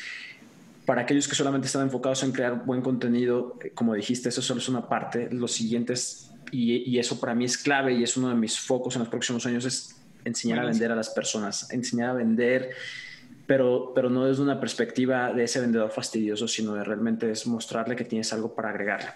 para 0.85 1.01
aquellos 1.01 1.27
que 1.27 1.35
solamente 1.35 1.67
están 1.67 1.83
enfocados 1.83 2.23
en 2.23 2.31
crear 2.31 2.65
buen 2.65 2.81
contenido, 2.81 3.57
eh, 3.63 3.71
como 3.73 3.93
dijiste, 3.93 4.29
eso 4.29 4.41
solo 4.41 4.59
es 4.59 4.69
una 4.69 4.87
parte, 4.87 5.29
los 5.31 5.51
siguientes 5.51 6.31
y, 6.51 6.99
eso 6.99 7.19
para 7.19 7.33
mí 7.33 7.45
es 7.45 7.57
clave 7.57 7.93
y 7.93 8.03
es 8.03 8.17
uno 8.17 8.29
de 8.29 8.35
mis 8.35 8.59
focos 8.59 8.95
en 8.95 8.99
los 8.99 9.09
próximos 9.09 9.45
años, 9.45 9.65
es 9.65 9.95
enseñar 10.25 10.59
a 10.59 10.65
vender 10.65 10.91
a 10.91 10.95
las 10.95 11.09
personas, 11.09 11.71
enseñar 11.71 12.09
a 12.09 12.13
vender, 12.13 12.71
pero, 13.51 13.91
pero 13.93 14.09
no 14.09 14.27
desde 14.27 14.41
una 14.41 14.61
perspectiva 14.61 15.33
de 15.33 15.43
ese 15.43 15.59
vendedor 15.59 15.91
fastidioso, 15.91 16.47
sino 16.47 16.73
de 16.73 16.85
realmente 16.85 17.29
es 17.29 17.45
mostrarle 17.47 17.97
que 17.97 18.05
tienes 18.05 18.31
algo 18.31 18.55
para 18.55 18.69
agregarle. 18.69 19.09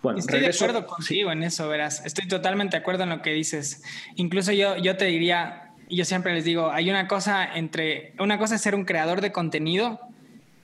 Bueno, 0.00 0.20
estoy 0.20 0.38
de 0.38 0.46
acuerdo 0.46 0.86
contigo 0.86 1.32
en 1.32 1.42
eso, 1.42 1.66
verás, 1.66 2.06
estoy 2.06 2.28
totalmente 2.28 2.76
de 2.76 2.82
acuerdo 2.82 3.02
en 3.02 3.08
lo 3.08 3.20
que 3.20 3.32
dices. 3.32 3.82
Incluso 4.14 4.52
yo, 4.52 4.76
yo 4.76 4.96
te 4.96 5.06
diría, 5.06 5.72
yo 5.88 6.04
siempre 6.04 6.32
les 6.34 6.44
digo, 6.44 6.70
hay 6.70 6.88
una 6.88 7.08
cosa 7.08 7.44
entre, 7.52 8.14
una 8.20 8.38
cosa 8.38 8.54
es 8.54 8.60
ser 8.60 8.76
un 8.76 8.84
creador 8.84 9.20
de 9.22 9.32
contenido 9.32 9.98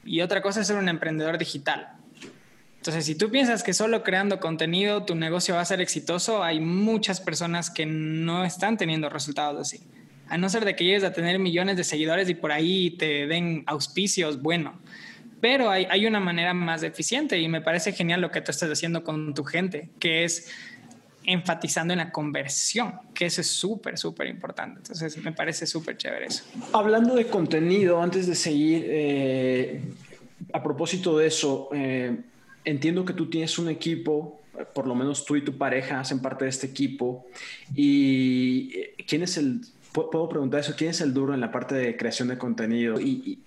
y 0.04 0.20
otra 0.20 0.40
cosa 0.40 0.60
es 0.60 0.68
ser 0.68 0.76
un 0.76 0.88
emprendedor 0.88 1.36
digital. 1.36 1.94
Entonces, 2.76 3.06
si 3.06 3.16
tú 3.16 3.32
piensas 3.32 3.64
que 3.64 3.74
solo 3.74 4.04
creando 4.04 4.38
contenido 4.38 5.04
tu 5.04 5.16
negocio 5.16 5.56
va 5.56 5.62
a 5.62 5.64
ser 5.64 5.80
exitoso, 5.80 6.44
hay 6.44 6.60
muchas 6.60 7.20
personas 7.20 7.70
que 7.70 7.86
no 7.86 8.44
están 8.44 8.76
teniendo 8.76 9.08
resultados 9.08 9.62
así. 9.62 9.80
A 10.28 10.38
no 10.38 10.48
ser 10.48 10.64
de 10.64 10.74
que 10.74 10.84
llegues 10.84 11.04
a 11.04 11.12
tener 11.12 11.38
millones 11.38 11.76
de 11.76 11.84
seguidores 11.84 12.28
y 12.28 12.34
por 12.34 12.52
ahí 12.52 12.90
te 12.90 13.26
den 13.26 13.62
auspicios, 13.66 14.42
bueno. 14.42 14.78
Pero 15.40 15.70
hay, 15.70 15.86
hay 15.90 16.06
una 16.06 16.18
manera 16.18 16.54
más 16.54 16.82
eficiente 16.82 17.38
y 17.38 17.48
me 17.48 17.60
parece 17.60 17.92
genial 17.92 18.20
lo 18.20 18.30
que 18.30 18.40
tú 18.40 18.50
estás 18.50 18.70
haciendo 18.70 19.04
con 19.04 19.34
tu 19.34 19.44
gente, 19.44 19.90
que 19.98 20.24
es 20.24 20.50
enfatizando 21.26 21.92
en 21.92 21.98
la 21.98 22.12
conversión, 22.12 22.94
que 23.12 23.26
eso 23.26 23.40
es 23.40 23.48
súper, 23.48 23.98
súper 23.98 24.28
importante. 24.28 24.78
Entonces, 24.78 25.18
me 25.18 25.32
parece 25.32 25.66
súper 25.66 25.96
chévere 25.96 26.26
eso. 26.26 26.44
Hablando 26.72 27.14
de 27.16 27.26
contenido, 27.26 28.00
antes 28.00 28.26
de 28.28 28.34
seguir, 28.36 28.84
eh, 28.88 29.80
a 30.52 30.62
propósito 30.62 31.18
de 31.18 31.26
eso, 31.26 31.68
eh, 31.72 32.16
entiendo 32.64 33.04
que 33.04 33.12
tú 33.12 33.28
tienes 33.28 33.58
un 33.58 33.68
equipo, 33.68 34.40
por 34.72 34.86
lo 34.86 34.94
menos 34.94 35.24
tú 35.24 35.36
y 35.36 35.44
tu 35.44 35.58
pareja 35.58 36.00
hacen 36.00 36.20
parte 36.20 36.44
de 36.44 36.50
este 36.50 36.68
equipo. 36.68 37.26
¿Y 37.74 38.70
quién 39.06 39.22
es 39.22 39.36
el 39.36 39.62
puedo 40.04 40.28
preguntar 40.28 40.60
eso, 40.60 40.74
¿quién 40.76 40.90
es 40.90 41.00
el 41.00 41.14
duro 41.14 41.34
en 41.34 41.40
la 41.40 41.50
parte 41.50 41.74
de 41.74 41.96
creación 41.96 42.28
de 42.28 42.38
contenido? 42.38 43.00
Y, 43.00 43.38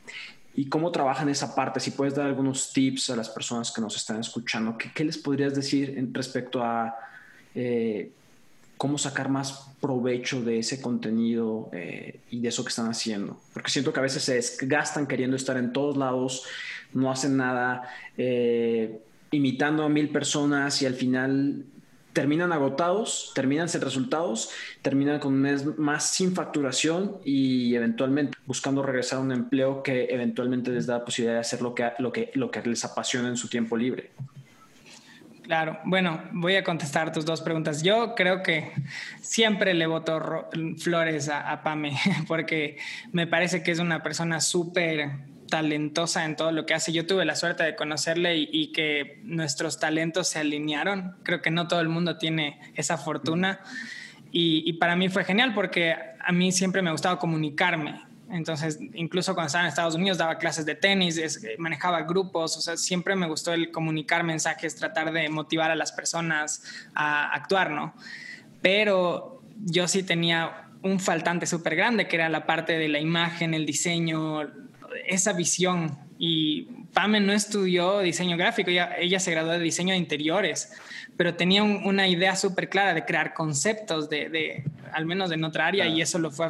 cómo 0.69 0.91
trabajan 0.91 1.29
esa 1.29 1.55
parte? 1.55 1.79
Si 1.79 1.91
puedes 1.91 2.15
dar 2.15 2.25
algunos 2.25 2.73
tips 2.73 3.11
a 3.11 3.15
las 3.15 3.29
personas 3.29 3.71
que 3.71 3.79
nos 3.79 3.95
están 3.95 4.19
escuchando, 4.19 4.77
¿qué, 4.77 4.91
qué 4.93 5.05
les 5.05 5.17
podrías 5.17 5.55
decir 5.55 5.93
en 5.97 6.13
respecto 6.13 6.61
a 6.61 6.95
eh, 7.55 8.11
cómo 8.75 8.97
sacar 8.97 9.29
más 9.29 9.69
provecho 9.79 10.41
de 10.41 10.59
ese 10.59 10.81
contenido 10.81 11.69
eh, 11.71 12.19
y 12.29 12.41
de 12.41 12.49
eso 12.49 12.63
que 12.65 12.69
están 12.69 12.89
haciendo? 12.89 13.39
Porque 13.53 13.71
siento 13.71 13.93
que 13.93 13.99
a 13.99 14.03
veces 14.03 14.23
se 14.23 14.65
gastan 14.65 15.07
queriendo 15.07 15.37
estar 15.37 15.55
en 15.55 15.71
todos 15.71 15.95
lados, 15.95 16.43
no 16.93 17.09
hacen 17.09 17.37
nada, 17.37 17.83
eh, 18.17 18.99
imitando 19.31 19.83
a 19.83 19.89
mil 19.89 20.09
personas 20.09 20.81
y 20.81 20.85
al 20.85 20.95
final 20.95 21.63
terminan 22.19 22.51
agotados, 22.51 23.31
terminan 23.33 23.69
sin 23.69 23.79
resultados, 23.79 24.49
terminan 24.81 25.19
con 25.19 25.35
un 25.35 25.39
mes 25.39 25.77
más 25.77 26.11
sin 26.11 26.35
facturación 26.35 27.15
y 27.23 27.73
eventualmente 27.75 28.37
buscando 28.45 28.83
regresar 28.83 29.19
a 29.19 29.21
un 29.21 29.31
empleo 29.31 29.81
que 29.81 30.07
eventualmente 30.09 30.69
les 30.69 30.85
da 30.85 30.97
la 30.97 31.05
posibilidad 31.05 31.35
de 31.35 31.39
hacer 31.39 31.61
lo 31.61 31.73
que, 31.73 31.93
lo 31.97 32.11
que, 32.11 32.29
lo 32.33 32.51
que 32.51 32.61
les 32.63 32.83
apasiona 32.83 33.29
en 33.29 33.37
su 33.37 33.47
tiempo 33.47 33.77
libre. 33.77 34.11
Claro, 35.43 35.79
bueno, 35.85 36.21
voy 36.33 36.57
a 36.57 36.63
contestar 36.65 37.13
tus 37.13 37.23
dos 37.23 37.39
preguntas. 37.39 37.83
Yo 37.83 38.15
creo 38.15 38.43
que 38.43 38.73
siempre 39.21 39.73
le 39.73 39.87
voto 39.87 40.49
flores 40.77 41.29
a, 41.29 41.49
a 41.49 41.63
Pame 41.63 41.97
porque 42.27 42.79
me 43.13 43.27
parece 43.27 43.63
que 43.63 43.71
es 43.71 43.79
una 43.79 44.03
persona 44.03 44.41
súper 44.41 45.28
talentosa 45.49 46.25
en 46.25 46.35
todo 46.35 46.51
lo 46.51 46.65
que 46.65 46.73
hace. 46.73 46.91
Yo 46.91 47.05
tuve 47.05 47.25
la 47.25 47.35
suerte 47.35 47.63
de 47.63 47.75
conocerle 47.75 48.37
y, 48.37 48.71
que 48.71 49.19
nuestros 49.23 49.79
talentos 49.79 50.27
se 50.27 50.39
alinearon. 50.39 51.15
Creo 51.23 51.41
que 51.41 51.51
no 51.51 51.67
todo 51.67 51.81
el 51.81 51.89
mundo 51.89 52.17
tiene 52.17 52.59
esa 52.75 52.97
fortuna. 52.97 53.61
Y, 54.31 54.73
para 54.73 54.95
mí 54.95 55.09
fue 55.09 55.23
genial 55.23 55.53
porque 55.53 55.95
a 56.19 56.31
mí 56.31 56.51
siempre 56.51 56.81
me 56.81 56.89
ha 56.89 56.91
gustado 56.91 57.17
comunicarme. 57.19 58.01
Entonces, 58.31 58.79
incluso 58.93 59.33
cuando 59.33 59.47
estaba 59.47 59.63
en 59.63 59.69
Estados 59.69 59.95
Unidos, 59.95 60.19
daba 60.19 60.37
clases 60.37 60.65
de 60.65 60.75
tenis, 60.75 61.41
manejaba 61.57 62.03
grupos, 62.03 62.55
o 62.57 62.61
sea, 62.61 62.77
siempre 62.77 63.15
me 63.15 63.27
gustó 63.27 63.53
el 63.53 63.71
comunicar 63.71 64.23
mensajes, 64.23 64.75
tratar 64.75 65.11
de 65.11 65.29
motivar 65.29 65.71
a 65.71 65.75
las 65.75 65.91
personas 65.91 66.63
a 66.93 67.33
actuar, 67.33 67.71
¿no? 67.71 67.95
Pero 68.61 69.41
yo 69.65 69.87
sí 69.87 70.03
tenía 70.03 70.69
un 70.81 70.99
faltante 70.99 71.45
súper 71.45 71.75
grande, 71.75 72.07
que 72.07 72.15
era 72.15 72.29
la 72.29 72.45
parte 72.45 72.77
de 72.77 72.87
la 72.87 72.99
imagen, 72.99 73.53
el 73.53 73.65
diseño, 73.65 74.41
esa 75.07 75.33
visión 75.33 75.97
y 76.17 76.63
Pame 76.93 77.19
no 77.19 77.31
estudió 77.33 77.99
diseño 77.99 78.35
gráfico, 78.35 78.69
ella, 78.69 78.97
ella 78.97 79.19
se 79.19 79.31
graduó 79.31 79.53
de 79.53 79.59
diseño 79.59 79.93
de 79.93 79.99
interiores, 79.99 80.73
pero 81.15 81.35
tenía 81.35 81.63
una 81.63 82.07
idea 82.07 82.35
súper 82.35 82.69
clara 82.69 82.93
de 82.93 83.05
crear 83.05 83.33
conceptos, 83.33 84.09
de, 84.09 84.63
al 84.91 85.05
menos 85.05 85.31
en 85.31 85.43
otra 85.43 85.67
área, 85.67 85.87
y 85.87 86.01
eso 86.01 86.19
lo 86.19 86.31
fue, 86.31 86.47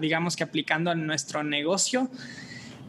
digamos 0.00 0.36
que 0.36 0.44
aplicando 0.44 0.90
a 0.90 0.94
nuestro 0.94 1.42
negocio. 1.42 2.10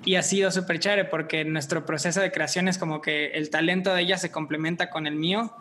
Y 0.05 0.15
ha 0.15 0.21
sido 0.21 0.51
súper 0.51 0.79
chévere 0.79 1.05
porque 1.05 1.45
nuestro 1.45 1.85
proceso 1.85 2.19
de 2.19 2.31
creación 2.31 2.67
es 2.67 2.77
como 2.77 3.01
que 3.01 3.27
el 3.27 3.49
talento 3.49 3.93
de 3.93 4.01
ella 4.01 4.17
se 4.17 4.31
complementa 4.31 4.89
con 4.89 5.07
el 5.07 5.15
mío 5.15 5.55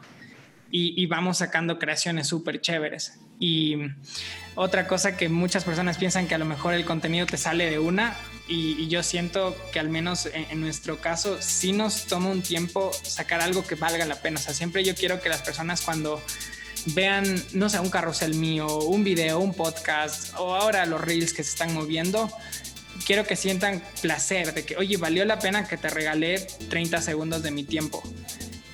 y, 0.70 1.01
y 1.01 1.07
vamos 1.07 1.38
sacando 1.38 1.79
creaciones 1.79 2.27
súper 2.27 2.61
chéveres. 2.61 3.20
Y 3.38 3.77
otra 4.55 4.87
cosa 4.87 5.16
que 5.16 5.29
muchas 5.29 5.64
personas 5.64 5.96
piensan 5.96 6.27
que 6.27 6.35
a 6.35 6.38
lo 6.38 6.44
mejor 6.44 6.75
el 6.75 6.85
contenido 6.85 7.25
te 7.25 7.37
sale 7.37 7.70
de 7.70 7.79
una, 7.79 8.16
y, 8.48 8.88
yo 8.88 9.02
siento 9.02 9.57
que 9.72 9.78
al 9.78 9.88
menos 9.88 10.28
en, 10.33 10.61
nuestro 10.61 11.00
caso 11.00 11.38
sí 11.40 11.72
nos 11.72 12.07
toma 12.07 12.31
un 12.31 12.42
tiempo 12.42 12.90
sacar 13.02 13.40
algo 13.40 13.64
que 13.64 13.74
valga 13.74 14.05
la 14.05 14.16
pena. 14.20 14.38
O 14.38 14.42
sea, 14.42 14.55
siempre 14.55 14.85
yo 14.85 14.94
quiero 14.94 15.20
que 15.20 15.28
las 15.28 15.42
personas 15.42 15.81
cuando 15.83 16.20
vean, 16.87 17.42
no 17.52 17.68
sé, 17.68 17.78
un 17.78 17.90
carrusel 17.90 18.35
mío, 18.35 18.66
un 18.81 19.05
video, 19.05 19.38
un 19.38 19.55
podcast 19.55 20.35
o 20.38 20.55
ahora 20.55 20.85
los 20.87 21.00
reels 21.00 21.33
que 21.33 21.44
se 21.44 21.50
están 21.50 21.72
moviendo, 21.72 22.31
quiero 23.07 23.24
que 23.24 23.37
sientan 23.37 23.83
placer 24.00 24.52
de 24.55 24.64
que, 24.64 24.76
oye, 24.76 24.96
valió 24.96 25.24
la 25.24 25.38
pena 25.38 25.66
que 25.66 25.76
te 25.76 25.88
regalé 25.88 26.46
30 26.68 27.00
segundos 27.00 27.42
de 27.42 27.50
mi 27.50 27.64
tiempo. 27.64 28.02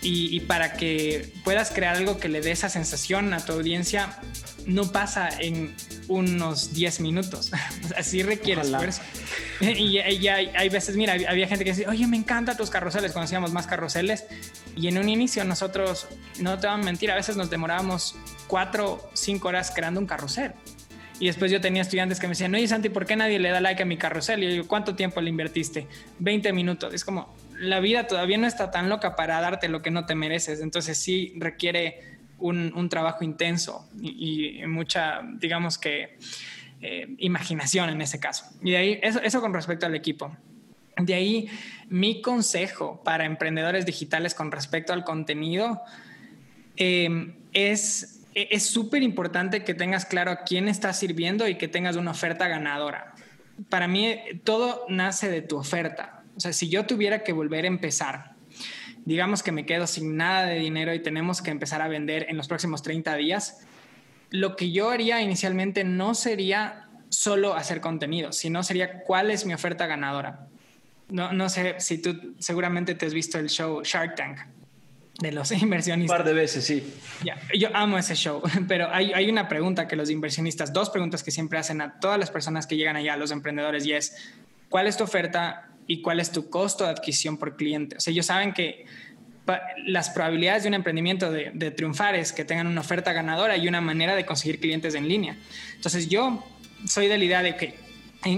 Y, 0.01 0.37
y, 0.37 0.41
para 0.41 0.75
que 0.75 1.33
puedas 1.43 1.71
crear 1.71 1.97
algo 1.97 2.19
que 2.19 2.29
le 2.29 2.41
dé 2.41 2.53
esa 2.53 2.69
sensación 2.69 3.35
a 3.35 3.45
tu 3.45 3.53
audiencia, 3.53 4.21
no 4.69 4.93
pasa 4.93 5.31
en 5.41 5.75
unos 6.09 6.75
10 6.75 7.01
minutos. 7.01 7.51
Así 7.97 8.23
requiere 8.23 8.63
esfuerzo. 8.63 9.03
Y, 9.61 9.99
hay, 9.99 10.69
veces, 10.69 10.95
mira, 10.95 11.15
había 11.29 11.49
gente 11.49 11.65
que 11.65 11.73
decía, 11.73 11.89
oye, 11.89 12.07
me 12.07 12.17
encantan 12.17 12.57
tus 12.57 12.71
carruseles, 12.71 13.11
conocíamos 13.11 13.53
más 13.53 13.67
carruseles. 13.67 14.25
Y 14.77 14.87
en 14.87 14.99
un 14.99 15.09
inicio 15.09 15.45
nosotros, 15.45 16.07
no 16.39 16.61
te 16.61 16.69
van 16.69 16.83
a 16.83 16.85
mentir, 16.85 17.11
a 17.11 17.17
veces 17.17 17.37
nos 17.37 17.51
demorábamos 17.51 18.15
4, 18.47 19.11
5 19.15 19.49
horas 19.49 19.73
creando 19.75 19.99
un 19.99 20.07
carrusel. 20.07 20.53
Y 21.19 21.27
después 21.27 21.51
yo 21.51 21.61
tenía 21.61 21.83
estudiantes 21.83 22.21
que 22.21 22.29
me 22.29 22.33
decían, 22.33 22.55
oye 22.55 22.69
Santi, 22.69 22.89
¿por 22.89 23.05
qué 23.05 23.17
nadie 23.17 23.41
le 23.41 23.51
da 23.51 23.61
like 23.61 23.83
a 23.83 23.87
mi 23.87 23.97
carrusel? 23.97 24.45
Y 24.45 24.57
yo 24.59 24.69
¿cuánto 24.69 24.95
tiempo 24.95 25.21
le 25.21 25.31
invertiste? 25.31 25.89
20 26.21 26.53
minutos. 26.53 26.95
Es 26.95 27.05
como, 27.05 27.35
la 27.59 27.81
vida 27.81 28.07
todavía 28.07 28.39
no 28.39 28.47
está 28.47 28.71
tan 28.71 28.89
loca 28.89 29.17
para 29.17 29.41
darte 29.41 29.69
lo 29.69 29.83
que 29.83 29.91
no 29.91 30.07
te 30.07 30.15
mereces. 30.15 30.61
Entonces 30.61 30.99
sí 30.99 31.33
requiere 31.37 32.19
un, 32.39 32.89
trabajo 32.89 33.25
intenso 33.25 33.89
y, 34.01 34.61
mucha, 34.67 35.21
digamos 35.35 35.79
que, 35.79 36.19
eh, 36.81 37.15
imaginación 37.19 37.91
en 37.91 38.01
ese 38.01 38.21
caso. 38.21 38.47
Y 38.63 38.71
de 38.71 38.77
ahí, 38.77 39.01
eso, 39.03 39.41
con 39.41 39.53
respecto 39.53 39.87
al 39.87 39.95
equipo. 39.95 40.37
De 40.97 41.15
ahí, 41.15 41.49
mi 41.89 42.23
consejo 42.23 43.03
para 43.05 43.25
emprendedores 43.25 43.87
digitales 43.87 44.35
con 44.35 44.51
respecto 44.51 44.93
al 44.93 45.05
contenido 45.05 45.81
em, 46.77 47.35
es 47.53 48.19
es 48.35 48.67
súper 48.67 49.03
importante 49.03 49.65
que 49.65 49.75
tengas 49.75 50.05
claro 50.05 50.31
a 50.31 50.45
quién 50.45 50.69
estás 50.69 50.99
sirviendo 50.99 51.49
y 51.49 51.57
que 51.57 51.67
tengas 51.67 51.97
una 51.97 52.13
oferta 52.13 52.47
ganadora. 52.47 53.15
Para 53.69 53.89
mí, 53.89 54.17
todo 54.45 54.87
nace 54.89 55.29
de 55.29 55.43
tu 55.43 55.57
oferta. 55.57 56.18
O 56.39 56.41
sea, 56.41 56.55
si 56.55 56.71
yo 56.71 56.87
tuviera 56.87 57.23
que 57.23 57.35
volver 57.35 57.65
a 57.65 57.69
empezar 57.69 58.39
digamos 59.09 59.43
que 59.43 59.53
me 59.53 59.65
quedo 59.65 59.87
sin 59.87 60.19
nada 60.19 60.47
de 60.47 60.57
dinero 60.57 60.93
y 60.93 61.01
tenemos 61.01 61.41
que 61.41 61.51
empezar 61.51 61.81
a 61.81 61.89
vender 61.89 62.27
en 62.29 62.37
los 62.37 62.47
próximos 62.47 62.83
30 62.83 63.17
días, 63.17 63.67
lo 64.29 64.55
que 64.55 64.71
yo 64.71 64.91
haría 64.91 65.23
inicialmente 65.23 65.83
no 65.83 66.15
sería 66.15 66.89
solo 67.09 67.55
hacer 67.55 67.81
contenido, 67.81 68.33
sino 68.33 68.63
sería 68.63 69.01
cuál 69.05 69.31
es 69.31 69.47
mi 69.47 69.55
oferta 69.55 69.87
ganadora. 69.87 70.49
No, 71.09 71.33
no 71.33 71.49
sé 71.49 71.77
si 71.79 72.03
tú 72.03 72.35
seguramente 72.39 72.95
te 72.95 73.07
has 73.07 73.15
visto 73.15 73.39
el 73.39 73.49
show 73.49 73.81
Shark 73.83 74.15
Tank 74.15 74.41
de 75.23 75.33
los 75.33 75.51
inversionistas. 75.63 76.15
Un 76.15 76.19
par 76.19 76.27
de 76.27 76.35
veces, 76.35 76.67
sí. 76.67 76.87
Ya, 77.25 77.39
yo 77.59 77.71
amo 77.75 77.97
ese 77.97 78.15
show, 78.15 78.43
pero 78.69 78.93
hay, 78.93 79.13
hay, 79.15 79.31
una 79.31 79.49
pregunta 79.49 79.89
que 79.89 79.97
los 79.97 80.11
inversionistas, 80.11 80.75
dos 80.75 80.91
preguntas 80.91 81.23
que 81.23 81.31
siempre 81.31 81.59
hacen 81.59 81.81
a 81.81 81.99
todas 81.99 82.19
las 82.19 82.31
personas 82.31 82.67
que 82.67 82.77
llegan 82.77 82.97
allá, 82.97 83.15
a 83.15 83.17
los 83.17 83.31
emprendedores, 83.31 83.87
y 83.87 83.95
es, 83.95 84.17
¿cuál 84.69 84.87
es 84.87 84.99
tu 84.99 85.05
oferta 85.05 85.68
y 85.89 86.03
cuál 86.03 86.21
es 86.21 86.31
tu 86.31 86.49
costo 86.49 86.85
de 86.85 86.91
adquisición 86.91 87.39
por 87.39 87.57
cliente. 87.57 87.97
O 87.97 88.01
sea, 88.01 88.13
ellos 88.13 88.27
saben 88.27 88.53
que 88.53 88.85
las 89.87 90.11
probabilidades 90.11 90.63
de 90.63 90.69
un 90.69 90.75
emprendimiento 90.75 91.33
de, 91.33 91.71
triunfar 91.71 92.15
es 92.15 92.33
que 92.33 92.45
tengan 92.45 92.67
una 92.67 92.83
oferta 92.83 93.15
ganadora 93.15 93.57
y 93.57 93.67
una 93.67 93.81
manera 93.81 94.15
de 94.15 94.27
conseguir 94.27 94.61
clientes 94.61 94.95
en 94.95 95.09
línea. 95.09 95.37
Entonces 95.75 96.09
yo 96.09 96.45
soy 96.87 97.09
de 97.09 97.17
la 97.17 97.25
idea 97.25 97.43
de 97.43 97.57
que 97.57 97.75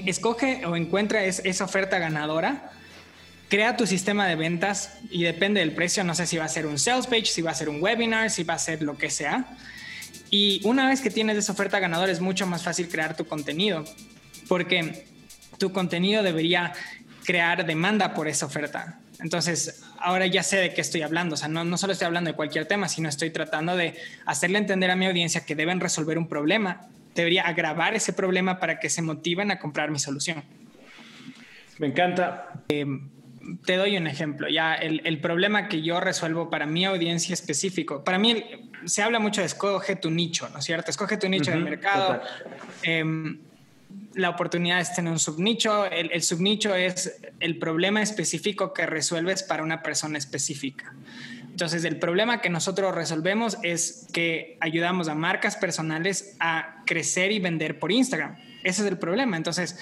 escoge 0.06 0.64
o 0.64 0.76
encuentra 0.76 1.24
esa 1.24 1.64
oferta 1.64 1.98
ganadora, 1.98 2.70
crea 3.48 3.76
tu 3.76 3.84
sistema 3.88 4.28
de 4.28 4.36
ventas 4.36 4.98
y 5.10 5.24
depende 5.24 5.58
del 5.58 5.72
precio, 5.72 6.04
no 6.04 6.14
sé 6.14 6.26
si 6.26 6.36
va 6.36 6.44
a 6.44 6.48
ser 6.48 6.66
un 6.66 6.78
sales 6.78 7.08
page, 7.08 7.26
si 7.26 7.42
va 7.42 7.50
a 7.50 7.54
ser 7.54 7.68
un 7.68 7.82
webinar, 7.82 8.30
si 8.30 8.44
va 8.44 8.54
a 8.54 8.58
ser 8.58 8.80
lo 8.82 8.96
que 8.96 9.10
sea. 9.10 9.46
Y 10.30 10.60
una 10.62 10.88
vez 10.88 11.00
que 11.00 11.10
tienes 11.10 11.36
esa 11.36 11.50
oferta 11.50 11.80
ganadora 11.80 12.12
es 12.12 12.20
mucho 12.20 12.46
más 12.46 12.62
fácil 12.62 12.88
crear 12.88 13.16
tu 13.16 13.26
contenido, 13.26 13.84
porque 14.46 15.06
tu 15.58 15.72
contenido 15.72 16.22
debería 16.22 16.72
crear 17.24 17.64
demanda 17.66 18.14
por 18.14 18.28
esa 18.28 18.46
oferta. 18.46 18.98
Entonces, 19.20 19.82
ahora 19.98 20.26
ya 20.26 20.42
sé 20.42 20.56
de 20.56 20.74
qué 20.74 20.80
estoy 20.80 21.02
hablando. 21.02 21.34
O 21.34 21.36
sea, 21.36 21.48
no, 21.48 21.64
no 21.64 21.76
solo 21.76 21.92
estoy 21.92 22.06
hablando 22.06 22.30
de 22.30 22.36
cualquier 22.36 22.66
tema, 22.66 22.88
sino 22.88 23.08
estoy 23.08 23.30
tratando 23.30 23.76
de 23.76 23.94
hacerle 24.24 24.58
entender 24.58 24.90
a 24.90 24.96
mi 24.96 25.06
audiencia 25.06 25.44
que 25.44 25.54
deben 25.54 25.80
resolver 25.80 26.18
un 26.18 26.28
problema. 26.28 26.88
Debería 27.14 27.42
agravar 27.42 27.94
ese 27.94 28.12
problema 28.12 28.58
para 28.58 28.78
que 28.78 28.88
se 28.88 29.02
motiven 29.02 29.50
a 29.50 29.58
comprar 29.58 29.90
mi 29.90 29.98
solución. 29.98 30.42
Me 31.78 31.88
encanta. 31.88 32.48
Eh, 32.68 32.86
te 33.64 33.76
doy 33.76 33.96
un 33.96 34.06
ejemplo. 34.06 34.48
Ya 34.48 34.74
el, 34.74 35.02
el, 35.04 35.20
problema 35.20 35.68
que 35.68 35.82
yo 35.82 36.00
resuelvo 36.00 36.50
para 36.50 36.66
mi 36.66 36.84
audiencia 36.84 37.34
específico. 37.34 38.04
Para 38.04 38.18
mí 38.18 38.44
se 38.84 39.02
habla 39.02 39.18
mucho 39.18 39.40
de 39.40 39.46
escoge 39.46 39.96
tu 39.96 40.10
nicho, 40.10 40.48
¿no 40.50 40.58
es 40.58 40.64
cierto? 40.64 40.90
Escoge 40.90 41.16
tu 41.16 41.28
nicho 41.28 41.50
de 41.50 41.56
mercado 41.58 42.22
la 44.20 44.30
oportunidad 44.30 44.80
es 44.80 44.94
tener 44.94 45.12
un 45.12 45.18
subnicho. 45.18 45.86
El, 45.86 46.22
subnicho 46.22 46.74
es 46.74 47.20
el 47.40 47.58
problema 47.58 48.02
específico 48.02 48.72
que 48.72 48.86
resuelves 48.86 49.42
para 49.42 49.62
una 49.62 49.82
persona 49.82 50.18
específica. 50.18 50.94
Entonces, 51.50 51.84
el 51.84 51.98
problema 51.98 52.40
que 52.40 52.48
nosotros 52.48 52.94
resolvemos 52.94 53.58
es 53.62 54.06
que 54.12 54.56
ayudamos 54.60 55.08
a 55.08 55.14
marcas 55.14 55.56
personales 55.56 56.36
a 56.38 56.82
crecer 56.86 57.32
y 57.32 57.38
vender 57.38 57.78
por 57.78 57.92
Instagram. 57.92 58.36
Ese 58.62 58.82
es 58.82 58.88
el 58.88 58.98
problema. 58.98 59.36
Entonces, 59.36 59.78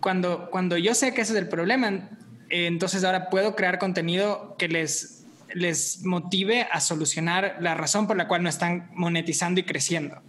cuando, 0.00 0.50
cuando 0.50 0.76
yo 0.76 0.94
sé 0.94 1.14
que 1.14 1.22
ese 1.22 1.32
es 1.32 1.38
el 1.38 1.48
problema, 1.48 2.10
entonces 2.50 3.02
ahora 3.04 3.30
puedo 3.30 3.56
crear 3.56 3.78
contenido 3.78 4.56
que 4.58 4.68
les, 4.68 5.24
les 5.54 6.04
motive 6.04 6.68
a 6.70 6.80
solucionar 6.80 7.56
la 7.60 7.74
razón 7.74 8.06
por 8.06 8.16
la 8.16 8.28
cual 8.28 8.42
no 8.42 8.48
están 8.48 8.90
monetizando 8.94 9.60
y 9.60 9.64
creciendo. 9.64 10.22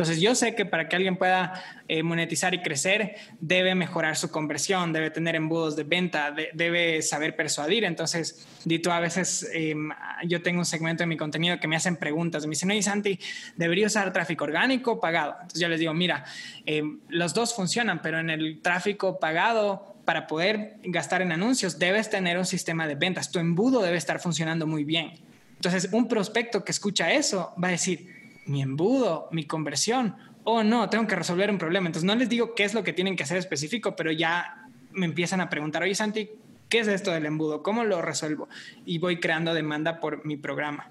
Entonces 0.00 0.22
yo 0.22 0.34
sé 0.34 0.54
que 0.54 0.64
para 0.64 0.88
que 0.88 0.96
alguien 0.96 1.16
pueda 1.16 1.62
eh, 1.86 2.02
monetizar 2.02 2.54
y 2.54 2.62
crecer, 2.62 3.16
debe 3.38 3.74
mejorar 3.74 4.16
su 4.16 4.30
conversión, 4.30 4.94
debe 4.94 5.10
tener 5.10 5.36
embudos 5.36 5.76
de 5.76 5.84
venta, 5.84 6.34
debe 6.54 7.02
saber 7.02 7.36
persuadir. 7.36 7.84
Entonces, 7.84 8.46
Dito, 8.64 8.92
a 8.92 9.00
veces 9.00 9.46
em, 9.52 9.90
yo 10.26 10.40
tengo 10.40 10.60
un 10.60 10.64
segmento 10.64 11.02
de 11.02 11.06
mi 11.06 11.18
contenido 11.18 11.60
que 11.60 11.68
me 11.68 11.76
hacen 11.76 11.96
preguntas. 11.96 12.46
Me 12.46 12.50
dicen, 12.50 12.70
no, 12.70 12.82
Santi, 12.82 13.18
¿debería 13.56 13.88
usar 13.88 14.10
tráfico 14.10 14.44
orgánico 14.44 14.92
o 14.92 15.00
pagado? 15.00 15.32
Entonces 15.32 15.60
yo 15.60 15.68
les 15.68 15.80
digo, 15.80 15.92
mira, 15.92 16.24
em, 16.64 17.00
los 17.10 17.34
dos 17.34 17.54
funcionan, 17.54 18.00
pero 18.00 18.20
en 18.20 18.30
el 18.30 18.62
tráfico 18.62 19.18
pagado 19.18 19.96
para 20.06 20.26
poder 20.26 20.76
gastar 20.82 21.20
en 21.20 21.32
anuncios, 21.32 21.78
debes 21.78 22.08
tener 22.08 22.38
un 22.38 22.46
sistema 22.46 22.86
de 22.86 22.94
ventas. 22.94 23.30
Tu 23.30 23.38
embudo 23.38 23.82
debe 23.82 23.98
estar 23.98 24.18
funcionando 24.18 24.66
muy 24.66 24.84
bien. 24.84 25.12
Entonces, 25.56 25.90
un 25.92 26.08
prospecto 26.08 26.64
que 26.64 26.72
escucha 26.72 27.12
eso 27.12 27.54
va 27.62 27.68
a 27.68 27.72
decir, 27.72 28.19
mi 28.50 28.62
embudo, 28.62 29.28
mi 29.30 29.44
conversión, 29.44 30.16
oh 30.42 30.64
no, 30.64 30.90
tengo 30.90 31.06
que 31.06 31.14
resolver 31.14 31.50
un 31.50 31.58
problema. 31.58 31.86
Entonces, 31.86 32.06
no 32.06 32.16
les 32.16 32.28
digo 32.28 32.54
qué 32.56 32.64
es 32.64 32.74
lo 32.74 32.82
que 32.82 32.92
tienen 32.92 33.14
que 33.14 33.22
hacer 33.22 33.36
específico, 33.36 33.94
pero 33.94 34.10
ya 34.10 34.66
me 34.90 35.06
empiezan 35.06 35.40
a 35.40 35.48
preguntar, 35.48 35.84
oye 35.84 35.94
Santi, 35.94 36.30
¿qué 36.68 36.80
es 36.80 36.88
esto 36.88 37.12
del 37.12 37.26
embudo? 37.26 37.62
¿Cómo 37.62 37.84
lo 37.84 38.02
resuelvo? 38.02 38.48
Y 38.84 38.98
voy 38.98 39.20
creando 39.20 39.54
demanda 39.54 40.00
por 40.00 40.26
mi 40.26 40.36
programa. 40.36 40.90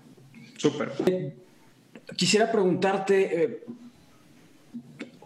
Súper. 0.55 0.93
Quisiera 2.15 2.49
preguntarte, 2.49 3.43
eh, 3.43 3.63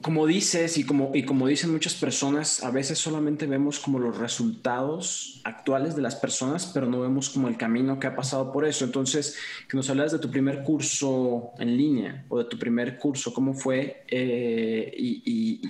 como 0.04 0.28
dices 0.28 0.78
y 0.78 0.84
como, 0.84 1.12
y 1.16 1.24
como 1.24 1.48
dicen 1.48 1.72
muchas 1.72 1.96
personas, 1.96 2.62
a 2.62 2.72
veces 2.72 3.00
solamente 3.00 3.48
vemos 3.48 3.80
como 3.80 4.00
los 4.00 4.18
resultados 4.18 5.40
actuales 5.46 5.96
de 5.96 6.02
las 6.02 6.16
personas, 6.16 6.70
pero 6.74 6.88
no 6.88 7.00
vemos 7.00 7.30
como 7.30 7.48
el 7.48 7.56
camino 7.56 8.00
que 8.00 8.08
ha 8.08 8.16
pasado 8.16 8.52
por 8.52 8.66
eso. 8.66 8.84
Entonces, 8.84 9.38
que 9.68 9.78
nos 9.78 9.90
hablas 9.90 10.12
de 10.12 10.20
tu 10.20 10.30
primer 10.30 10.62
curso 10.64 11.54
en 11.58 11.78
línea 11.78 12.26
o 12.28 12.38
de 12.38 12.46
tu 12.46 12.60
primer 12.60 13.00
curso, 13.00 13.34
¿cómo 13.34 13.54
fue 13.54 14.04
eh, 14.10 14.94
y, 14.98 15.62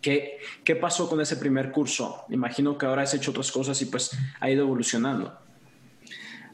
qué, 0.00 0.38
qué 0.62 0.76
pasó 0.76 1.08
con 1.10 1.20
ese 1.20 1.36
primer 1.36 1.72
curso? 1.72 2.26
Imagino 2.30 2.78
que 2.78 2.86
ahora 2.86 3.02
has 3.02 3.12
hecho 3.12 3.32
otras 3.32 3.50
cosas 3.50 3.82
y 3.82 3.86
pues 3.86 4.16
ha 4.38 4.50
ido 4.50 4.62
evolucionando. 4.62 5.36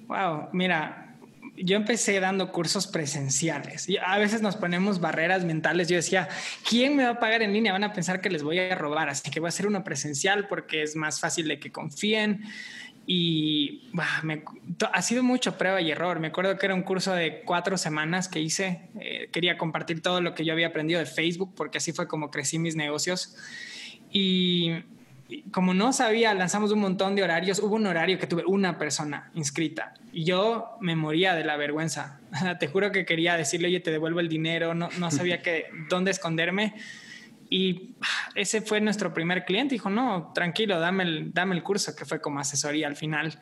Wow, 0.09 0.49
mira, 0.53 1.10
yo 1.57 1.77
empecé 1.77 2.19
dando 2.21 2.53
cursos 2.53 2.87
presenciales 2.87 3.89
y 3.89 3.97
a 3.99 4.19
veces 4.19 4.43
nos 4.43 4.57
ponemos 4.57 5.01
barreras 5.01 5.45
mentales. 5.45 5.89
Yo 5.89 5.97
decía, 5.97 6.29
¿quién 6.69 6.97
me 6.97 7.05
va 7.05 7.11
a 7.11 7.21
pagar 7.21 7.43
en 7.43 7.53
línea? 7.53 7.73
Van 7.73 7.85
a 7.85 7.93
pensar 7.93 8.21
que 8.21 8.31
les 8.31 8.43
voy 8.43 8.59
a 8.59 8.75
robar, 8.75 9.09
así 9.09 9.31
que 9.31 9.41
voy 9.41 9.49
a 9.49 9.51
hacer 9.51 9.67
uno 9.67 9.85
presencial 9.85 10.49
porque 10.49 10.83
es 10.83 10.97
más 10.97 11.21
fácil 11.21 11.49
de 11.49 11.59
que 11.59 11.71
confíen. 11.71 12.43
Y 13.07 13.91
ha 14.93 15.03
sido 15.03 15.23
mucho 15.25 15.59
prueba 15.59 15.81
y 15.81 15.91
error. 15.91 16.21
Me 16.21 16.29
acuerdo 16.29 16.57
que 16.57 16.67
era 16.67 16.75
un 16.75 16.83
curso 16.83 17.13
de 17.13 17.43
cuatro 17.45 17.77
semanas 17.77 18.29
que 18.29 18.41
hice. 18.41 18.83
Eh, 19.01 19.29
quería 19.33 19.59
compartir 19.59 20.01
todo 20.01 20.21
lo 20.21 20.35
que 20.35 20.45
yo 20.45 20.53
había 20.53 20.69
aprendido 20.69 21.01
de 21.01 21.07
Facebook 21.07 21.55
porque 21.57 21.79
así 21.79 21.93
fue 21.93 22.07
como 22.07 22.31
crecí 22.31 22.59
mis 22.59 22.77
negocios. 22.77 23.37
Y 24.13 24.75
como 25.51 25.75
no 25.75 25.93
sabía, 25.93 26.35
lanzamos 26.35 26.73
un 26.73 26.81
montón 26.81 27.15
de 27.15 27.23
horarios. 27.23 27.59
Hubo 27.59 27.77
un 27.77 27.87
horario 27.87 28.19
que 28.19 28.27
tuve 28.27 28.45
una 28.47 28.79
persona 28.79 29.31
inscrita 29.35 29.95
y 30.13 30.25
yo 30.25 30.77
me 30.81 30.97
moría 30.97 31.35
de 31.35 31.45
la 31.45 31.57
vergüenza. 31.57 32.21
Te 32.61 32.69
juro 32.69 32.93
que 32.93 33.05
quería 33.05 33.37
decirle, 33.37 33.69
oye, 33.69 33.81
te 33.81 33.91
devuelvo 33.91 34.21
el 34.21 34.29
dinero. 34.29 34.75
No, 34.75 34.89
no 34.99 35.11
sabía 35.11 35.43
que, 35.43 35.67
dónde 35.89 36.11
esconderme. 36.11 36.75
Y 37.53 37.97
ese 38.37 38.63
fue 38.63 38.81
nuestro 38.81 39.13
primer 39.13 39.45
cliente. 39.45 39.75
Dijo, 39.75 39.91
no, 39.91 40.33
tranquilo, 40.33 40.79
dame 40.79 41.03
el, 41.03 41.33
dame 41.33 41.57
el 41.57 41.63
curso, 41.65 41.97
que 41.97 42.05
fue 42.05 42.21
como 42.21 42.39
asesoría 42.39 42.87
al 42.87 42.97
final. 42.97 43.41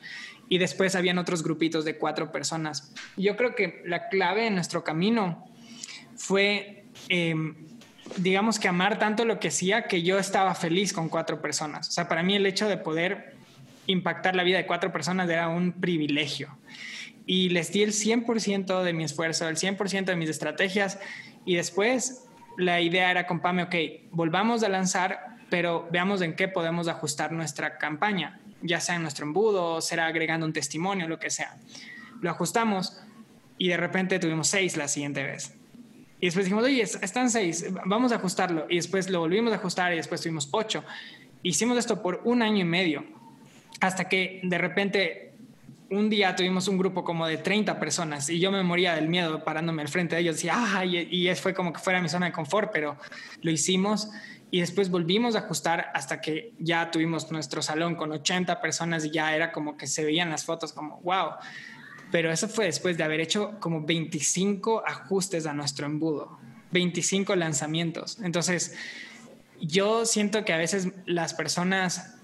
Y 0.48 0.56
después 0.56 0.94
habían 0.96 1.18
otros 1.18 1.42
grupitos 1.42 1.84
de 1.84 1.98
cuatro 1.98 2.32
personas. 2.32 2.94
Yo 3.18 3.36
creo 3.36 3.54
que 3.54 3.82
la 3.84 4.08
clave 4.08 4.46
en 4.46 4.54
nuestro 4.54 4.82
camino 4.82 5.46
fue... 6.16 6.86
Em, 7.08 7.67
digamos 8.16 8.58
que 8.58 8.68
amar 8.68 8.98
tanto 8.98 9.24
lo 9.24 9.38
que 9.38 9.48
hacía 9.48 9.84
que 9.84 10.02
yo 10.02 10.18
estaba 10.18 10.54
feliz 10.54 10.92
con 10.92 11.08
cuatro 11.08 11.40
personas. 11.40 11.88
O 11.88 11.92
sea, 11.92 12.08
para 12.08 12.22
mí 12.22 12.34
el 12.34 12.46
hecho 12.46 12.68
de 12.68 12.76
poder 12.76 13.34
impactar 13.86 14.34
la 14.34 14.42
vida 14.42 14.58
de 14.58 14.66
cuatro 14.66 14.92
personas 14.92 15.28
era 15.28 15.48
un 15.48 15.72
privilegio. 15.72 16.56
Y 17.26 17.50
les 17.50 17.72
di 17.72 17.82
el 17.82 17.92
100% 17.92 18.82
de 18.82 18.92
mi 18.92 19.04
esfuerzo, 19.04 19.48
el 19.48 19.56
100% 19.56 20.04
de 20.06 20.16
mis 20.16 20.30
estrategias. 20.30 20.98
Y 21.44 21.56
después 21.56 22.24
la 22.56 22.80
idea 22.80 23.10
era 23.10 23.26
con 23.26 23.40
Pame, 23.40 23.64
ok, 23.64 23.74
volvamos 24.10 24.62
a 24.62 24.68
lanzar, 24.68 25.36
pero 25.50 25.88
veamos 25.90 26.22
en 26.22 26.34
qué 26.34 26.48
podemos 26.48 26.88
ajustar 26.88 27.32
nuestra 27.32 27.78
campaña, 27.78 28.40
ya 28.62 28.80
sea 28.80 28.96
en 28.96 29.02
nuestro 29.02 29.26
embudo, 29.26 29.80
será 29.80 30.06
agregando 30.06 30.46
un 30.46 30.52
testimonio, 30.52 31.08
lo 31.08 31.18
que 31.18 31.30
sea. 31.30 31.56
Lo 32.20 32.30
ajustamos 32.30 33.00
y 33.58 33.68
de 33.68 33.76
repente 33.76 34.18
tuvimos 34.18 34.48
seis 34.48 34.76
la 34.76 34.88
siguiente 34.88 35.22
vez. 35.22 35.57
Y 36.20 36.26
después 36.26 36.46
dijimos, 36.46 36.64
oye, 36.64 36.82
están 36.82 37.30
seis, 37.30 37.66
vamos 37.84 38.12
a 38.12 38.16
ajustarlo. 38.16 38.66
Y 38.68 38.76
después 38.76 39.08
lo 39.08 39.20
volvimos 39.20 39.52
a 39.52 39.56
ajustar 39.56 39.92
y 39.92 39.96
después 39.96 40.20
tuvimos 40.20 40.48
ocho. 40.50 40.84
Hicimos 41.42 41.78
esto 41.78 42.02
por 42.02 42.20
un 42.24 42.42
año 42.42 42.58
y 42.58 42.64
medio, 42.64 43.04
hasta 43.80 44.08
que 44.08 44.40
de 44.42 44.58
repente 44.58 45.32
un 45.90 46.10
día 46.10 46.34
tuvimos 46.34 46.68
un 46.68 46.76
grupo 46.76 47.04
como 47.04 47.26
de 47.26 47.38
30 47.38 47.78
personas 47.78 48.28
y 48.28 48.40
yo 48.40 48.50
me 48.50 48.62
moría 48.62 48.94
del 48.94 49.08
miedo 49.08 49.42
parándome 49.44 49.82
al 49.82 49.88
frente 49.88 50.16
de 50.16 50.22
ellos. 50.22 50.36
Decía, 50.36 50.54
ah, 50.56 50.84
y, 50.84 50.98
y 50.98 51.34
fue 51.36 51.54
como 51.54 51.72
que 51.72 51.78
fuera 51.78 52.02
mi 52.02 52.08
zona 52.08 52.26
de 52.26 52.32
confort, 52.32 52.70
pero 52.72 52.96
lo 53.42 53.50
hicimos 53.50 54.10
y 54.50 54.60
después 54.60 54.90
volvimos 54.90 55.36
a 55.36 55.40
ajustar 55.40 55.90
hasta 55.94 56.20
que 56.20 56.52
ya 56.58 56.90
tuvimos 56.90 57.30
nuestro 57.30 57.62
salón 57.62 57.94
con 57.94 58.10
80 58.10 58.60
personas 58.60 59.04
y 59.04 59.10
ya 59.10 59.34
era 59.36 59.52
como 59.52 59.76
que 59.76 59.86
se 59.86 60.04
veían 60.04 60.30
las 60.30 60.44
fotos 60.44 60.72
como, 60.72 61.00
wow 61.02 61.32
pero 62.10 62.32
eso 62.32 62.48
fue 62.48 62.66
después 62.66 62.96
de 62.96 63.04
haber 63.04 63.20
hecho 63.20 63.58
como 63.60 63.84
25 63.84 64.84
ajustes 64.86 65.46
a 65.46 65.52
nuestro 65.52 65.86
embudo, 65.86 66.38
25 66.72 67.36
lanzamientos. 67.36 68.18
Entonces, 68.22 68.76
yo 69.60 70.06
siento 70.06 70.44
que 70.44 70.52
a 70.52 70.56
veces 70.58 70.88
las 71.06 71.34
personas 71.34 72.18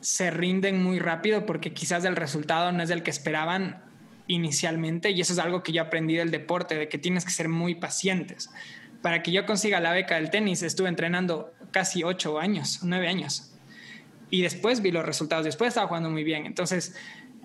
se 0.00 0.30
rinden 0.30 0.82
muy 0.82 0.98
rápido 0.98 1.46
porque 1.46 1.72
quizás 1.72 2.04
el 2.04 2.16
resultado 2.16 2.72
no 2.72 2.82
es 2.82 2.90
el 2.90 3.02
que 3.02 3.10
esperaban 3.10 3.82
inicialmente 4.26 5.10
y 5.10 5.20
eso 5.20 5.32
es 5.32 5.38
algo 5.38 5.62
que 5.62 5.72
yo 5.72 5.82
aprendí 5.82 6.16
del 6.16 6.30
deporte, 6.30 6.74
de 6.74 6.88
que 6.88 6.98
tienes 6.98 7.24
que 7.24 7.30
ser 7.30 7.48
muy 7.48 7.74
pacientes. 7.74 8.50
Para 9.02 9.22
que 9.22 9.32
yo 9.32 9.44
consiga 9.46 9.80
la 9.80 9.92
beca 9.92 10.16
del 10.16 10.30
tenis 10.30 10.62
estuve 10.62 10.88
entrenando 10.88 11.52
casi 11.70 12.04
ocho 12.04 12.38
años, 12.38 12.80
nueve 12.82 13.08
años. 13.08 13.50
Y 14.30 14.42
después 14.42 14.80
vi 14.80 14.90
los 14.90 15.04
resultados, 15.04 15.44
después 15.44 15.68
estaba 15.68 15.86
jugando 15.86 16.10
muy 16.10 16.24
bien. 16.24 16.46
Entonces, 16.46 16.96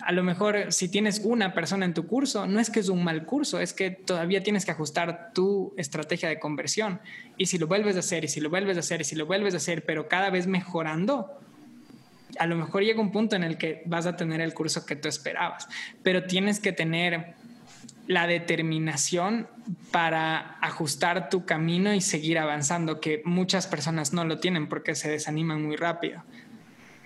a 0.06 0.12
lo 0.12 0.24
mejor 0.24 0.72
si 0.72 0.90
tienes 0.90 1.22
una 1.24 1.54
persona 1.54 1.86
en 1.86 1.94
tu 1.94 2.08
curso, 2.08 2.48
no 2.48 2.60
es 2.60 2.70
que 2.70 2.80
es 2.80 2.90
un 2.90 3.04
mal 3.04 3.26
curso, 3.26 3.60
es 3.60 3.74
que 3.74 3.92
todavía 3.92 4.44
tienes 4.44 4.66
que 4.66 4.72
ajustar 4.72 5.32
tu 5.34 5.74
estrategia 5.78 6.30
de 6.30 6.40
conversión. 6.40 7.02
Y 7.38 7.48
si 7.48 7.58
lo 7.58 7.68
vuelves 7.68 7.96
a 7.96 8.00
hacer, 8.00 8.24
y 8.24 8.28
si 8.28 8.40
lo 8.40 8.50
vuelves 8.50 8.78
a 8.78 8.82
hacer, 8.82 9.02
y 9.02 9.04
si 9.04 9.16
lo 9.16 9.26
vuelves 9.26 9.54
a 9.54 9.58
hacer, 9.58 9.86
pero 9.86 10.08
cada 10.08 10.30
vez 10.30 10.48
mejorando, 10.48 11.40
a 12.38 12.46
lo 12.46 12.56
mejor 12.56 12.84
llega 12.84 13.02
un 13.02 13.12
punto 13.12 13.36
en 13.36 13.44
el 13.44 13.58
que 13.58 13.82
vas 13.86 14.06
a 14.06 14.16
tener 14.16 14.42
el 14.42 14.54
curso 14.54 14.86
que 14.86 14.96
tú 14.96 15.08
esperabas, 15.08 15.68
pero 16.04 16.24
tienes 16.26 16.60
que 16.60 16.72
tener 16.72 17.36
la 18.08 18.26
determinación 18.26 19.48
para 19.92 20.58
ajustar 20.62 21.30
tu 21.30 21.46
camino 21.46 21.94
y 21.94 22.02
seguir 22.02 22.40
avanzando, 22.40 23.00
que 23.00 23.22
muchas 23.24 23.68
personas 23.68 24.14
no 24.14 24.26
lo 24.26 24.40
tienen 24.40 24.68
porque 24.68 24.96
se 24.96 25.12
desaniman 25.12 25.64
muy 25.64 25.76
rápido. 25.76 26.24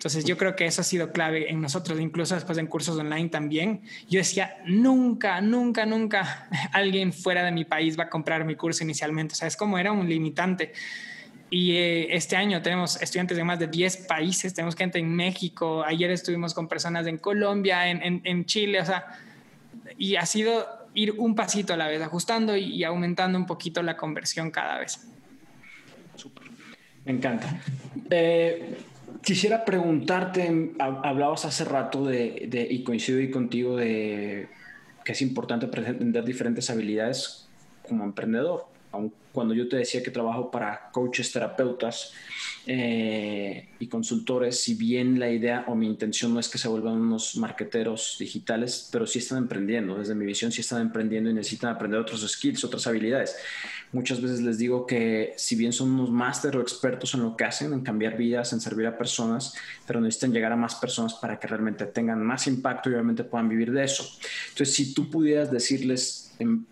Entonces 0.03 0.25
yo 0.25 0.35
creo 0.37 0.53
que 0.53 0.65
eso 0.65 0.81
ha 0.81 0.83
sido 0.83 1.13
clave 1.13 1.49
en 1.49 1.61
nosotros, 1.61 1.97
incluso 1.97 2.35
después 2.35 2.57
en 2.57 2.67
cursos 2.67 2.97
online 2.97 3.29
también. 3.29 3.83
Yo 4.09 4.17
decía, 4.17 4.57
nunca, 4.65 5.39
nunca, 5.39 5.85
nunca 5.85 6.49
alguien 6.73 7.13
fuera 7.13 7.41
de 7.45 7.53
mi 7.53 7.63
país 7.63 7.97
va 7.97 8.03
a 8.03 8.09
comprar 8.09 8.43
mi 8.43 8.57
curso 8.57 8.83
inicialmente. 8.83 9.31
O 9.31 9.35
sea, 9.37 9.47
es 9.47 9.55
como 9.55 9.77
era 9.77 9.93
un 9.93 10.09
limitante. 10.09 10.73
Y 11.49 11.77
eh, 11.77 12.13
este 12.17 12.35
año 12.35 12.61
tenemos 12.61 13.01
estudiantes 13.01 13.37
de 13.37 13.45
más 13.45 13.59
de 13.59 13.67
10 13.67 14.05
países, 14.05 14.53
tenemos 14.53 14.75
gente 14.75 14.99
en 14.99 15.09
México, 15.09 15.85
ayer 15.85 16.11
estuvimos 16.11 16.53
con 16.53 16.67
personas 16.67 17.07
en 17.07 17.17
Colombia, 17.17 17.87
en, 17.87 18.21
en, 18.25 18.45
Chile, 18.45 18.81
o 18.81 18.85
sea, 18.85 19.05
y 19.97 20.17
ha 20.17 20.25
sido 20.25 20.89
ir 20.95 21.13
un 21.17 21.33
pasito 21.33 21.75
a 21.75 21.77
la 21.77 21.87
vez, 21.87 22.01
ajustando 22.01 22.57
y, 22.57 22.75
y 22.75 22.83
aumentando 22.83 23.37
un 23.37 23.45
poquito 23.45 23.81
la 23.81 23.95
conversión 23.95 24.51
cada 24.51 24.79
vez. 24.79 25.07
Súper. 26.17 26.43
Me 27.05 27.13
encanta. 27.13 27.61
Eh, 28.09 28.77
Quisiera 29.21 29.63
preguntarte, 29.63 30.73
hablabas 30.79 31.45
hace 31.45 31.63
rato 31.65 32.05
de, 32.05 32.67
y 32.69 32.83
coincido 32.83 33.19
contigo, 33.31 33.77
de 33.77 34.47
que 35.05 35.11
es 35.11 35.21
importante 35.21 35.65
aprender 35.65 36.23
diferentes 36.23 36.69
habilidades 36.69 37.47
como 37.87 38.03
emprendedor. 38.03 38.72
Cuando 39.31 39.53
yo 39.53 39.67
te 39.67 39.77
decía 39.77 40.03
que 40.03 40.11
trabajo 40.11 40.51
para 40.51 40.91
coaches, 40.91 41.31
terapeutas, 41.31 42.13
eh, 42.65 43.67
y 43.79 43.87
consultores, 43.87 44.61
si 44.61 44.75
bien 44.75 45.19
la 45.19 45.29
idea 45.29 45.65
o 45.67 45.75
mi 45.75 45.85
intención 45.85 46.33
no 46.33 46.39
es 46.39 46.47
que 46.47 46.57
se 46.57 46.69
vuelvan 46.69 46.93
unos 46.93 47.35
marqueteros 47.35 48.15
digitales, 48.17 48.87
pero 48.89 49.05
sí 49.05 49.19
están 49.19 49.39
emprendiendo, 49.39 49.97
desde 49.97 50.15
mi 50.15 50.25
visión 50.25 50.49
sí 50.49 50.61
están 50.61 50.81
emprendiendo 50.81 51.29
y 51.29 51.33
necesitan 51.33 51.71
aprender 51.71 51.99
otros 51.99 52.21
skills, 52.21 52.63
otras 52.63 52.87
habilidades. 52.87 53.35
Muchas 53.91 54.21
veces 54.21 54.41
les 54.41 54.57
digo 54.57 54.87
que 54.87 55.33
si 55.35 55.57
bien 55.57 55.73
son 55.73 55.91
unos 55.91 56.09
máster 56.09 56.55
o 56.55 56.61
expertos 56.61 57.13
en 57.15 57.23
lo 57.23 57.35
que 57.35 57.43
hacen, 57.43 57.73
en 57.73 57.81
cambiar 57.81 58.15
vidas, 58.15 58.53
en 58.53 58.61
servir 58.61 58.87
a 58.87 58.97
personas, 58.97 59.53
pero 59.85 59.99
necesitan 59.99 60.31
llegar 60.31 60.53
a 60.53 60.55
más 60.55 60.75
personas 60.75 61.15
para 61.15 61.37
que 61.39 61.47
realmente 61.47 61.85
tengan 61.87 62.23
más 62.23 62.47
impacto 62.47 62.89
y 62.89 62.93
obviamente 62.93 63.25
puedan 63.25 63.49
vivir 63.49 63.73
de 63.73 63.83
eso. 63.83 64.07
Entonces, 64.49 64.73
si 64.73 64.93
tú 64.93 65.09
pudieras 65.09 65.51
decirles 65.51 66.22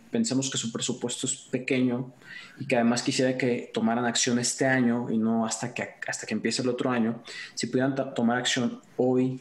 pensemos 0.09 0.49
que 0.49 0.57
su 0.57 0.71
presupuesto 0.71 1.27
es 1.27 1.35
pequeño 1.35 2.11
y 2.59 2.65
que 2.65 2.75
además 2.75 3.03
quisiera 3.03 3.37
que 3.37 3.71
tomaran 3.73 4.05
acción 4.05 4.39
este 4.39 4.65
año 4.65 5.09
y 5.09 5.17
no 5.17 5.45
hasta 5.45 5.73
que, 5.73 5.95
hasta 6.07 6.27
que 6.27 6.33
empiece 6.33 6.61
el 6.61 6.69
otro 6.69 6.91
año, 6.91 7.23
si 7.55 7.67
pudieran 7.67 7.95
tomar 8.13 8.37
acción 8.37 8.81
hoy, 8.97 9.39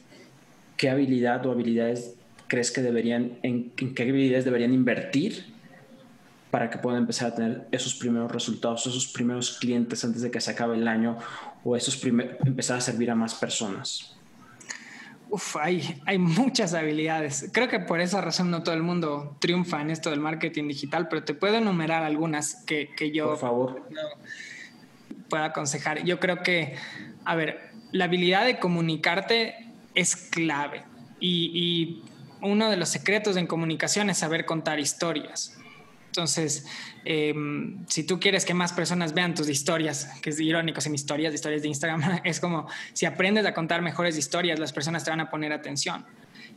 ¿qué 0.77 0.91
habilidad 0.91 1.45
o 1.47 1.53
habilidades 1.53 2.15
crees 2.47 2.71
que 2.71 2.83
deberían, 2.83 3.39
en, 3.43 3.71
qué 3.71 4.03
habilidades 4.03 4.45
deberían 4.45 4.75
invertir 4.75 5.55
para 6.51 6.69
que 6.69 6.79
puedan 6.79 7.03
empezar 7.03 7.33
a 7.33 7.35
tener 7.35 7.69
esos 7.71 7.95
primeros 7.95 8.31
resultados, 8.31 8.87
esos 8.87 9.07
primeros 9.07 9.59
clientes 9.59 10.05
antes 10.05 10.23
de 10.23 10.31
que 10.31 10.41
se 10.41 10.51
acabe 10.51 10.77
el 10.77 10.89
año 10.89 11.17
o 11.63 11.77
esos 11.77 12.03
empezar 12.05 12.79
a 12.79 12.81
servir 12.81 13.11
a 13.11 13.15
más 13.15 13.35
personas? 13.35 14.20
Uf, 15.31 15.57
hay, 15.57 16.03
hay 16.07 16.19
muchas 16.19 16.75
habilidades. 16.75 17.51
Creo 17.53 17.69
que 17.69 17.79
por 17.79 18.01
esa 18.01 18.21
razón 18.21 18.51
no 18.51 18.65
todo 18.65 18.75
el 18.75 18.83
mundo 18.83 19.37
triunfa 19.39 19.81
en 19.81 19.91
esto 19.91 20.11
del 20.11 20.19
marketing 20.19 20.67
digital, 20.67 21.07
pero 21.09 21.23
te 21.23 21.35
puedo 21.35 21.55
enumerar 21.57 22.03
algunas 22.03 22.57
que, 22.67 22.91
que 22.97 23.13
yo 23.13 23.29
por 23.29 23.39
favor. 23.39 23.89
puedo 25.29 25.45
aconsejar. 25.45 26.03
Yo 26.05 26.19
creo 26.19 26.43
que, 26.43 26.75
a 27.25 27.37
ver, 27.37 27.71
la 27.93 28.07
habilidad 28.07 28.45
de 28.45 28.59
comunicarte 28.59 29.55
es 29.95 30.17
clave 30.17 30.83
y, 31.21 31.53
y 31.55 32.03
uno 32.43 32.69
de 32.69 32.77
los 32.77 32.89
secretos 32.89 33.37
en 33.37 33.47
comunicación 33.47 34.11
es 34.11 34.19
saber 34.19 34.45
contar 34.45 34.81
historias. 34.81 35.57
Entonces, 36.11 36.67
em, 37.05 37.87
si 37.87 38.03
tú 38.03 38.19
quieres 38.19 38.45
que 38.45 38.53
más 38.53 38.73
personas 38.73 39.15
vean 39.15 39.33
tus 39.33 39.49
historias, 39.49 40.09
que 40.21 40.31
es 40.31 40.41
irónico, 40.41 40.81
sin 40.81 40.93
historias, 40.93 41.33
historias 41.33 41.63
de 41.63 41.69
Instagram, 41.69 42.21
es 42.25 42.41
como 42.41 42.67
si 42.93 43.07
aprendes 43.07 43.47
a 43.47 43.55
contar 43.55 43.81
mejores 43.81 44.19
historias, 44.19 44.59
las 44.59 44.73
personas 44.73 45.05
te 45.05 45.11
van 45.11 45.21
a 45.21 45.31
poner 45.31 45.53
atención. 45.53 46.05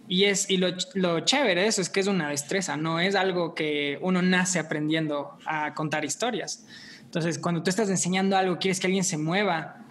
Y, 0.08 0.24
es, 0.24 0.50
y 0.50 0.58
lo, 0.58 0.70
lo 0.96 1.20
chévere 1.20 1.62
de 1.62 1.68
eso 1.68 1.82
es 1.82 1.90
que 1.90 2.00
es 2.00 2.08
una 2.08 2.30
destreza, 2.30 2.78
no 2.78 3.00
es 3.00 3.14
algo 3.14 3.54
que 3.54 4.00
uno 4.02 4.24
nace 4.24 4.58
aprendiendo 4.58 5.38
a 5.46 5.76
contar 5.76 6.04
historias. 6.04 6.66
Entonces, 7.04 7.38
cuando 7.38 7.62
tú 7.62 7.70
estás 7.70 7.90
enseñando 7.90 8.36
algo, 8.36 8.58
quieres 8.58 8.80
que 8.80 8.88
alguien 8.88 9.04
se 9.04 9.20
mueva, 9.20 9.86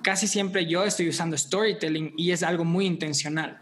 casi 0.00 0.26
siempre 0.26 0.64
yo 0.64 0.84
estoy 0.84 1.10
usando 1.10 1.36
storytelling 1.36 2.14
y 2.16 2.30
es 2.30 2.42
algo 2.42 2.64
muy 2.64 2.86
intencional 2.86 3.61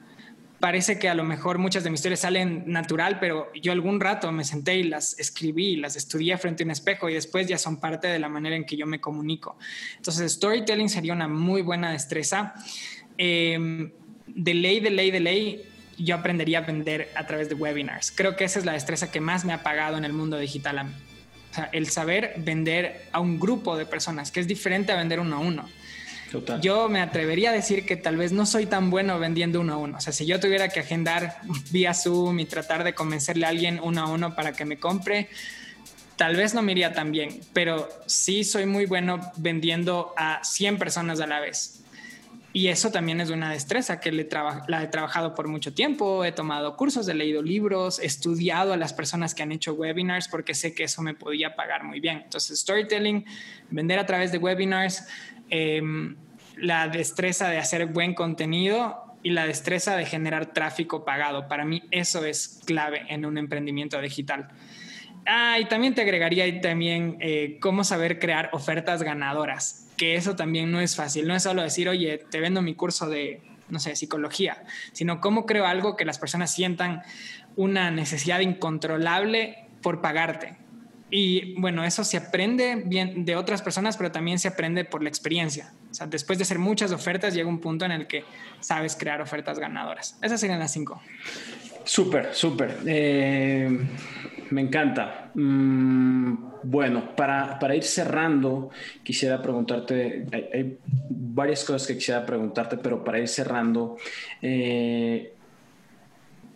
parece 0.60 0.98
que 0.98 1.08
a 1.08 1.14
lo 1.14 1.24
mejor 1.24 1.58
muchas 1.58 1.82
de 1.82 1.90
mis 1.90 2.00
historias 2.00 2.20
salen 2.20 2.64
natural, 2.66 3.18
pero 3.18 3.50
yo 3.54 3.72
algún 3.72 3.98
rato 3.98 4.30
me 4.30 4.44
senté 4.44 4.76
y 4.76 4.82
las 4.82 5.18
escribí, 5.18 5.76
las 5.76 5.96
estudié 5.96 6.36
frente 6.36 6.62
a 6.62 6.66
un 6.66 6.70
espejo 6.70 7.08
y 7.08 7.14
después 7.14 7.48
ya 7.48 7.56
son 7.58 7.80
parte 7.80 8.08
de 8.08 8.18
la 8.18 8.28
manera 8.28 8.54
en 8.54 8.64
que 8.64 8.76
yo 8.76 8.86
me 8.86 9.00
comunico. 9.00 9.56
Entonces, 9.96 10.32
storytelling 10.32 10.90
sería 10.90 11.14
una 11.14 11.28
muy 11.28 11.62
buena 11.62 11.90
destreza. 11.92 12.54
Em, 13.16 13.90
de 14.26 14.54
ley, 14.54 14.80
de 14.80 14.90
ley, 14.90 15.10
de 15.10 15.20
ley, 15.20 15.62
yo 15.98 16.14
aprendería 16.14 16.58
a 16.58 16.62
vender 16.62 17.10
a 17.16 17.26
través 17.26 17.48
de 17.48 17.54
webinars. 17.54 18.12
Creo 18.12 18.36
que 18.36 18.44
esa 18.44 18.58
es 18.58 18.64
la 18.64 18.72
destreza 18.72 19.10
que 19.10 19.20
más 19.20 19.44
me 19.44 19.52
ha 19.54 19.62
pagado 19.62 19.96
en 19.96 20.04
el 20.04 20.12
mundo 20.12 20.38
digital 20.38 20.78
a 20.78 20.84
mí. 20.84 20.92
O 21.50 21.54
sea, 21.54 21.68
el 21.72 21.88
saber 21.88 22.34
vender 22.38 23.08
a 23.12 23.20
un 23.20 23.40
grupo 23.40 23.76
de 23.76 23.86
personas, 23.86 24.30
que 24.30 24.40
es 24.40 24.46
diferente 24.46 24.92
a 24.92 24.96
vender 24.96 25.20
uno 25.20 25.36
a 25.36 25.38
uno. 25.40 25.68
Yo 26.60 26.88
me 26.88 27.00
atrevería 27.00 27.50
a 27.50 27.52
decir 27.52 27.84
que 27.84 27.96
tal 27.96 28.16
vez 28.16 28.32
no 28.32 28.46
soy 28.46 28.66
tan 28.66 28.90
bueno 28.90 29.18
vendiendo 29.18 29.60
uno 29.60 29.74
a 29.74 29.76
uno. 29.76 29.98
O 29.98 30.00
sea, 30.00 30.12
si 30.12 30.26
yo 30.26 30.38
tuviera 30.40 30.68
que 30.68 30.80
agendar 30.80 31.38
vía 31.70 31.94
Zoom 31.94 32.40
y 32.40 32.44
tratar 32.44 32.84
de 32.84 32.94
convencerle 32.94 33.46
a 33.46 33.48
alguien 33.48 33.80
uno 33.82 34.02
a 34.02 34.06
uno 34.06 34.34
para 34.34 34.52
que 34.52 34.64
me 34.64 34.78
compre, 34.78 35.28
tal 36.16 36.36
vez 36.36 36.54
no 36.54 36.62
me 36.62 36.72
iría 36.72 36.92
tan 36.92 37.12
bien, 37.12 37.40
pero 37.52 37.88
sí 38.06 38.44
soy 38.44 38.66
muy 38.66 38.86
bueno 38.86 39.20
vendiendo 39.36 40.12
a 40.16 40.40
100 40.44 40.78
personas 40.78 41.20
a 41.20 41.26
la 41.26 41.40
vez. 41.40 41.80
Y 42.52 42.66
eso 42.66 42.90
también 42.90 43.20
es 43.20 43.30
una 43.30 43.52
destreza 43.52 44.00
que 44.00 44.10
la 44.10 44.82
he 44.82 44.88
trabajado 44.88 45.36
por 45.36 45.46
mucho 45.46 45.72
tiempo. 45.72 46.24
He 46.24 46.32
tomado 46.32 46.76
cursos, 46.76 47.06
he 47.06 47.14
leído 47.14 47.42
libros, 47.42 48.00
he 48.00 48.06
estudiado 48.06 48.72
a 48.72 48.76
las 48.76 48.92
personas 48.92 49.36
que 49.36 49.44
han 49.44 49.52
hecho 49.52 49.74
webinars 49.74 50.26
porque 50.26 50.54
sé 50.54 50.74
que 50.74 50.82
eso 50.82 51.00
me 51.00 51.14
podía 51.14 51.54
pagar 51.54 51.84
muy 51.84 52.00
bien. 52.00 52.22
Entonces, 52.24 52.58
storytelling, 52.58 53.24
vender 53.70 54.00
a 54.00 54.06
través 54.06 54.32
de 54.32 54.38
webinars, 54.38 55.04
Em, 55.50 56.16
la 56.56 56.88
destreza 56.88 57.48
de 57.48 57.58
hacer 57.58 57.86
buen 57.86 58.14
contenido 58.14 59.16
y 59.22 59.30
la 59.30 59.46
destreza 59.46 59.96
de 59.96 60.06
generar 60.06 60.52
tráfico 60.52 61.04
pagado. 61.04 61.48
Para 61.48 61.64
mí 61.64 61.82
eso 61.90 62.24
es 62.24 62.60
clave 62.64 63.02
en 63.08 63.24
un 63.24 63.38
emprendimiento 63.38 64.00
digital. 64.00 64.48
Ah, 65.26 65.58
y 65.58 65.66
también 65.66 65.94
te 65.94 66.02
agregaría 66.02 66.60
también 66.60 67.16
eh, 67.20 67.58
cómo 67.60 67.84
saber 67.84 68.18
crear 68.18 68.50
ofertas 68.52 69.02
ganadoras, 69.02 69.86
que 69.96 70.16
eso 70.16 70.36
también 70.36 70.70
no 70.70 70.80
es 70.80 70.96
fácil. 70.96 71.26
No 71.26 71.34
es 71.34 71.42
solo 71.42 71.62
decir, 71.62 71.88
oye, 71.88 72.18
te 72.30 72.40
vendo 72.40 72.62
mi 72.62 72.74
curso 72.74 73.08
de, 73.08 73.42
no 73.68 73.78
sé, 73.78 73.96
psicología, 73.96 74.62
sino 74.92 75.20
cómo 75.20 75.46
creo 75.46 75.66
algo 75.66 75.96
que 75.96 76.04
las 76.04 76.18
personas 76.18 76.52
sientan 76.52 77.02
una 77.56 77.90
necesidad 77.90 78.40
incontrolable 78.40 79.66
por 79.82 80.00
pagarte. 80.00 80.56
Y 81.10 81.54
bueno, 81.60 81.84
eso 81.84 82.04
se 82.04 82.16
aprende 82.16 82.82
bien 82.84 83.24
de 83.24 83.36
otras 83.36 83.62
personas, 83.62 83.96
pero 83.96 84.12
también 84.12 84.38
se 84.38 84.48
aprende 84.48 84.84
por 84.84 85.02
la 85.02 85.08
experiencia. 85.08 85.72
O 85.90 85.94
sea, 85.94 86.06
después 86.06 86.38
de 86.38 86.42
hacer 86.42 86.58
muchas 86.58 86.92
ofertas, 86.92 87.34
llega 87.34 87.48
un 87.48 87.60
punto 87.60 87.84
en 87.84 87.92
el 87.92 88.06
que 88.06 88.24
sabes 88.60 88.96
crear 88.96 89.20
ofertas 89.20 89.58
ganadoras. 89.58 90.18
Esas 90.22 90.40
serían 90.40 90.60
las 90.60 90.72
cinco. 90.72 91.00
Súper, 91.84 92.32
súper. 92.32 92.78
Eh, 92.86 93.68
me 94.50 94.60
encanta. 94.60 95.30
Mm, 95.34 96.34
bueno, 96.62 97.16
para, 97.16 97.58
para, 97.58 97.74
ir 97.74 97.84
cerrando, 97.84 98.70
quisiera 99.02 99.40
preguntarte, 99.40 100.26
hay, 100.52 100.78
varias 101.08 101.64
cosas 101.64 101.88
que 101.88 101.94
quisiera 101.94 102.24
preguntarte, 102.26 102.76
pero 102.76 103.02
para 103.02 103.18
ir 103.18 103.28
cerrando, 103.28 103.96
eh, 104.42 105.34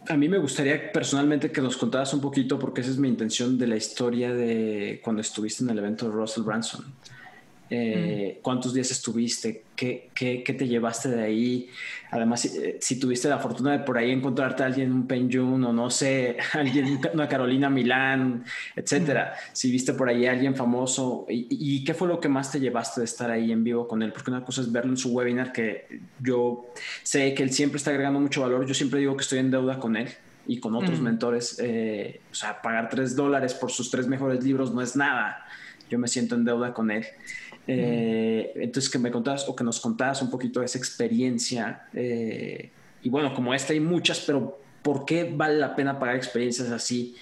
a 0.09 0.17
mí 0.17 0.29
me 0.29 0.39
gustaría 0.39 0.93
personalmente 0.93 1.51
que 1.51 1.61
nos 1.61 1.77
contaras 1.77 2.13
un 2.15 2.21
poquito, 2.21 2.59
porque 2.59 2.81
esa 2.81 2.91
es 2.91 2.99
mi 2.99 3.09
intención 3.09 3.59
de 3.59 3.67
la 3.67 3.77
historia 3.77 4.33
de 4.33 5.01
cuando 5.03 5.23
estuviste 5.23 5.65
en 5.65 5.71
el 5.71 5.79
evento 5.79 6.07
de 6.07 6.13
Russell 6.13 6.45
Branson. 6.45 6.85
Eh, 7.77 8.39
cuántos 8.43 8.73
días 8.73 8.91
estuviste, 8.91 9.65
¿Qué, 9.75 10.11
qué, 10.15 10.55
te 10.57 10.69
llevaste 10.69 11.09
de 11.09 11.23
ahí. 11.23 11.69
Además, 12.13 12.43
si, 12.43 12.57
eh, 12.59 13.01
tuviste 13.01 13.29
la 13.29 13.41
fortuna 13.41 13.73
de 13.73 13.81
por 13.81 13.99
ahí 13.99 14.13
encontrarte 14.13 14.63
a 14.63 14.67
alguien, 14.67 14.93
un 14.93 15.09
Penjun 15.09 15.65
o 15.65 15.73
no 15.73 15.91
sé, 15.91 16.37
alguien, 16.53 17.01
una 17.13 17.29
Carolina 17.29 17.69
Milán, 17.69 18.45
etcétera. 18.77 19.35
Si 19.53 19.73
viste 19.73 19.93
por 19.95 20.09
ahí 20.09 20.27
a 20.27 20.31
alguien 20.31 20.55
famoso 20.55 21.27
y, 21.29 21.83
qué 21.83 21.93
fue 21.93 22.07
lo 22.07 22.21
que 22.21 22.29
más 22.29 22.53
te 22.53 22.61
llevaste 22.61 23.01
de 23.01 23.07
estar 23.07 23.31
ahí 23.31 23.51
en 23.51 23.65
vivo 23.65 23.89
con 23.89 24.03
él, 24.03 24.13
porque 24.13 24.31
una 24.31 24.45
cosa 24.45 24.61
es 24.61 24.71
verlo 24.71 24.93
en 24.93 24.97
su 24.97 25.11
webinar, 25.11 25.53
que 25.53 26.01
yo 26.21 26.67
sé 27.03 27.35
que 27.35 27.43
él 27.43 27.51
siempre 27.51 27.79
está 27.79 27.91
agregando 27.91 28.21
mucho 28.21 28.43
valor. 28.43 28.65
Yo 28.67 28.75
siempre 28.75 29.01
digo 29.01 29.17
que 29.17 29.23
estoy 29.23 29.41
en 29.41 29.51
deuda 29.51 29.81
con 29.81 29.97
él 29.97 30.09
y 30.47 30.61
con 30.61 30.77
otros 30.77 31.01
mentores. 31.01 31.59
Eh, 31.61 32.21
o 32.31 32.35
sea, 32.35 32.63
pagar 32.63 32.89
tres 32.89 33.17
dólares 33.17 33.55
por 33.55 33.73
sus 33.73 33.91
tres 33.91 34.07
mejores 34.07 34.45
libros 34.45 34.73
no 34.73 34.81
es 34.81 34.95
nada. 34.95 35.45
Yo 35.91 35.99
me 35.99 36.09
siento 36.09 36.35
en 36.35 36.45
deuda 36.45 36.73
con 36.73 36.91
él. 36.91 37.05
Eh, 37.67 38.53
entonces, 38.57 38.91
que 38.91 38.99
me 38.99 39.11
contaras 39.11 39.49
o 39.49 39.57
que 39.57 39.65
nos 39.65 39.81
contaras 39.81 40.21
un 40.23 40.31
poquito 40.31 40.61
de 40.61 40.67
esa 40.67 40.79
experiencia. 40.79 41.89
Eh, 41.95 42.71
y 43.03 43.09
bueno, 43.09 43.35
como 43.35 43.55
esta 43.55 43.73
hay 43.73 43.81
muchas, 43.81 44.21
pero 44.21 44.59
¿por 44.83 45.05
qué 45.05 45.25
vale 45.25 45.57
la 45.57 45.75
pena 45.75 45.99
pagar 45.99 46.17
experiencias 46.17 46.71
así? 46.71 47.17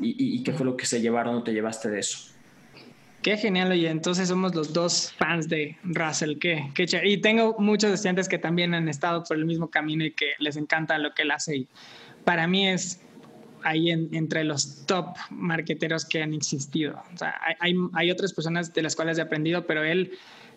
¿Y, 0.00 0.44
qué 0.44 0.52
fue 0.52 0.64
lo 0.64 0.76
que 0.76 0.86
se 0.86 1.00
llevaron 1.00 1.34
o 1.34 1.42
te 1.42 1.52
llevaste 1.52 1.90
de 1.90 1.98
eso? 1.98 2.30
Qué 3.20 3.36
genial, 3.36 3.72
oye. 3.72 3.88
Entonces 3.88 4.28
somos 4.28 4.54
los 4.54 4.72
dos 4.72 5.12
fans 5.18 5.48
de 5.48 5.76
Russell. 5.82 6.38
Qué, 6.38 6.70
qué 6.74 6.86
Y 7.02 7.18
tengo 7.18 7.56
muchos 7.58 7.90
estudiantes 7.90 8.28
que 8.28 8.38
también 8.38 8.74
han 8.74 8.88
estado 8.88 9.24
por 9.24 9.36
el 9.36 9.44
mismo 9.44 9.70
camino 9.70 10.04
y 10.04 10.12
que 10.12 10.32
les 10.38 10.56
encanta 10.56 10.98
lo 10.98 11.12
que 11.14 11.22
él 11.22 11.32
hace. 11.32 11.56
Y 11.56 11.68
para 12.24 12.46
mí 12.46 12.68
es 12.68 13.00
ahí 13.64 13.90
entre 13.90 14.44
los 14.44 14.86
top 14.86 15.16
marqueteros 15.30 16.04
que 16.04 16.22
han 16.22 16.34
existido. 16.34 17.00
O 17.14 17.18
sea, 17.18 17.34
hay, 17.60 17.74
hay, 17.94 18.10
otras 18.10 18.32
personas 18.32 18.72
de 18.72 18.82
las 18.82 18.96
cuales 18.96 19.18
he 19.18 19.22
aprendido, 19.22 19.66
pero 19.66 19.84
él 19.84 20.12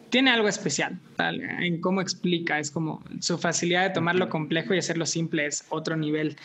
tiene 0.10 0.30
algo 0.30 0.48
especial 0.48 1.00
en 1.18 1.82
cómo 1.82 2.02
explica. 2.02 2.60
Es 2.60 2.72
como 2.72 3.04
su 3.20 3.38
facilidad 3.38 3.84
de 3.84 3.90
tomar 3.92 4.16
lo 4.16 4.30
complejo 4.30 4.74
y 4.74 4.78
hacerlo 4.78 5.06
simple 5.06 5.46
es 5.46 5.66
otro 5.70 5.96
nivel. 5.98 6.38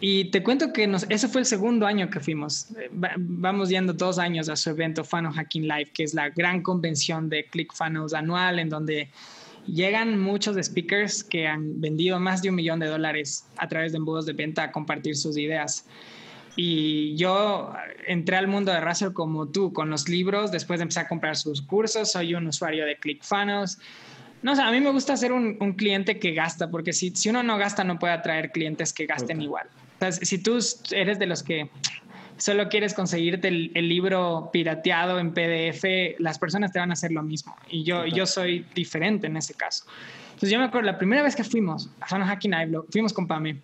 Y 0.00 0.26
te 0.26 0.42
cuento 0.42 0.72
que 0.72 0.86
nos, 0.86 1.06
ese 1.08 1.28
fue 1.28 1.42
el 1.42 1.46
segundo 1.46 1.86
año 1.86 2.10
que 2.10 2.20
fuimos. 2.20 2.68
Vamos 2.90 3.68
yendo 3.68 3.92
dos 3.92 4.18
años 4.18 4.48
a 4.48 4.56
su 4.56 4.70
evento 4.70 5.04
Funnel 5.04 5.32
Hacking 5.32 5.62
Live, 5.62 5.90
que 5.94 6.02
es 6.02 6.14
la 6.14 6.30
gran 6.30 6.62
convención 6.62 7.28
de 7.28 7.44
ClickFunnels 7.44 8.12
anual, 8.12 8.58
en 8.58 8.68
donde 8.68 9.08
llegan 9.66 10.18
muchos 10.18 10.56
speakers 10.62 11.24
que 11.24 11.46
han 11.46 11.80
vendido 11.80 12.18
más 12.20 12.42
de 12.42 12.50
un 12.50 12.56
millón 12.56 12.80
de 12.80 12.86
dólares 12.86 13.46
a 13.56 13.68
través 13.68 13.92
de 13.92 13.98
embudos 13.98 14.26
de 14.26 14.32
venta 14.32 14.64
a 14.64 14.72
compartir 14.72 15.16
sus 15.16 15.36
ideas. 15.36 15.86
Y 16.56 17.16
yo 17.16 17.72
entré 18.06 18.36
al 18.36 18.46
mundo 18.46 18.72
de 18.72 18.80
Russell 18.80 19.12
como 19.12 19.48
tú, 19.48 19.72
con 19.72 19.90
los 19.90 20.08
libros, 20.08 20.52
después 20.52 20.80
empecé 20.80 21.00
a 21.00 21.08
comprar 21.08 21.36
sus 21.36 21.62
cursos, 21.62 22.12
soy 22.12 22.34
un 22.34 22.46
usuario 22.46 22.86
de 22.86 22.96
ClickFunnels. 22.96 23.78
No 24.42 24.54
sé, 24.54 24.62
a 24.62 24.70
mí 24.70 24.80
me 24.80 24.90
gusta 24.90 25.16
ser 25.16 25.32
un, 25.32 25.56
cliente 25.72 26.18
que 26.18 26.32
gasta, 26.32 26.70
porque 26.70 26.92
si, 26.92 27.10
si, 27.10 27.30
uno 27.30 27.42
no 27.42 27.56
gasta, 27.56 27.82
no 27.82 27.98
puede 27.98 28.12
atraer 28.12 28.52
clientes 28.52 28.92
que 28.92 29.06
gasten 29.06 29.40
igual. 29.40 29.66
Entonces, 29.94 30.28
si 30.28 30.38
tú 30.38 30.58
eres 30.90 31.18
de 31.18 31.26
los 31.26 31.42
que 31.42 31.70
solo 32.36 32.68
quieres 32.68 32.94
conseguirte 32.94 33.48
el, 33.48 33.88
libro 33.88 34.50
pirateado 34.52 35.18
en 35.18 35.32
PDF, 35.32 36.18
las 36.18 36.38
personas 36.38 36.72
te 36.72 36.78
van 36.78 36.90
a 36.90 36.94
hacer 36.94 37.12
lo 37.12 37.22
mismo. 37.22 37.54
Y 37.68 37.84
yo, 37.84 38.06
yo 38.06 38.26
soy 38.26 38.66
diferente 38.74 39.26
en 39.26 39.36
ese 39.36 39.54
caso. 39.54 39.84
Entonces 40.28 40.50
yo 40.50 40.58
me 40.58 40.64
acuerdo, 40.64 40.86
la 40.86 40.98
primera 40.98 41.22
vez 41.22 41.36
que 41.36 41.44
fuimos 41.44 41.90
a 42.00 42.08
Zona 42.08 42.26
Hacking 42.26 42.52
fuimos 42.90 43.12
con 43.12 43.26
Pame. 43.26 43.60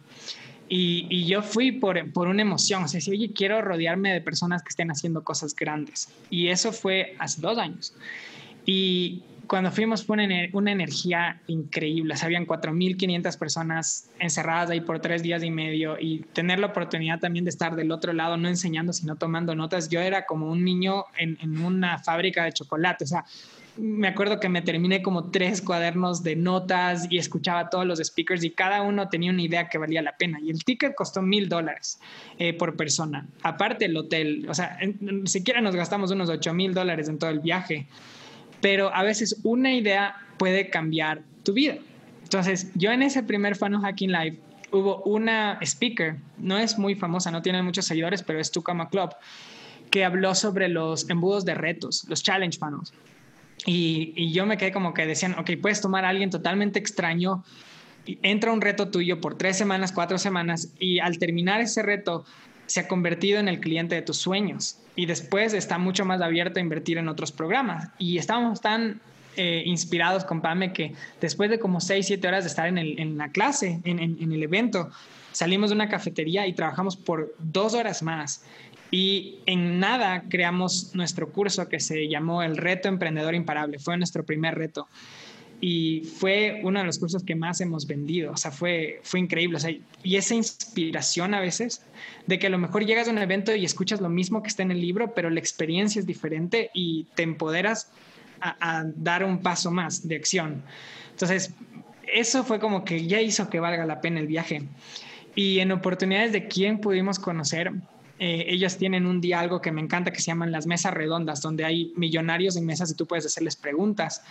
Y, 0.73 1.27
yo 1.27 1.43
fui 1.43 1.73
por, 1.73 2.13
por 2.13 2.29
una 2.29 2.43
emoción, 2.43 2.85
o 2.85 2.89
sea, 2.89 3.01
si, 3.01 3.11
oye, 3.11 3.33
quiero 3.33 3.61
rodearme 3.61 4.13
de 4.13 4.21
personas 4.21 4.63
que 4.63 4.69
estén 4.69 4.89
haciendo 4.93 5.25
cosas 5.25 5.55
grandes. 5.57 6.09
Y 6.31 6.47
eso 6.47 6.73
fue 6.73 7.17
hace 7.19 7.41
dos 7.41 7.59
años. 7.59 7.93
Y 8.65 9.25
cuando 9.51 9.73
fuimos 9.73 10.05
fue 10.05 10.17
una, 10.53 10.71
energía 10.71 11.43
increíble. 11.49 12.15
O 12.15 12.17
sea, 12.17 12.27
habían 12.27 12.47
4.500 12.47 13.37
personas 13.37 14.09
encerradas 14.21 14.71
ahí 14.71 14.81
por 14.81 15.01
tres 15.01 15.25
días 15.25 15.43
y 15.43 15.51
medio 15.51 15.99
y 15.99 16.21
tener 16.33 16.61
la 16.61 16.69
oportunidad 16.69 17.19
también 17.19 17.45
de 17.45 17.49
estar 17.49 17.75
del 17.75 17.91
otro 17.91 18.13
lado, 18.13 18.37
no 18.37 18.47
enseñando, 18.47 18.93
sino 18.93 19.17
tomando 19.17 19.57
notas. 19.57 19.89
Yo 19.89 19.99
era 19.99 20.25
como 20.25 20.49
un 20.49 20.65
niño 20.65 21.07
en, 21.19 21.37
en 21.43 21.65
una 21.65 21.99
fábrica 21.99 22.45
de 22.45 22.53
chocolate. 22.53 23.03
O 23.03 23.07
sea, 23.09 23.25
me 23.77 24.07
acuerdo 24.07 24.39
que 24.39 24.49
me 24.49 24.63
terminé 24.63 25.03
como 25.03 25.33
tres 25.33 25.63
cuadernos 25.63 26.23
de 26.23 26.37
notas 26.37 27.09
y 27.11 27.19
escuchaba 27.19 27.71
todos 27.71 27.85
los 27.85 27.99
speakers 27.99 28.45
y 28.45 28.51
cada 28.51 28.83
uno 28.83 29.09
tenía 29.09 29.33
una 29.33 29.43
idea 29.43 29.69
que 29.69 29.79
valía 29.79 30.01
la 30.01 30.17
pena. 30.17 30.39
Y 30.41 30.51
el 30.51 30.63
ticket 30.63 30.95
costó 30.95 31.23
mil 31.23 31.49
dólares 31.49 31.99
eh, 32.39 32.53
por 32.53 32.77
persona. 32.77 33.27
Aparte 33.43 33.87
el 33.87 33.97
hotel, 33.97 34.47
o 34.49 34.55
sea, 34.55 34.79
ni 35.01 35.27
siquiera 35.27 35.61
nos 35.61 35.75
gastamos 35.75 36.13
unos 36.13 36.31
ocho 36.31 36.55
mil 36.55 36.73
dólares 36.73 37.09
en 37.09 37.19
todo 37.19 37.31
el 37.31 37.41
viaje. 37.41 37.89
Pero 38.61 38.95
a 38.95 39.03
veces 39.03 39.41
una 39.43 39.73
idea 39.73 40.17
puede 40.39 40.71
cambiar 40.71 41.23
tu 41.43 41.53
vida. 41.53 41.77
Entonces, 42.23 42.71
yo 42.75 42.93
en 42.93 43.03
ese 43.03 43.23
primer 43.23 43.57
Funnel 43.57 43.81
Hacking 43.81 44.13
Live 44.13 44.39
hubo 44.73 45.03
una 45.03 45.59
speaker, 45.63 46.17
no 46.39 46.59
es 46.59 46.79
muy 46.79 46.95
famosa, 46.95 47.31
no 47.31 47.43
tiene 47.43 47.63
muchos 47.63 47.87
seguidores, 47.87 48.23
pero 48.23 48.41
es 48.41 48.51
Tucama 48.51 48.89
Club, 48.89 49.11
que 49.91 50.05
habló 50.05 50.35
sobre 50.35 50.69
los 50.69 51.09
embudos 51.11 51.45
de 51.45 51.55
retos, 51.55 52.05
los 52.09 52.23
challenge 52.23 52.59
funnels. 52.59 52.93
Y, 53.67 54.33
yo 54.33 54.47
me 54.47 54.57
quedé 54.57 54.73
como 54.73 54.95
que 54.95 55.07
decían, 55.07 55.39
ok, 55.39 55.51
puedes 55.61 55.81
tomar 55.81 56.05
a 56.05 56.09
alguien 56.09 56.31
totalmente 56.31 56.79
extraño, 56.79 57.45
entra 58.23 58.53
un 58.53 58.61
reto 58.61 58.89
tuyo 58.91 59.21
por 59.21 59.37
tres 59.37 59.59
semanas, 59.59 59.93
cuatro 59.93 60.19
semanas, 60.19 60.73
y 60.79 61.01
al 61.01 61.19
terminar 61.19 61.61
ese 61.61 61.83
reto 61.83 62.25
se 62.67 62.81
ha 62.81 62.89
convertido 62.89 63.41
en 63.41 63.49
el 63.49 63.61
cliente 63.61 63.95
de 63.95 64.03
tus 64.03 64.17
sueños. 64.17 64.80
Y 64.97 65.07
después 65.07 65.55
está 65.55 65.79
mucho 65.79 66.05
más 66.05 66.21
abierto 66.21 66.59
a 66.59 66.63
invertir 66.63 66.99
en 66.99 67.09
otros 67.09 67.33
programas. 67.33 67.89
Y 67.99 68.19
estábamos 68.19 68.61
tan 68.61 69.01
eh, 69.37 69.63
inspirados 69.65 70.25
con 70.25 70.41
Pame 70.41 70.73
que 70.73 70.95
después 71.21 71.51
de 71.51 71.59
como 71.59 71.81
seis, 71.81 72.07
siete 72.07 72.29
horas 72.29 72.45
de 72.45 72.49
estar 72.49 72.67
en, 72.67 73.19
la 73.19 73.29
clase, 73.31 73.81
en 73.85 74.33
el 74.33 74.43
evento, 74.43 74.91
salimos 75.33 75.71
de 75.71 75.77
una 75.77 75.89
cafetería 75.89 76.47
y 76.47 76.53
trabajamos 76.53 76.97
por 76.97 77.35
dos 77.39 77.75
horas 77.75 78.03
más. 78.03 78.43
Y 78.91 79.39
en 79.47 79.79
nada 79.79 80.25
creamos 80.29 80.95
nuestro 80.95 81.31
curso 81.31 81.69
que 81.69 81.79
se 81.79 82.09
llamó 82.09 82.43
el 82.43 82.57
Reto 82.57 82.89
Emprendedor 82.89 83.35
Imparable. 83.35 83.79
Fue 83.79 83.97
nuestro 83.97 84.25
primer 84.25 84.57
reto. 84.57 84.89
Y 85.61 86.03
fue 86.19 86.61
uno 86.63 86.81
de 86.81 86.87
los 86.87 86.99
cursos 86.99 87.23
que 87.23 87.35
más 87.35 87.61
hemos 87.61 87.87
vendido. 87.87 88.33
O 88.33 88.37
sea, 88.37 88.51
fue, 88.51 89.01
fue 89.03 89.21
increíble. 89.21 89.57
O 89.57 89.61
sea, 89.61 89.75
y 90.03 90.17
esa 90.17 90.35
inspiración 90.35 91.35
a 91.35 91.41
veces 91.41 91.83
de 92.27 92.39
que 92.39 92.47
a 92.47 92.51
lo 92.51 92.59
mejor 92.59 92.87
llegas 92.87 93.09
a 93.09 93.11
un 93.11 93.19
evento 93.19 93.55
y 93.55 93.65
escuchas 93.65 94.01
lo 94.01 94.09
mismo 94.09 94.43
que 94.43 94.49
está 94.49 94.63
en 94.63 94.71
el 94.71 94.81
libro, 94.81 95.13
pero 95.15 95.29
la 95.29 95.39
experiencia 95.39 96.01
es 96.01 96.07
diferente 96.07 96.71
y 96.73 97.05
te 97.15 97.23
empoderas 97.23 97.91
a, 98.41 98.85
dar 98.97 99.25
un 99.25 99.43
paso 99.43 99.71
más 99.71 100.07
de 100.07 100.17
acción. 100.17 100.63
Entonces, 101.11 101.53
eso 102.13 102.45
fue 102.45 102.59
como 102.59 102.85
que 102.85 103.07
ya 103.07 103.21
hizo 103.21 103.51
que 103.51 103.61
valga 103.61 103.85
la 103.85 104.01
pena 104.01 104.21
el 104.21 104.27
viaje. 104.27 104.63
Y 105.35 105.61
en 105.61 105.73
oportunidades 105.73 106.33
de 106.33 106.49
quién 106.49 106.81
pudimos 106.81 107.19
conocer, 107.19 107.73
eh, 108.19 108.47
ellas 108.49 108.77
tienen 108.79 109.07
un 109.07 109.21
día 109.21 109.41
algo 109.41 109.61
que 109.61 109.73
me 109.73 109.81
encanta 109.81 110.13
que 110.13 110.21
se 110.21 110.27
llaman 110.27 110.53
las 110.53 110.67
mesas 110.67 110.93
redondas, 110.93 111.41
donde 111.41 111.65
hay 111.65 111.93
millonarios 111.97 112.57
en 112.57 112.67
mesas 112.67 112.91
y 112.91 112.95
tú 112.95 113.07
puedes 113.07 113.27
hacerles 113.27 113.57
preguntas. 113.57 114.23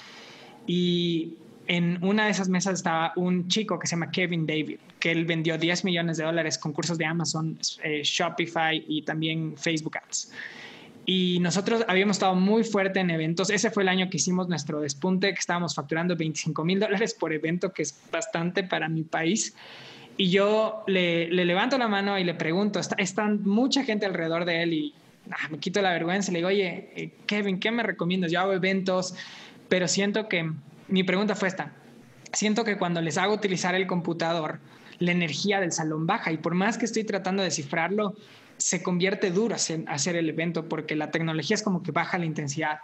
Y 0.71 1.33
en 1.65 1.97
una 2.03 2.25
de 2.25 2.29
esas 2.29 2.47
mesas 2.47 2.75
estaba 2.75 3.11
un 3.15 3.47
chico 3.47 3.79
que 3.79 3.87
se 3.87 3.95
llama 3.95 4.11
Kevin 4.11 4.45
David, 4.45 4.77
que 4.99 5.09
él 5.09 5.25
vendió 5.25 5.57
10 5.57 5.83
millones 5.83 6.17
de 6.17 6.25
dólares 6.25 6.59
con 6.59 6.73
cursos 6.73 6.99
de 6.99 7.05
Amazon, 7.05 7.57
eh, 7.83 8.01
Shopify 8.03 8.85
y 8.87 9.01
también 9.01 9.57
Facebook 9.57 9.97
Ads. 9.97 10.31
Y 11.07 11.39
nosotros 11.39 11.83
habíamos 11.87 12.17
estado 12.17 12.35
muy 12.35 12.63
fuerte 12.63 12.99
en 12.99 13.09
eventos. 13.09 13.49
Ese 13.49 13.71
fue 13.71 13.81
el 13.81 13.89
año 13.89 14.11
que 14.11 14.17
hicimos 14.17 14.47
nuestro 14.47 14.79
despunte, 14.79 15.33
que 15.33 15.39
estábamos 15.39 15.73
facturando 15.73 16.15
25 16.15 16.63
mil 16.63 16.79
dólares 16.79 17.15
por 17.15 17.33
evento, 17.33 17.73
que 17.73 17.81
es 17.81 17.99
bastante 18.11 18.61
para 18.61 18.87
mi 18.89 19.01
país. 19.01 19.55
Y 20.17 20.29
yo 20.29 20.83
le, 20.85 21.29
levanto 21.31 21.79
la 21.79 21.87
mano 21.87 22.19
y 22.19 22.23
le 22.23 22.35
pregunto, 22.35 22.79
está, 22.79 22.95
están 22.99 23.41
mucha 23.41 23.83
gente 23.83 24.05
alrededor 24.05 24.45
de 24.45 24.61
él 24.61 24.73
y 24.73 24.93
ah, 25.31 25.49
me 25.49 25.57
quito 25.57 25.81
la 25.81 25.93
vergüenza. 25.93 26.31
Le 26.31 26.37
digo, 26.37 26.49
oye, 26.49 26.91
eh, 26.95 27.11
Kevin, 27.25 27.59
¿qué 27.59 27.71
me 27.71 27.81
recomiendas? 27.81 28.31
Yo 28.31 28.41
hago 28.41 28.53
eventos, 28.53 29.15
pero 29.69 29.87
siento 29.87 30.27
que 30.27 30.51
mi 30.87 31.03
pregunta 31.03 31.35
fue 31.35 31.47
esta. 31.47 31.71
Siento 32.33 32.63
que 32.63 32.77
cuando 32.77 33.01
les 33.01 33.17
hago 33.17 33.33
utilizar 33.33 33.75
el 33.75 33.87
computador, 33.87 34.59
la 34.99 35.11
energía 35.11 35.59
del 35.61 35.71
salón 35.71 36.05
baja 36.05 36.31
y 36.31 36.37
por 36.37 36.55
más 36.55 36.77
que 36.77 36.85
estoy 36.85 37.03
tratando 37.03 37.41
de 37.41 37.47
descifrarlo, 37.49 38.15
se 38.57 38.83
convierte 38.83 39.31
duro 39.31 39.55
hacer 39.55 40.15
el 40.15 40.29
evento 40.29 40.67
porque 40.67 40.95
la 40.95 41.11
tecnología 41.11 41.55
es 41.55 41.63
como 41.63 41.81
que 41.81 41.91
baja 41.91 42.17
la 42.17 42.25
intensidad. 42.25 42.79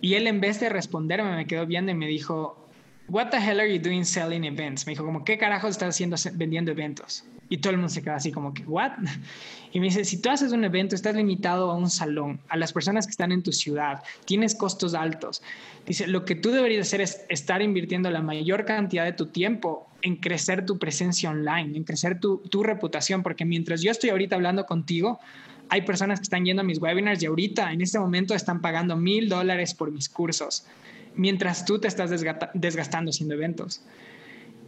Y 0.00 0.14
él 0.14 0.26
en 0.26 0.40
vez 0.40 0.60
de 0.60 0.68
responderme 0.68 1.34
me 1.34 1.46
quedó 1.46 1.66
viendo 1.66 1.90
y 1.90 1.94
me 1.94 2.06
dijo, 2.06 2.63
What 3.08 3.30
the 3.30 3.36
hell 3.38 3.60
are 3.60 3.70
you 3.70 3.78
doing 3.78 4.04
selling 4.04 4.44
events? 4.44 4.86
Me 4.86 4.92
dijo 4.92 5.04
como, 5.04 5.24
¿qué 5.24 5.36
carajo 5.36 5.68
estás 5.68 5.90
haciendo 5.90 6.16
vendiendo 6.34 6.70
eventos? 6.70 7.24
Y 7.50 7.58
todo 7.58 7.72
el 7.72 7.76
mundo 7.76 7.90
se 7.90 8.02
queda 8.02 8.16
así 8.16 8.32
como 8.32 8.54
que, 8.54 8.62
¿what? 8.64 8.92
Y 9.72 9.80
me 9.80 9.86
dice, 9.86 10.04
si 10.04 10.22
tú 10.22 10.30
haces 10.30 10.52
un 10.52 10.64
evento, 10.64 10.94
estás 10.94 11.16
limitado 11.16 11.70
a 11.70 11.74
un 11.74 11.90
salón, 11.90 12.40
a 12.48 12.56
las 12.56 12.72
personas 12.72 13.06
que 13.06 13.10
están 13.10 13.32
en 13.32 13.42
tu 13.42 13.52
ciudad, 13.52 14.04
tienes 14.24 14.54
costos 14.54 14.94
altos. 14.94 15.42
Dice, 15.84 16.06
lo 16.06 16.24
que 16.24 16.36
tú 16.36 16.52
deberías 16.52 16.86
hacer 16.86 17.00
es 17.00 17.26
estar 17.28 17.60
invirtiendo 17.60 18.08
la 18.10 18.22
mayor 18.22 18.64
cantidad 18.64 19.04
de 19.04 19.12
tu 19.12 19.26
tiempo 19.26 19.88
en 20.00 20.16
crecer 20.16 20.64
tu 20.64 20.78
presencia 20.78 21.28
online, 21.28 21.76
en 21.76 21.82
crecer 21.82 22.20
tu, 22.20 22.38
tu 22.38 22.62
reputación, 22.62 23.24
porque 23.24 23.44
mientras 23.44 23.82
yo 23.82 23.90
estoy 23.90 24.10
ahorita 24.10 24.36
hablando 24.36 24.64
contigo, 24.64 25.18
hay 25.70 25.82
personas 25.82 26.20
que 26.20 26.24
están 26.24 26.44
yendo 26.44 26.62
a 26.62 26.64
mis 26.64 26.80
webinars 26.80 27.20
y 27.22 27.26
ahorita, 27.26 27.72
en 27.72 27.80
este 27.80 27.98
momento, 27.98 28.34
están 28.34 28.60
pagando 28.60 28.96
mil 28.96 29.28
dólares 29.28 29.74
por 29.74 29.90
mis 29.90 30.08
cursos 30.08 30.64
mientras 31.16 31.64
tú 31.64 31.78
te 31.78 31.88
estás 31.88 32.10
desgastando 32.54 33.10
haciendo 33.10 33.34
eventos. 33.34 33.82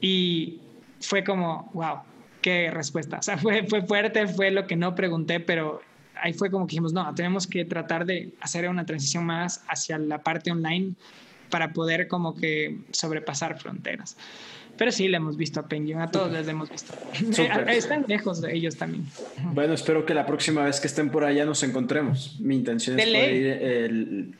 Y 0.00 0.60
fue 1.00 1.24
como, 1.24 1.70
wow, 1.72 1.98
qué 2.40 2.70
respuesta. 2.70 3.18
O 3.18 3.22
sea, 3.22 3.38
fue, 3.38 3.66
fue 3.66 3.82
fuerte, 3.82 4.26
fue 4.28 4.50
lo 4.50 4.66
que 4.66 4.76
no 4.76 4.94
pregunté, 4.94 5.40
pero 5.40 5.80
ahí 6.20 6.32
fue 6.32 6.50
como 6.50 6.66
que 6.66 6.72
dijimos, 6.72 6.92
no, 6.92 7.14
tenemos 7.14 7.46
que 7.46 7.64
tratar 7.64 8.06
de 8.06 8.32
hacer 8.40 8.68
una 8.68 8.86
transición 8.86 9.24
más 9.24 9.64
hacia 9.68 9.98
la 9.98 10.22
parte 10.22 10.50
online 10.50 10.94
para 11.50 11.72
poder 11.72 12.08
como 12.08 12.34
que 12.34 12.80
sobrepasar 12.92 13.58
fronteras. 13.58 14.16
Pero 14.76 14.92
sí, 14.92 15.08
le 15.08 15.16
hemos 15.16 15.36
visto 15.36 15.60
a 15.60 15.68
Penguin, 15.68 15.98
a 15.98 16.10
todos 16.10 16.30
les 16.32 16.46
hemos 16.48 16.70
visto. 16.70 16.92
Están 17.68 18.04
lejos 18.06 18.40
de 18.40 18.54
ellos 18.54 18.76
también. 18.76 19.06
Bueno, 19.52 19.72
espero 19.74 20.04
que 20.04 20.14
la 20.14 20.26
próxima 20.26 20.64
vez 20.64 20.80
que 20.80 20.86
estén 20.86 21.10
por 21.10 21.24
allá 21.24 21.44
nos 21.44 21.62
encontremos. 21.62 22.38
Mi 22.40 22.56
intención 22.56 22.98
es 22.98 23.08
ir 23.08 24.36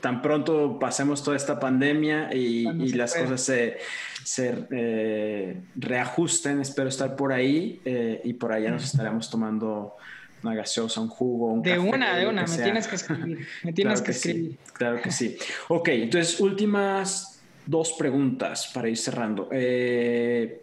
tan 0.00 0.20
pronto 0.20 0.78
pasemos 0.78 1.22
toda 1.24 1.36
esta 1.36 1.58
pandemia 1.58 2.34
y, 2.34 2.92
las 2.92 3.14
cosas 3.14 3.40
se, 3.40 3.78
se 4.24 4.66
eh, 4.70 5.60
reajusten. 5.76 6.60
Espero 6.60 6.88
estar 6.88 7.16
por 7.16 7.32
ahí 7.32 7.80
eh, 7.84 8.20
y 8.24 8.34
por 8.34 8.52
allá 8.52 8.70
nos 8.70 8.84
estaremos 8.84 9.30
tomando 9.30 9.96
una 10.42 10.54
gaseosa, 10.54 11.00
un 11.00 11.08
jugo, 11.08 11.52
un 11.52 11.62
De 11.62 11.78
una, 11.78 12.16
de 12.16 12.26
una, 12.26 12.44
me 12.46 12.58
tienes 12.58 12.86
que 12.86 12.96
escribir. 12.96 13.46
Me 13.64 13.72
tienes 13.72 14.02
que, 14.02 14.10
escribir. 14.12 14.58
claro 14.72 15.00
que 15.02 15.10
sí. 15.10 15.36
Ok, 15.68 15.88
entonces 15.88 16.40
últimas 16.40 17.40
dos 17.66 17.92
preguntas 17.92 18.70
para 18.72 18.88
ir 18.88 18.96
cerrando. 18.96 19.48
Eh, 19.52 20.62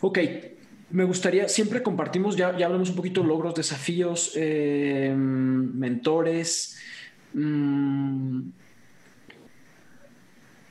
ok, 0.00 0.18
me 0.90 1.04
gustaría, 1.04 1.48
siempre 1.48 1.82
compartimos, 1.82 2.36
ya, 2.36 2.56
ya 2.56 2.66
hablamos 2.66 2.90
un 2.90 2.96
poquito 2.96 3.24
logros, 3.24 3.54
desafíos, 3.54 4.32
eh, 4.34 5.14
mentores. 5.16 6.78
Mm, 7.32 8.50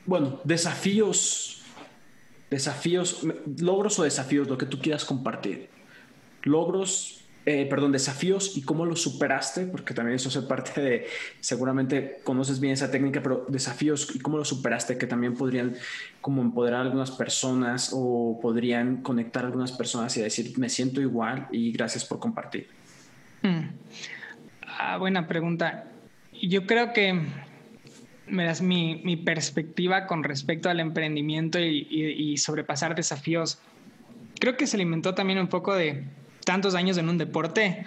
bueno, 0.06 0.40
desafíos, 0.44 1.64
desafíos, 2.50 3.26
logros 3.58 3.98
o 3.98 4.04
desafíos, 4.04 4.46
lo 4.46 4.56
que 4.56 4.66
tú 4.66 4.78
quieras 4.78 5.04
compartir. 5.04 5.68
Logros, 6.42 7.21
eh, 7.44 7.66
perdón, 7.68 7.90
desafíos 7.90 8.56
y 8.56 8.62
cómo 8.62 8.86
los 8.86 9.02
superaste, 9.02 9.66
porque 9.66 9.94
también 9.94 10.14
eso 10.14 10.28
es 10.28 10.44
parte 10.44 10.80
de, 10.80 11.06
seguramente 11.40 12.20
conoces 12.22 12.60
bien 12.60 12.74
esa 12.74 12.88
técnica, 12.88 13.20
pero 13.20 13.46
desafíos 13.48 14.14
y 14.14 14.20
cómo 14.20 14.38
los 14.38 14.48
superaste, 14.48 14.96
que 14.96 15.08
también 15.08 15.34
podrían 15.34 15.74
como 16.20 16.40
empoderar 16.40 16.80
a 16.80 16.82
algunas 16.84 17.10
personas 17.10 17.90
o 17.92 18.38
podrían 18.40 19.02
conectar 19.02 19.42
a 19.42 19.48
algunas 19.48 19.72
personas 19.72 20.16
y 20.16 20.22
decir, 20.22 20.56
me 20.56 20.68
siento 20.68 21.00
igual 21.00 21.48
y 21.50 21.72
gracias 21.72 22.04
por 22.04 22.20
compartir. 22.20 22.68
Hmm. 23.42 23.70
Ah, 24.78 24.98
buena 24.98 25.26
pregunta. 25.26 25.86
Yo 26.40 26.64
creo 26.64 26.92
que 26.92 27.22
verás, 28.28 28.62
mi, 28.62 29.02
mi, 29.04 29.16
perspectiva 29.16 30.06
con 30.06 30.22
respecto 30.22 30.70
al 30.70 30.78
emprendimiento 30.78 31.58
y, 31.58 31.88
y 31.90 32.36
sobrepasar 32.36 32.94
desafíos, 32.94 33.60
creo 34.38 34.56
que 34.56 34.68
se 34.68 34.76
alimentó 34.76 35.12
también 35.14 35.40
un 35.40 35.48
poco 35.48 35.74
de 35.74 36.04
tantos 36.44 36.74
años 36.74 36.98
en 36.98 37.08
un 37.08 37.18
deporte 37.18 37.84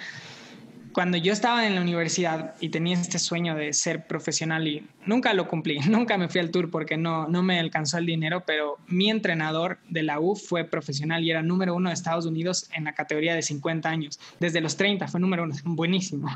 cuando 0.96 1.18
yo 1.18 1.34
estaba 1.34 1.68
en 1.68 1.76
la 1.76 1.82
universidad 1.82 2.56
y 2.62 2.70
tenía 2.70 2.96
este 2.96 3.20
sueño 3.20 3.54
de 3.54 3.74
ser 3.74 4.08
profesional 4.08 4.66
y 4.66 4.88
nunca 5.06 5.34
lo 5.34 5.46
cumplí, 5.46 5.80
nunca 5.90 6.18
me 6.18 6.30
fui 6.30 6.40
al 6.40 6.52
tour 6.52 6.72
porque 6.72 6.96
no, 6.96 7.28
no 7.28 7.44
me 7.44 7.60
alcanzó 7.60 7.98
el 7.98 8.06
dinero, 8.06 8.44
pero 8.48 8.78
mi 8.88 9.10
entrenador 9.10 9.78
de 9.90 10.04
la 10.04 10.22
U 10.22 10.38
fue 10.38 10.64
profesional 10.64 11.22
y 11.26 11.32
era 11.32 11.42
número 11.42 11.76
uno 11.76 11.90
de 11.90 11.96
Estados 11.96 12.26
Unidos 12.26 12.70
en 12.74 12.86
la 12.86 12.94
categoría 12.94 13.36
de 13.36 13.42
50 13.42 13.90
años. 13.90 14.22
Desde 14.40 14.62
los 14.62 14.78
30 14.78 15.10
fue 15.10 15.20
número 15.20 15.44
uno, 15.44 15.54
buenísimo. 15.66 16.30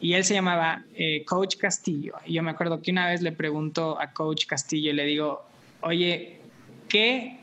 Y 0.00 0.14
él 0.14 0.24
se 0.24 0.34
llamaba 0.34 0.82
eh, 0.96 1.24
Coach 1.24 1.56
Castillo. 1.56 2.14
Y 2.26 2.32
yo 2.32 2.42
me 2.42 2.50
acuerdo 2.50 2.82
que 2.82 2.90
una 2.90 3.06
vez 3.06 3.22
le 3.22 3.30
pregunto 3.30 4.00
a 4.00 4.12
Coach 4.12 4.46
Castillo 4.46 4.90
y 4.90 4.94
le 4.94 5.04
digo, 5.04 5.46
oye, 5.82 6.40
¿qué 6.88 7.39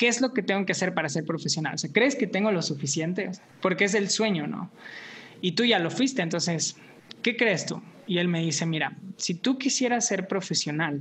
¿qué 0.00 0.08
es 0.08 0.22
lo 0.22 0.32
que 0.32 0.42
tengo 0.42 0.64
que 0.64 0.72
hacer 0.72 0.94
para 0.94 1.10
ser 1.10 1.26
profesional? 1.26 1.74
O 1.74 1.78
sea, 1.78 1.90
¿crees 1.92 2.16
que 2.16 2.26
tengo 2.26 2.50
lo 2.52 2.62
suficiente? 2.62 3.32
Porque 3.60 3.84
es 3.84 3.92
el 3.92 4.08
sueño, 4.08 4.46
¿no? 4.46 4.70
y 5.42 5.52
tú 5.52 5.64
ya 5.64 5.78
lo 5.78 5.90
fuiste, 5.90 6.22
entonces, 6.22 6.76
¿qué 7.22 7.36
crees 7.36 7.66
tú? 7.66 7.82
Y 8.06 8.18
él 8.18 8.28
me 8.28 8.40
dice, 8.40 8.66
mira, 8.66 8.96
si 9.16 9.34
tú 9.34 9.58
quisieras 9.58 10.06
ser 10.06 10.26
profesional, 10.26 11.00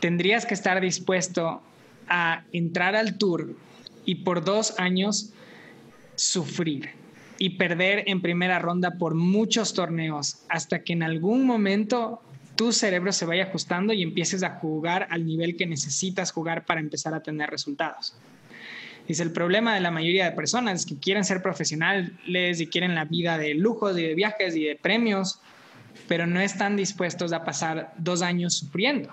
tendrías 0.00 0.46
que 0.46 0.54
estar 0.54 0.80
dispuesto 0.80 1.62
a 2.08 2.44
entrar 2.52 2.96
al 2.96 3.18
tour 3.18 3.54
y 4.04 4.16
por 4.16 4.44
dos 4.44 4.74
años 4.78 5.32
sufrir 6.16 6.90
y 7.38 7.50
perder 7.50 8.04
en 8.06 8.20
primera 8.20 8.58
ronda 8.58 8.92
por 8.98 9.14
muchos 9.14 9.72
torneos 9.72 10.42
hasta 10.48 10.82
que 10.82 10.92
en 10.92 11.02
algún 11.02 11.46
momento 11.46 12.22
tu 12.60 12.72
cerebro 12.74 13.10
se 13.10 13.24
vaya 13.24 13.44
ajustando 13.44 13.94
y 13.94 14.02
empieces 14.02 14.42
a 14.42 14.50
jugar 14.50 15.06
al 15.08 15.24
nivel 15.24 15.56
que 15.56 15.64
necesitas 15.64 16.30
jugar 16.30 16.66
para 16.66 16.78
empezar 16.78 17.14
a 17.14 17.22
tener 17.22 17.48
resultados. 17.48 18.14
Dice, 19.08 19.22
el 19.22 19.32
problema 19.32 19.74
de 19.74 19.80
la 19.80 19.90
mayoría 19.90 20.26
de 20.26 20.32
personas 20.32 20.84
que 20.84 20.98
quieren 20.98 21.24
ser 21.24 21.40
profesionales 21.40 22.60
y 22.60 22.66
quieren 22.66 22.94
la 22.94 23.06
vida 23.06 23.38
de 23.38 23.54
lujos 23.54 23.98
y 23.98 24.02
de 24.02 24.14
viajes 24.14 24.54
y 24.56 24.64
de 24.64 24.76
premios, 24.76 25.40
pero 26.06 26.26
no 26.26 26.38
están 26.38 26.76
dispuestos 26.76 27.32
a 27.32 27.46
pasar 27.46 27.94
dos 27.96 28.20
años 28.20 28.58
sufriendo. 28.58 29.10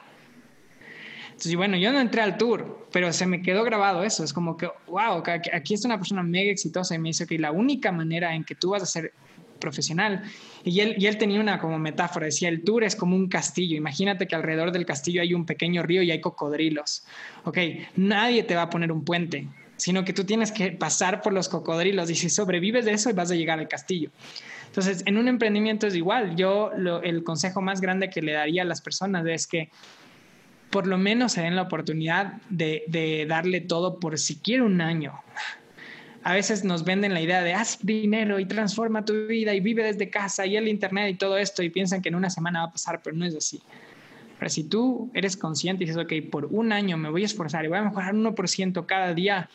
Entonces, 1.27 1.55
bueno, 1.55 1.77
yo 1.77 1.93
no 1.93 2.01
entré 2.01 2.23
al 2.23 2.37
tour, 2.37 2.89
pero 2.91 3.13
se 3.13 3.27
me 3.27 3.41
quedó 3.41 3.63
grabado 3.63 4.03
eso. 4.03 4.25
Es 4.25 4.33
como 4.33 4.57
que, 4.57 4.69
wow, 4.87 5.23
aquí 5.53 5.73
está 5.73 5.87
una 5.87 5.97
persona 5.97 6.21
mega 6.21 6.51
exitosa 6.51 6.95
y 6.95 6.99
me 6.99 7.09
dice 7.09 7.25
que 7.25 7.39
la 7.39 7.51
única 7.51 7.93
manera 7.93 8.35
en 8.35 8.43
que 8.43 8.55
tú 8.55 8.71
vas 8.71 8.83
a 8.83 8.87
ser 8.87 9.13
profesional. 9.58 10.24
Y 10.64 10.80
él, 10.80 10.95
y 10.97 11.08
él 11.08 11.18
tenía 11.18 11.39
una 11.39 11.60
como 11.60 11.80
metáfora, 11.80 12.26
decía, 12.26 12.49
el 12.49 12.64
tour 12.64 12.84
es 12.84 12.95
como 12.95 13.16
un 13.16 13.28
castillo. 13.28 13.76
Imagínate 13.76 14.28
que 14.28 14.36
alrededor 14.36 14.72
del 14.72 14.86
castillo 14.86 15.22
hay 15.22 15.34
un 15.34 15.45
pequeño 15.45 15.84
río 15.84 16.01
y 16.01 16.12
hay 16.12 16.22
cocodrilos. 16.22 17.05
Ok, 17.43 17.58
nadie 17.95 18.43
te 18.43 18.55
va 18.55 18.64
a 18.64 18.70
poner 18.70 18.91
un 18.91 19.03
puente 19.03 19.47
sino 19.78 20.03
que 20.03 20.12
tú 20.12 20.26
tienes 20.26 20.51
que 20.51 20.72
pasar 20.72 21.22
por 21.22 21.34
los 21.34 21.47
cocodrilos 21.47 22.10
y 22.10 22.16
si 22.16 22.30
sobrevives 22.30 22.86
de 22.86 22.93
eso 22.93 23.14
vas 23.14 23.32
a 23.32 23.36
llegar 23.36 23.60
al 23.60 23.68
castillo. 23.68 24.10
Entonces, 24.66 25.03
en 25.05 25.18
un 25.18 25.28
emprendimiento 25.28 25.88
es 25.88 25.95
igual. 25.95 26.36
Yo 26.36 26.72
el 27.03 27.24
consejo 27.24 27.62
más 27.62 27.80
grande 27.80 28.10
que 28.10 28.22
le 28.22 28.34
daría 28.34 28.64
a 28.64 28.66
las 28.66 28.82
personas 28.82 29.26
es 29.26 29.47
que 29.47 29.70
por 30.70 30.86
lo 30.86 30.97
menos 30.97 31.32
se 31.32 31.41
den 31.41 31.55
la 31.55 31.62
oportunidad 31.64 32.34
de, 32.49 32.84
de 32.88 33.26
darle 33.28 33.62
todo 33.62 33.99
por 33.99 34.20
siquiera 34.20 34.64
un 34.64 34.82
año. 34.82 35.14
A 36.24 36.34
veces 36.34 36.63
nos 36.63 36.84
venden 36.84 37.13
la 37.13 37.22
idea 37.22 37.41
de 37.41 37.53
haz 37.53 37.80
dinero 37.82 38.39
y 38.39 38.45
transforma 38.45 39.05
tu 39.05 39.28
vida 39.28 39.53
y 39.53 39.59
vive 39.59 39.84
desde 39.84 40.09
casa 40.09 40.45
y 40.45 40.57
el 40.57 40.68
internet 40.68 41.11
y 41.11 41.15
todo 41.15 41.38
esto 41.38 41.63
y 41.63 41.70
piensan 41.70 42.01
que 42.01 42.09
en 42.09 42.15
una 42.15 42.30
semana 42.30 42.59
va 42.59 42.65
a 42.68 42.72
pasar, 42.72 43.01
pero 43.03 43.15
no 43.15 43.26
es 43.26 43.36
así. 43.36 43.61
Pero 44.38 44.49
si 44.49 44.63
tú 44.63 45.09
eres 45.13 45.38
consciente 45.38 45.84
y 45.84 45.88
dices, 45.88 46.01
ok, 46.01 46.13
por 46.30 46.45
un 46.45 46.72
año 46.72 46.97
me 46.97 47.09
voy 47.09 47.24
a 47.24 47.26
esforzar 47.26 47.65
y 47.65 47.70
voy 47.70 47.78
a 47.78 47.84
mejorar 47.84 48.13
1% 48.13 48.86
cada 48.86 49.13
día, 49.13 49.49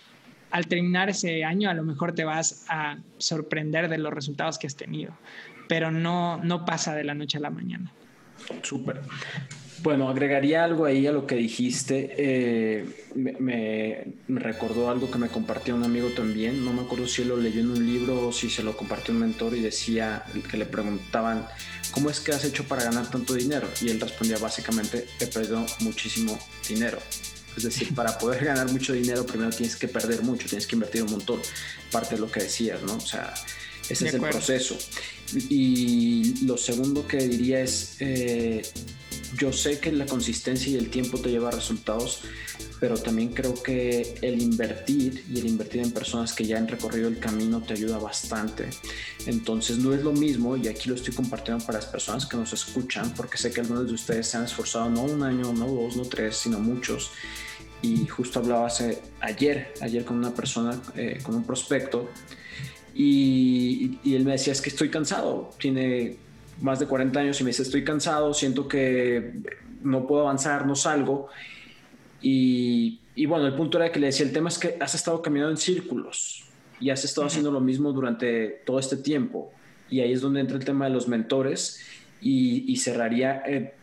al 0.50 0.66
terminar 0.66 1.08
ese 1.08 1.44
año 1.44 1.70
a 1.70 1.74
lo 1.74 1.82
mejor 1.82 2.14
te 2.14 2.24
vas 2.24 2.64
a 2.68 2.98
sorprender 3.18 3.88
de 3.88 3.98
los 3.98 4.12
resultados 4.12 4.58
que 4.58 4.66
has 4.66 4.76
tenido, 4.76 5.12
pero 5.68 5.90
no, 5.90 6.38
no 6.38 6.64
pasa 6.64 6.94
de 6.94 7.04
la 7.04 7.14
noche 7.14 7.38
a 7.38 7.40
la 7.40 7.50
mañana. 7.50 7.92
Súper. 8.62 9.00
Bueno, 9.82 10.08
agregaría 10.08 10.62
algo 10.62 10.84
ahí 10.84 11.08
a 11.08 11.12
lo 11.12 11.26
que 11.26 11.34
dijiste. 11.34 12.14
Eh, 12.16 12.86
me, 13.16 14.14
recordó 14.28 14.88
algo 14.88 15.10
que 15.10 15.18
me 15.18 15.28
compartió 15.28 15.74
un 15.74 15.82
amigo 15.82 16.10
también. 16.10 16.64
No 16.64 16.72
me 16.72 16.82
acuerdo 16.82 17.08
si 17.08 17.24
lo 17.24 17.36
leyó 17.36 17.60
en 17.60 17.70
un 17.70 17.84
libro 17.84 18.28
o 18.28 18.32
si 18.32 18.48
se 18.48 18.62
lo 18.62 18.76
compartió 18.76 19.12
un 19.12 19.20
mentor 19.20 19.56
y 19.56 19.60
decía 19.60 20.24
que 20.48 20.56
le 20.56 20.66
preguntaban, 20.66 21.48
¿cómo 21.90 22.10
es 22.10 22.20
que 22.20 22.30
has 22.30 22.44
hecho 22.44 22.62
para 22.64 22.84
ganar 22.84 23.10
tanto 23.10 23.34
dinero? 23.34 23.66
Y 23.80 23.88
él 23.88 24.00
respondía 24.00 24.38
básicamente, 24.38 25.08
he 25.18 25.26
perdido 25.26 25.66
muchísimo 25.80 26.38
dinero. 26.68 26.98
Es 27.56 27.64
decir, 27.64 27.92
para 27.94 28.16
poder 28.18 28.44
ganar 28.44 28.70
mucho 28.70 28.92
dinero, 28.92 29.26
primero 29.26 29.50
tienes 29.50 29.74
que 29.74 29.88
perder 29.88 30.22
mucho, 30.22 30.48
tienes 30.48 30.68
que 30.68 30.76
invertir 30.76 31.02
un 31.02 31.10
montón. 31.10 31.40
Parte 31.90 32.14
de 32.14 32.20
lo 32.20 32.30
que 32.30 32.44
decías, 32.44 32.80
¿no? 32.82 32.94
O 32.94 33.00
sea, 33.00 33.34
ese 33.88 34.06
es 34.06 34.14
el 34.14 34.20
proceso. 34.20 34.78
Y 35.48 36.46
lo 36.46 36.56
segundo 36.56 37.04
que 37.04 37.16
diría 37.26 37.62
es, 37.62 37.96
eh, 37.98 38.62
yo 39.36 39.52
sé 39.52 39.78
que 39.78 39.90
la 39.92 40.06
consistencia 40.06 40.70
y 40.72 40.76
el 40.76 40.90
tiempo 40.90 41.18
te 41.18 41.30
lleva 41.30 41.48
a 41.48 41.52
resultados, 41.52 42.22
pero 42.80 42.96
también 42.96 43.32
creo 43.32 43.54
que 43.62 44.14
el 44.22 44.42
invertir 44.42 45.24
y 45.30 45.38
el 45.38 45.46
invertir 45.46 45.82
en 45.82 45.92
personas 45.92 46.32
que 46.32 46.44
ya 46.44 46.58
han 46.58 46.68
recorrido 46.68 47.08
el 47.08 47.18
camino 47.18 47.62
te 47.62 47.74
ayuda 47.74 47.98
bastante. 47.98 48.68
Entonces 49.26 49.78
no 49.78 49.94
es 49.94 50.02
lo 50.02 50.12
mismo, 50.12 50.56
y 50.56 50.68
aquí 50.68 50.88
lo 50.88 50.96
estoy 50.96 51.14
compartiendo 51.14 51.64
para 51.64 51.78
las 51.78 51.86
personas 51.86 52.26
que 52.26 52.36
nos 52.36 52.52
escuchan, 52.52 53.14
porque 53.14 53.38
sé 53.38 53.52
que 53.52 53.60
algunos 53.60 53.86
de 53.86 53.94
ustedes 53.94 54.26
se 54.26 54.36
han 54.36 54.44
esforzado 54.44 54.90
no 54.90 55.02
un 55.04 55.22
año, 55.22 55.52
no 55.52 55.66
dos, 55.66 55.96
no 55.96 56.04
tres, 56.04 56.36
sino 56.36 56.58
muchos. 56.58 57.10
Y 57.80 58.06
justo 58.06 58.38
hablaba 58.38 58.66
hace, 58.66 59.00
ayer, 59.20 59.74
ayer 59.80 60.04
con 60.04 60.16
una 60.18 60.34
persona, 60.34 60.80
eh, 60.96 61.18
con 61.22 61.34
un 61.34 61.44
prospecto, 61.44 62.10
y, 62.94 63.98
y 64.04 64.14
él 64.14 64.24
me 64.24 64.32
decía, 64.32 64.52
es 64.52 64.60
que 64.60 64.68
estoy 64.68 64.90
cansado, 64.90 65.50
tiene 65.58 66.18
más 66.60 66.78
de 66.78 66.86
40 66.86 67.18
años 67.18 67.40
y 67.40 67.44
me 67.44 67.50
dice, 67.50 67.62
estoy 67.62 67.84
cansado, 67.84 68.32
siento 68.34 68.68
que 68.68 69.32
no 69.82 70.06
puedo 70.06 70.22
avanzar, 70.22 70.66
no 70.66 70.74
salgo. 70.74 71.28
Y, 72.20 73.00
y, 73.14 73.26
bueno, 73.26 73.46
el 73.46 73.54
punto 73.54 73.78
era 73.78 73.90
que 73.90 73.98
le 73.98 74.06
decía, 74.06 74.26
el 74.26 74.32
tema 74.32 74.48
es 74.48 74.58
que 74.58 74.76
has 74.80 74.94
estado 74.94 75.22
caminando 75.22 75.50
en 75.50 75.56
círculos 75.56 76.44
y 76.80 76.90
has 76.90 77.04
estado 77.04 77.26
haciendo 77.26 77.50
lo 77.50 77.60
mismo 77.60 77.92
durante 77.92 78.62
todo 78.64 78.78
este 78.78 78.96
tiempo. 78.96 79.52
Y 79.90 80.00
ahí 80.00 80.12
es 80.12 80.20
donde 80.20 80.40
entra 80.40 80.56
el 80.56 80.64
tema 80.64 80.86
de 80.86 80.92
los 80.92 81.08
mentores 81.08 81.80
y, 82.20 82.70
y 82.70 82.76
cerraría 82.76 83.42
eh, 83.46 83.74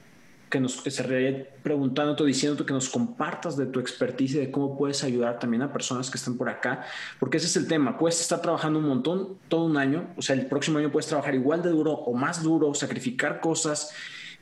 que 0.49 0.59
nos 0.59 0.81
cerraría 0.83 1.47
preguntándote, 1.61 2.23
diciéndote 2.25 2.65
que 2.65 2.73
nos 2.73 2.89
compartas 2.89 3.55
de 3.55 3.67
tu 3.67 3.79
expertise 3.79 4.35
y 4.35 4.39
de 4.39 4.51
cómo 4.51 4.77
puedes 4.77 5.03
ayudar 5.03 5.39
también 5.39 5.61
a 5.61 5.71
personas 5.71 6.09
que 6.09 6.17
están 6.17 6.37
por 6.37 6.49
acá, 6.49 6.85
porque 7.19 7.37
ese 7.37 7.47
es 7.47 7.55
el 7.55 7.67
tema. 7.67 7.97
Puedes 7.97 8.19
estar 8.19 8.41
trabajando 8.41 8.79
un 8.79 8.87
montón 8.87 9.37
todo 9.47 9.65
un 9.65 9.77
año, 9.77 10.07
o 10.17 10.21
sea, 10.21 10.35
el 10.35 10.47
próximo 10.47 10.79
año 10.79 10.91
puedes 10.91 11.07
trabajar 11.07 11.35
igual 11.35 11.61
de 11.61 11.69
duro 11.69 11.91
o 11.93 12.13
más 12.13 12.41
duro, 12.41 12.73
sacrificar 12.73 13.39
cosas, 13.39 13.93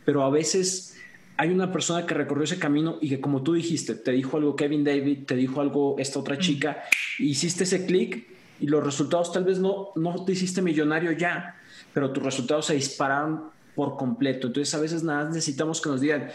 pero 0.05 0.23
a 0.23 0.29
veces 0.29 0.95
hay 1.35 1.49
una 1.49 1.71
persona 1.71 2.05
que 2.05 2.13
recorrió 2.13 2.45
ese 2.45 2.57
camino 2.57 2.97
y 3.01 3.09
que 3.09 3.21
como 3.21 3.43
tú 3.43 3.53
dijiste, 3.53 3.93
te 3.93 4.11
dijo 4.11 4.37
algo 4.37 4.55
Kevin 4.55 4.83
David, 4.83 5.25
te 5.25 5.35
dijo 5.35 5.61
algo 5.61 5.95
esta 5.99 6.19
otra 6.19 6.35
mm. 6.35 6.39
chica, 6.39 6.83
hiciste 7.19 7.63
ese 7.63 7.85
clic 7.85 8.27
y 8.59 8.67
los 8.67 8.83
resultados 8.83 9.31
tal 9.31 9.43
vez 9.43 9.59
no, 9.59 9.89
no 9.95 10.25
te 10.25 10.31
hiciste 10.31 10.61
millonario 10.61 11.11
ya, 11.11 11.57
pero 11.93 12.11
tus 12.11 12.23
resultados 12.23 12.65
se 12.65 12.73
dispararon 12.73 13.56
por 13.77 13.95
completo. 13.95 14.47
Entonces 14.47 14.73
a 14.73 14.79
veces 14.79 15.03
nada 15.03 15.29
necesitamos 15.29 15.79
que 15.79 15.89
nos 15.89 16.01
digan, 16.01 16.29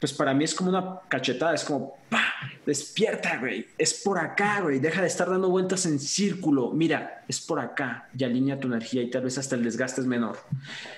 pues 0.00 0.14
para 0.14 0.32
mí 0.32 0.44
es 0.44 0.54
como 0.54 0.70
una 0.70 1.00
cachetada, 1.08 1.54
es 1.54 1.62
como, 1.62 1.94
¡pah! 2.08 2.24
Despierta, 2.64 3.36
güey, 3.38 3.66
es 3.76 4.02
por 4.02 4.18
acá, 4.18 4.62
güey, 4.62 4.78
deja 4.78 5.02
de 5.02 5.06
estar 5.06 5.28
dando 5.28 5.50
vueltas 5.50 5.84
en 5.84 6.00
círculo, 6.00 6.72
mira, 6.72 7.22
es 7.28 7.38
por 7.40 7.60
acá 7.60 8.08
y 8.16 8.24
alinea 8.24 8.58
tu 8.58 8.66
energía 8.66 9.02
y 9.02 9.10
tal 9.10 9.24
vez 9.24 9.36
hasta 9.36 9.56
el 9.56 9.62
desgaste 9.62 10.00
es 10.00 10.06
menor. 10.06 10.38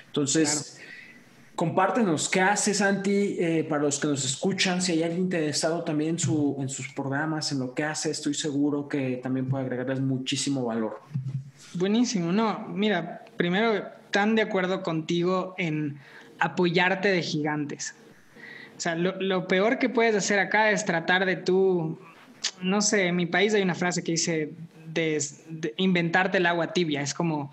Entonces, 0.07 0.81
compártenos, 1.57 2.29
¿qué 2.29 2.41
haces, 2.41 2.79
Santi? 2.79 3.37
Eh, 3.41 3.67
para 3.69 3.83
los 3.83 3.99
que 3.99 4.07
nos 4.07 4.25
escuchan, 4.25 4.81
si 4.81 4.93
hay 4.93 5.03
alguien 5.03 5.23
interesado 5.23 5.83
también 5.83 6.11
en, 6.11 6.19
su, 6.21 6.57
en 6.61 6.69
sus 6.69 6.89
programas, 6.93 7.51
en 7.51 7.59
lo 7.59 7.75
que 7.75 7.83
hace, 7.83 8.13
estoy 8.13 8.35
seguro 8.35 8.89
que 8.89 9.19
también 9.21 9.49
puede 9.49 9.65
agregarles 9.65 10.01
muchísimo 10.01 10.65
valor. 10.65 11.01
Buenísimo, 11.79 12.33
no, 12.33 12.66
mira, 12.68 13.24
primero 13.37 13.85
tan 14.11 14.35
de 14.35 14.43
acuerdo 14.43 14.83
contigo 14.83 15.55
en 15.59 15.99
apoyarte 16.41 17.09
de 17.09 17.22
gigantes. 17.22 17.95
O 18.76 18.81
sea, 18.81 18.97
lo, 18.97 19.47
peor 19.47 19.79
que 19.79 19.89
puedes 19.89 20.16
hacer 20.16 20.41
acá 20.41 20.72
es 20.72 20.85
tratar 20.85 21.24
de 21.24 21.37
tú, 21.37 21.97
no 22.62 22.83
sé, 22.83 23.07
en 23.07 23.16
mi 23.16 23.26
país 23.26 23.55
hay 23.55 23.62
una 23.62 23.76
frase 23.76 24.03
que 24.03 24.12
dice 24.12 24.51
de, 24.93 25.22
inventarte 25.76 26.39
el 26.39 26.47
agua 26.47 26.72
tibia. 26.72 27.01
Es 27.01 27.14
como 27.14 27.53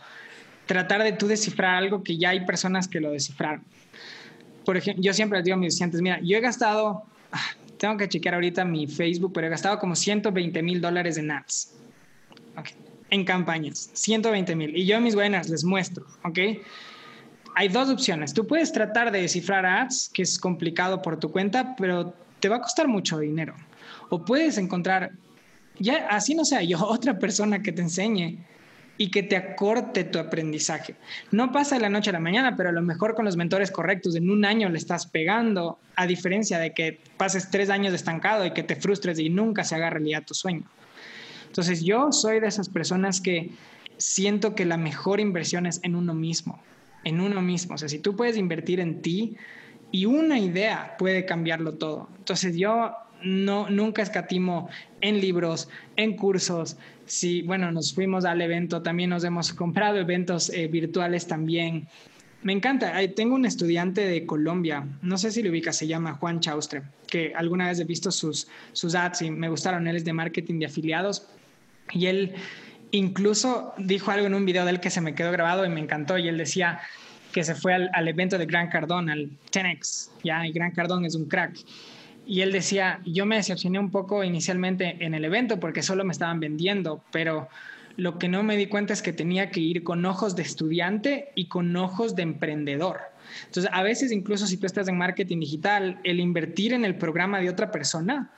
tratar 0.66 1.04
de 1.04 1.12
tú 1.12 1.28
descifrar 1.28 1.76
algo 1.76 2.04
que 2.04 2.18
ya 2.18 2.30
hay 2.30 2.46
personas 2.46 2.88
que 2.88 3.00
lo 3.00 3.12
descifraron. 3.12 3.64
Por 4.66 4.76
ejemplo, 4.76 5.04
yo 5.04 5.14
siempre 5.14 5.38
les 5.38 5.46
digo 5.46 5.56
a 5.56 5.60
mis 5.60 5.74
estudiantes, 5.74 6.02
mira, 6.02 6.20
yo 6.24 6.36
he 6.36 6.42
gastado, 6.42 7.04
ah, 7.32 7.46
tengo 7.78 7.98
que 7.98 8.10
chequear 8.10 8.34
ahorita 8.34 8.66
mi 8.66 8.88
Facebook, 8.88 9.34
pero 9.34 9.46
he 9.46 9.50
gastado 9.52 9.78
como 9.78 9.96
120 9.96 10.64
mil 10.64 10.82
dólares 10.82 11.18
en 11.18 11.30
ads. 11.30 11.76
Okay 12.58 12.85
en 13.10 13.24
campañas, 13.24 13.90
120 13.94 14.56
mil. 14.56 14.76
Y 14.76 14.86
yo 14.86 15.00
mis 15.00 15.16
buenas 15.16 15.50
les 15.50 15.64
muestro, 15.64 16.06
¿ok? 16.24 16.40
Hay 17.56 17.70
dos 17.70 17.90
opciones. 17.90 18.34
Tú 18.34 18.46
puedes 18.48 18.72
tratar 18.72 19.12
de 19.12 19.22
descifrar 19.22 19.66
ads, 19.66 20.10
que 20.14 20.24
es 20.24 20.40
complicado 20.40 21.02
por 21.02 21.20
tu 21.20 21.32
cuenta, 21.32 21.76
pero 21.78 22.14
te 22.40 22.50
va 22.50 22.58
a 22.58 22.62
costar 22.62 22.88
mucho 22.88 23.20
dinero. 23.20 23.56
O 24.10 24.26
puedes 24.26 24.58
encontrar, 24.58 25.12
ya 25.80 26.08
así 26.10 26.36
no 26.36 26.46
sea 26.46 26.62
yo, 26.64 26.80
otra 26.86 27.18
persona 27.18 27.62
que 27.62 27.72
te 27.72 27.82
enseñe 27.82 28.40
y 28.98 29.12
que 29.12 29.24
te 29.24 29.36
acorte 29.36 30.06
tu 30.06 30.20
aprendizaje. 30.20 30.96
No 31.32 31.52
pasa 31.52 31.76
de 31.76 31.82
la 31.82 31.90
noche 31.90 32.10
a 32.12 32.14
la 32.14 32.20
mañana, 32.20 32.56
pero 32.56 32.70
a 32.70 32.72
lo 32.72 32.82
mejor 32.82 33.14
con 33.14 33.26
los 33.26 33.36
mentores 33.36 33.72
correctos 33.72 34.16
en 34.16 34.30
un 34.30 34.46
año 34.46 34.70
le 34.70 34.78
estás 34.78 35.06
pegando, 35.06 35.80
a 35.96 36.08
diferencia 36.08 36.60
de 36.60 36.74
que 36.74 37.00
pases 37.18 37.50
tres 37.50 37.70
años 37.70 37.94
estancado 37.94 38.46
y 38.46 38.52
que 38.52 38.64
te 38.64 38.76
frustres 38.76 39.20
y 39.20 39.30
nunca 39.30 39.64
se 39.64 39.76
haga 39.76 39.90
realidad 39.90 40.24
tu 40.26 40.34
sueño. 40.34 40.64
Entonces 41.56 41.86
yo 41.86 42.12
soy 42.12 42.42
de 42.42 42.48
esas 42.48 42.68
personas 42.68 43.22
que 43.22 43.50
siento 43.96 44.56
que 44.56 44.66
la 44.66 44.76
mejor 44.76 45.22
inversión 45.22 45.66
es 45.66 45.80
en 45.84 45.96
uno 45.96 46.14
mismo, 46.14 46.60
en 47.06 47.22
uno 47.22 47.42
mismo. 47.42 47.76
O 47.76 47.78
sea, 47.78 47.88
si 47.88 48.00
tú 48.00 48.14
puedes 48.14 48.36
invertir 48.36 48.82
en 48.82 49.02
ti 49.02 49.38
y 49.90 50.06
una 50.06 50.38
idea 50.38 50.98
puede 51.00 51.24
cambiarlo 51.24 51.76
todo. 51.76 52.10
Entonces 52.18 52.58
yo 52.58 52.92
no, 53.24 53.70
nunca 53.70 54.02
escatimo 54.02 54.68
en 55.00 55.22
libros, 55.22 55.70
en 55.96 56.18
cursos. 56.18 56.76
Si, 57.06 57.42
bueno, 57.44 57.72
nos 57.72 57.94
fuimos 57.94 58.26
al 58.26 58.42
evento, 58.42 58.82
también 58.82 59.12
nos 59.12 59.24
hemos 59.24 59.54
comprado 59.54 59.98
eventos 59.98 60.50
eh, 60.50 60.68
virtuales 60.68 61.26
también. 61.26 61.88
Me 62.44 62.52
encanta. 62.52 62.96
Tengo 63.16 63.34
un 63.34 63.46
estudiante 63.46 64.02
de 64.02 64.26
Colombia, 64.26 64.86
no 65.02 65.18
sé 65.18 65.32
si 65.32 65.42
lo 65.42 65.52
ubica, 65.52 65.72
se 65.72 65.88
llama 65.88 66.16
Juan 66.16 66.42
Chaustre, 66.42 66.82
que 67.08 67.32
alguna 67.34 67.70
vez 67.70 67.80
he 67.80 67.86
visto 67.86 68.12
sus, 68.12 68.50
sus 68.74 68.94
ads 68.94 69.22
y 69.22 69.32
me 69.32 69.48
gustaron. 69.48 69.88
Él 69.88 69.96
es 69.96 70.04
de 70.04 70.12
marketing 70.12 70.60
de 70.60 70.66
afiliados 70.66 71.30
y 71.92 72.08
él 72.08 72.36
incluso 72.92 73.74
dijo 73.78 74.12
algo 74.12 74.28
en 74.28 74.34
un 74.34 74.46
video 74.46 74.66
de 74.66 74.72
él 74.72 74.80
que 74.80 74.90
se 74.90 75.02
me 75.02 75.16
quedó 75.16 75.32
grabado 75.32 75.66
y 75.66 75.70
me 75.70 75.82
encantó. 75.82 76.18
Y 76.18 76.28
él 76.28 76.38
decía 76.38 76.80
que 77.32 77.44
se 77.44 77.56
fue 77.56 77.74
al, 77.74 78.08
evento 78.08 78.38
de 78.38 78.46
Gran 78.46 78.70
Cardón, 78.70 79.10
al 79.10 79.30
10X, 79.52 80.10
ya, 80.24 80.46
y 80.48 80.52
Gran 80.52 80.72
Cardón 80.72 81.06
es 81.06 81.16
un 81.16 81.26
crack 81.26 81.58
y 82.26 82.42
él 82.42 82.52
decía, 82.52 83.02
yo 83.06 83.26
me 83.26 83.38
decepcioné 83.38 83.80
un 83.80 83.92
poco 83.92 84.24
inicialmente 84.24 84.98
en 85.00 85.14
el 85.14 85.26
evento 85.26 85.60
porque 85.60 85.84
solo 85.84 86.04
me 86.04 86.12
estaban 86.12 86.40
vendiendo, 86.40 87.04
pero 87.12 87.48
lo 87.98 88.18
que 88.18 88.28
no 88.28 88.44
me 88.44 88.58
di 88.58 88.66
cuenta 88.66 88.94
es 88.94 89.02
que 89.02 89.14
tenía 89.14 89.52
que 89.52 89.60
ir 89.60 89.84
con 89.84 90.04
ojos 90.06 90.36
de 90.36 90.42
estudiante 90.42 91.32
y 91.36 91.48
con 91.48 91.76
ojos 91.76 92.16
de 92.16 92.24
emprendedor. 92.24 93.00
Entonces, 93.46 93.72
a 93.74 93.84
veces 93.84 94.12
incluso 94.12 94.48
si 94.48 94.58
tú 94.58 94.66
estás 94.66 94.88
en 94.88 94.98
marketing 94.98 95.40
digital, 95.40 96.00
el 96.04 96.20
invertir 96.20 96.74
en 96.74 96.84
el 96.84 96.96
programa 96.96 97.40
de 97.40 97.50
otra 97.50 97.72
persona 97.72 98.32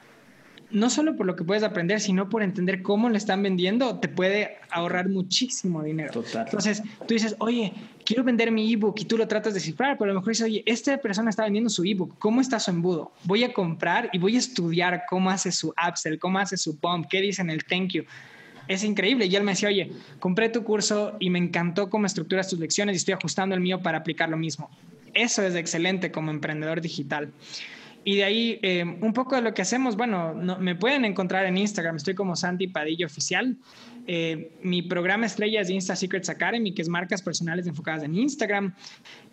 no 0.70 0.90
solo 0.90 1.16
por 1.16 1.26
lo 1.26 1.36
que 1.36 1.44
puedes 1.44 1.64
aprender, 1.64 2.00
sino 2.00 2.30
por 2.30 2.44
entender 2.44 2.82
cómo 2.82 3.10
le 3.10 3.18
están 3.18 3.42
vendiendo, 3.42 4.00
te 4.00 4.08
puede 4.08 4.58
ahorrar 4.70 5.10
muchísimo 5.10 5.82
dinero. 5.82 6.12
Total. 6.12 6.46
Entonces, 6.46 6.84
tú 7.08 7.14
dices, 7.14 7.36
oye, 7.40 7.74
quiero 8.06 8.24
vender 8.24 8.52
mi 8.52 8.72
ebook 8.72 9.00
y 9.00 9.06
tú 9.06 9.18
lo 9.18 9.28
tratas 9.28 9.54
de 9.54 9.60
cifrar, 9.60 9.98
pero 9.98 10.12
a 10.12 10.14
lo 10.14 10.20
mejor 10.20 10.34
dices, 10.34 10.46
oye, 10.46 10.64
esta 10.66 10.98
persona 10.98 11.30
está 11.30 11.44
vendiendo 11.44 11.70
su 11.70 11.84
ebook, 11.84 12.18
¿cómo 12.20 12.42
está 12.42 12.60
su 12.60 12.72
embudo? 12.72 13.12
Voy 13.24 13.44
a 13.44 13.54
comprar 13.54 14.10
y 14.12 14.18
voy 14.18 14.36
a 14.36 14.40
estudiar 14.40 15.04
cómo 15.10 15.30
hace 15.30 15.52
su 15.52 15.74
upsell, 15.88 16.20
cómo 16.20 16.40
hace 16.40 16.58
su 16.58 16.78
bump, 16.82 17.08
qué 17.10 17.22
dice 17.22 17.42
en 17.42 17.50
el 17.50 17.64
thank 17.64 17.92
you. 17.92 18.04
Es 18.68 18.84
increíble. 18.84 19.28
Y 19.28 19.36
él 19.36 19.44
me 19.44 19.54
decía, 19.54 19.70
oye, 19.70 19.92
compré 20.20 20.50
tu 20.50 20.64
curso 20.64 21.16
y 21.20 21.30
me 21.30 21.40
encantó 21.40 21.90
cómo 21.90 22.06
estructuras 22.06 22.50
tus 22.50 22.60
lecciones 22.60 22.96
y 22.96 22.98
estoy 22.98 23.14
ajustando 23.14 23.56
el 23.56 23.62
mío 23.62 23.82
para 23.82 24.00
aplicar 24.00 24.28
lo 24.28 24.36
mismo. 24.36 24.70
Eso 25.14 25.42
es 25.42 25.56
excelente 25.56 26.12
como 26.12 26.32
emprendedor 26.32 26.82
digital. 26.82 27.32
Y 28.08 28.16
de 28.16 28.24
ahí, 28.24 28.60
eh, 28.62 28.86
un 28.86 29.12
poco 29.12 29.36
de 29.36 29.42
lo 29.42 29.54
que 29.54 29.62
hacemos, 29.62 29.98
bueno, 29.98 30.34
me 30.34 30.76
pueden 30.76 31.04
encontrar 31.04 31.46
en 31.46 31.58
Instagram, 31.58 31.98
estoy 31.98 32.16
como 32.16 32.38
Santi 32.38 32.68
Padillo 32.68 33.06
Oficial. 33.06 33.58
Eh, 34.08 34.54
mi 34.62 34.82
programa 34.82 35.26
estrella 35.26 35.60
es 35.60 35.70
Insta 35.70 35.94
Secrets 35.94 36.30
Academy, 36.30 36.74
que 36.74 36.84
es 36.84 36.88
marcas 36.88 37.22
personales 37.22 37.68
enfocadas 37.68 38.04
en 38.04 38.16
Instagram. 38.16 38.74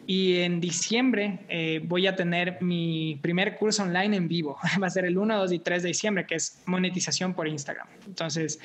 Y 0.09 0.39
en 0.39 0.61
diciembre 0.61 1.47
eh, 1.49 1.83
voy 1.85 2.09
a 2.09 2.17
tener 2.17 2.61
mi 2.63 3.17
primer 3.23 3.59
curso 3.59 3.85
online 3.85 4.17
en 4.17 4.27
vivo. 4.27 4.59
Va 4.83 4.89
a 4.89 4.91
ser 4.91 5.05
el 5.05 5.19
1, 5.19 5.39
2 5.39 5.53
y 5.53 5.61
3 5.61 5.81
de 5.85 5.89
diciembre, 5.91 6.27
que 6.27 6.35
es 6.35 6.61
monetización 6.67 7.33
por 7.33 7.47
Instagram. 7.47 7.87
Entonces, 8.09 8.59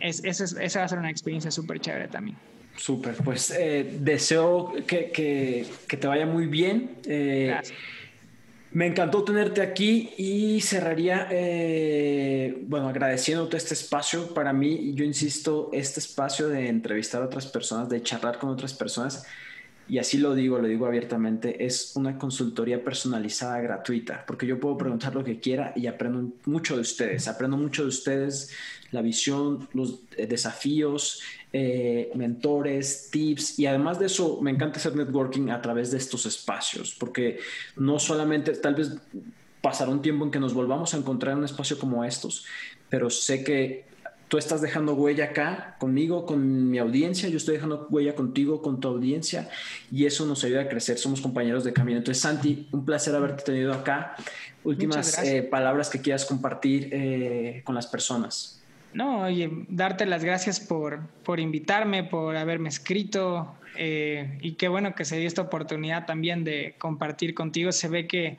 esa 0.00 0.78
va 0.80 0.84
a 0.84 0.88
ser 0.88 0.98
una 0.98 1.10
experiencia 1.10 1.52
súper 1.52 1.78
chévere 1.78 2.08
también. 2.08 2.36
Súper, 2.74 3.14
pues 3.14 3.56
deseo 4.00 4.72
que, 4.84 5.12
que, 5.12 5.64
que, 5.86 5.96
te 5.96 6.06
vaya 6.08 6.26
muy 6.26 6.46
bien. 6.46 6.90
Gracias 7.04 7.72
me 8.76 8.86
encantó 8.86 9.24
tenerte 9.24 9.62
aquí 9.62 10.10
y 10.18 10.60
cerraría, 10.60 11.28
eh, 11.30 12.62
bueno, 12.68 12.90
agradeciéndote 12.90 13.56
este 13.56 13.72
espacio. 13.72 14.34
Para 14.34 14.52
mí, 14.52 14.92
yo 14.92 15.02
insisto, 15.02 15.70
este 15.72 15.98
espacio 15.98 16.50
de 16.50 16.68
entrevistar 16.68 17.22
a 17.22 17.24
otras 17.24 17.46
personas, 17.46 17.88
de 17.88 18.02
charlar 18.02 18.38
con 18.38 18.50
otras 18.50 18.74
personas, 18.74 19.24
y 19.88 19.96
así 19.96 20.18
lo 20.18 20.34
digo, 20.34 20.58
lo 20.58 20.68
digo 20.68 20.84
abiertamente, 20.84 21.64
es 21.64 21.96
una 21.96 22.18
consultoría 22.18 22.84
personalizada 22.84 23.58
gratuita, 23.62 24.24
porque 24.26 24.46
yo 24.46 24.60
puedo 24.60 24.76
preguntar 24.76 25.14
lo 25.14 25.24
que 25.24 25.40
quiera 25.40 25.72
y 25.74 25.86
aprendo 25.86 26.34
mucho 26.44 26.74
de 26.74 26.82
ustedes, 26.82 27.28
aprendo 27.28 27.56
mucho 27.56 27.80
de 27.80 27.88
ustedes, 27.88 28.50
la 28.90 29.02
visión, 29.02 29.68
los 29.72 30.00
eh, 30.16 30.26
desafíos, 30.26 31.20
eh, 31.52 32.10
mentores, 32.14 33.08
tips 33.10 33.58
y 33.58 33.66
además 33.66 33.98
de 33.98 34.06
eso 34.06 34.40
me 34.40 34.50
encanta 34.50 34.78
hacer 34.78 34.94
networking 34.94 35.48
a 35.48 35.60
través 35.60 35.90
de 35.90 35.98
estos 35.98 36.26
espacios, 36.26 36.94
porque 36.98 37.38
no 37.76 37.98
solamente 37.98 38.52
tal 38.52 38.74
vez 38.74 38.92
pasará 39.60 39.90
un 39.90 40.02
tiempo 40.02 40.24
en 40.24 40.30
que 40.30 40.38
nos 40.38 40.54
volvamos 40.54 40.94
a 40.94 40.98
encontrar 40.98 41.32
en 41.32 41.38
un 41.38 41.44
espacio 41.44 41.78
como 41.78 42.04
estos, 42.04 42.44
pero 42.88 43.10
sé 43.10 43.42
que 43.42 43.86
tú 44.28 44.38
estás 44.38 44.60
dejando 44.60 44.94
huella 44.94 45.26
acá 45.26 45.76
conmigo, 45.78 46.26
con 46.26 46.70
mi 46.70 46.78
audiencia, 46.78 47.28
yo 47.28 47.36
estoy 47.36 47.54
dejando 47.54 47.86
huella 47.90 48.14
contigo, 48.14 48.60
con 48.60 48.80
tu 48.80 48.88
audiencia, 48.88 49.48
y 49.90 50.06
eso 50.06 50.26
nos 50.26 50.42
ayuda 50.44 50.62
a 50.62 50.68
crecer, 50.68 50.98
somos 50.98 51.20
compañeros 51.20 51.64
de 51.64 51.72
camino. 51.72 51.98
Entonces, 51.98 52.22
Santi, 52.22 52.68
un 52.72 52.84
placer 52.84 53.14
haberte 53.14 53.44
tenido 53.44 53.72
acá. 53.72 54.16
Últimas 54.64 55.16
eh, 55.22 55.42
palabras 55.42 55.88
que 55.88 56.00
quieras 56.00 56.24
compartir 56.24 56.88
eh, 56.92 57.62
con 57.64 57.74
las 57.74 57.86
personas. 57.86 58.60
No, 58.96 59.24
oye, 59.24 59.50
darte 59.68 60.06
las 60.06 60.24
gracias 60.24 60.58
por, 60.58 61.06
por 61.22 61.38
invitarme, 61.38 62.02
por 62.02 62.36
haberme 62.36 62.70
escrito, 62.70 63.54
eh, 63.76 64.38
y 64.40 64.52
qué 64.52 64.68
bueno 64.68 64.94
que 64.94 65.04
se 65.04 65.18
dio 65.18 65.28
esta 65.28 65.42
oportunidad 65.42 66.06
también 66.06 66.44
de 66.44 66.74
compartir 66.78 67.34
contigo. 67.34 67.72
Se 67.72 67.88
ve 67.88 68.06
que 68.06 68.38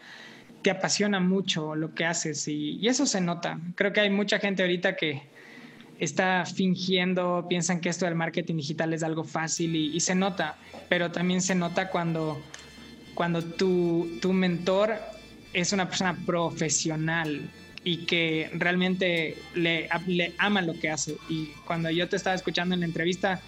te 0.64 0.72
apasiona 0.72 1.20
mucho 1.20 1.76
lo 1.76 1.94
que 1.94 2.06
haces 2.06 2.48
y 2.48 2.86
eso 2.88 3.06
se 3.06 3.22
nota. 3.22 3.60
Creo 3.76 3.94
que 3.94 4.00
hay 4.00 4.10
mucha 4.10 4.40
gente 4.40 4.64
ahorita 4.64 4.96
que, 4.96 5.22
está 6.00 6.44
fingiendo, 6.46 7.46
piensan 7.48 7.80
que 7.80 7.90
esto 7.90 8.06
del 8.06 8.16
marketing 8.16 8.56
digital 8.58 8.94
es 8.94 9.04
algo 9.04 9.24
fácil 9.24 9.76
y, 9.76 10.00
se 10.00 10.16
nota, 10.16 10.58
pero 10.90 11.12
también 11.12 11.42
se 11.42 11.56
nota 11.56 11.90
cuando, 11.90 12.42
cuando 13.14 13.44
tu, 13.44 14.20
tu 14.22 14.34
mentor 14.34 14.96
es 15.54 15.74
una 15.74 15.88
persona 15.88 16.16
profesional 16.26 17.50
y 17.88 18.00
que 18.00 18.50
realmente 18.54 19.38
le, 19.56 19.88
ama 20.38 20.62
lo 20.62 20.78
que 20.78 20.90
hace. 20.90 21.16
Y 21.30 21.46
cuando 21.66 21.90
yo 21.90 22.10
te 22.10 22.18
estaba 22.18 22.36
escuchando 22.36 22.74
en 22.74 22.82
la 22.82 22.86
entrevista, 22.86 23.40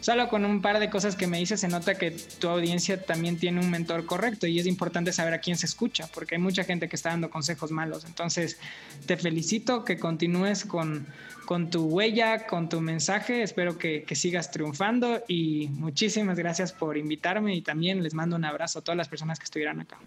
solo 0.00 0.30
con 0.30 0.46
un 0.46 0.62
par 0.62 0.78
de 0.78 0.88
cosas 0.88 1.14
que 1.14 1.26
me 1.26 1.38
dices 1.38 1.60
se 1.60 1.68
nota 1.68 1.96
que 1.96 2.10
tu 2.10 2.48
audiencia 2.48 3.04
también 3.04 3.36
tiene 3.36 3.60
un 3.60 3.70
mentor 3.70 4.06
correcto 4.06 4.46
y 4.46 4.58
es 4.58 4.66
importante 4.66 5.12
saber 5.12 5.34
a 5.34 5.40
quién 5.40 5.58
se 5.58 5.66
escucha, 5.66 6.08
porque 6.14 6.36
hay 6.36 6.40
mucha 6.40 6.64
gente 6.64 6.88
que 6.88 6.96
está 6.96 7.10
dando 7.10 7.28
consejos 7.28 7.70
malos. 7.70 8.06
Entonces, 8.06 8.58
te 9.04 9.18
felicito 9.18 9.84
que 9.84 9.98
continúes 9.98 10.64
con, 10.64 11.06
con 11.44 11.68
tu 11.68 11.84
huella, 11.84 12.46
con 12.46 12.70
tu 12.70 12.80
mensaje. 12.80 13.42
Espero 13.42 13.76
que, 13.76 14.04
que 14.04 14.14
sigas 14.14 14.50
triunfando 14.50 15.22
y 15.28 15.68
muchísimas 15.68 16.38
gracias 16.38 16.72
por 16.72 16.96
invitarme 16.96 17.54
y 17.54 17.60
también 17.60 18.02
les 18.02 18.14
mando 18.14 18.36
un 18.36 18.46
abrazo 18.46 18.78
a 18.78 18.82
todas 18.82 18.96
las 18.96 19.08
personas 19.08 19.38
que 19.38 19.44
estuvieran 19.44 19.82
acá. 19.82 19.98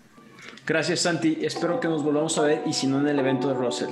Gracias 0.66 1.02
Santi, 1.02 1.40
espero 1.42 1.80
que 1.80 1.88
nos 1.88 2.04
volvamos 2.04 2.38
a 2.38 2.42
ver 2.42 2.64
y 2.66 2.74
si 2.74 2.88
no 2.88 3.00
en 3.00 3.08
el 3.08 3.20
evento 3.20 3.48
de 3.48 3.54
Russell. 3.54 3.90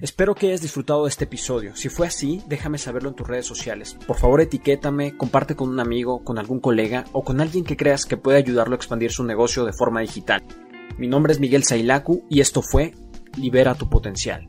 Espero 0.00 0.34
que 0.34 0.46
hayas 0.46 0.62
disfrutado 0.62 1.04
de 1.04 1.10
este 1.10 1.24
episodio. 1.24 1.76
Si 1.76 1.90
fue 1.90 2.06
así, 2.06 2.42
déjame 2.46 2.78
saberlo 2.78 3.10
en 3.10 3.14
tus 3.14 3.28
redes 3.28 3.44
sociales. 3.44 3.98
Por 4.06 4.16
favor, 4.16 4.40
etiquétame, 4.40 5.14
comparte 5.14 5.56
con 5.56 5.68
un 5.68 5.78
amigo, 5.78 6.24
con 6.24 6.38
algún 6.38 6.58
colega 6.58 7.04
o 7.12 7.22
con 7.22 7.42
alguien 7.42 7.64
que 7.64 7.76
creas 7.76 8.06
que 8.06 8.16
puede 8.16 8.38
ayudarlo 8.38 8.74
a 8.74 8.76
expandir 8.76 9.12
su 9.12 9.24
negocio 9.24 9.66
de 9.66 9.74
forma 9.74 10.00
digital. 10.00 10.42
Mi 10.96 11.06
nombre 11.06 11.34
es 11.34 11.40
Miguel 11.40 11.64
Sailaku 11.64 12.24
y 12.30 12.40
esto 12.40 12.62
fue 12.62 12.94
Libera 13.36 13.74
tu 13.74 13.90
potencial. 13.90 14.48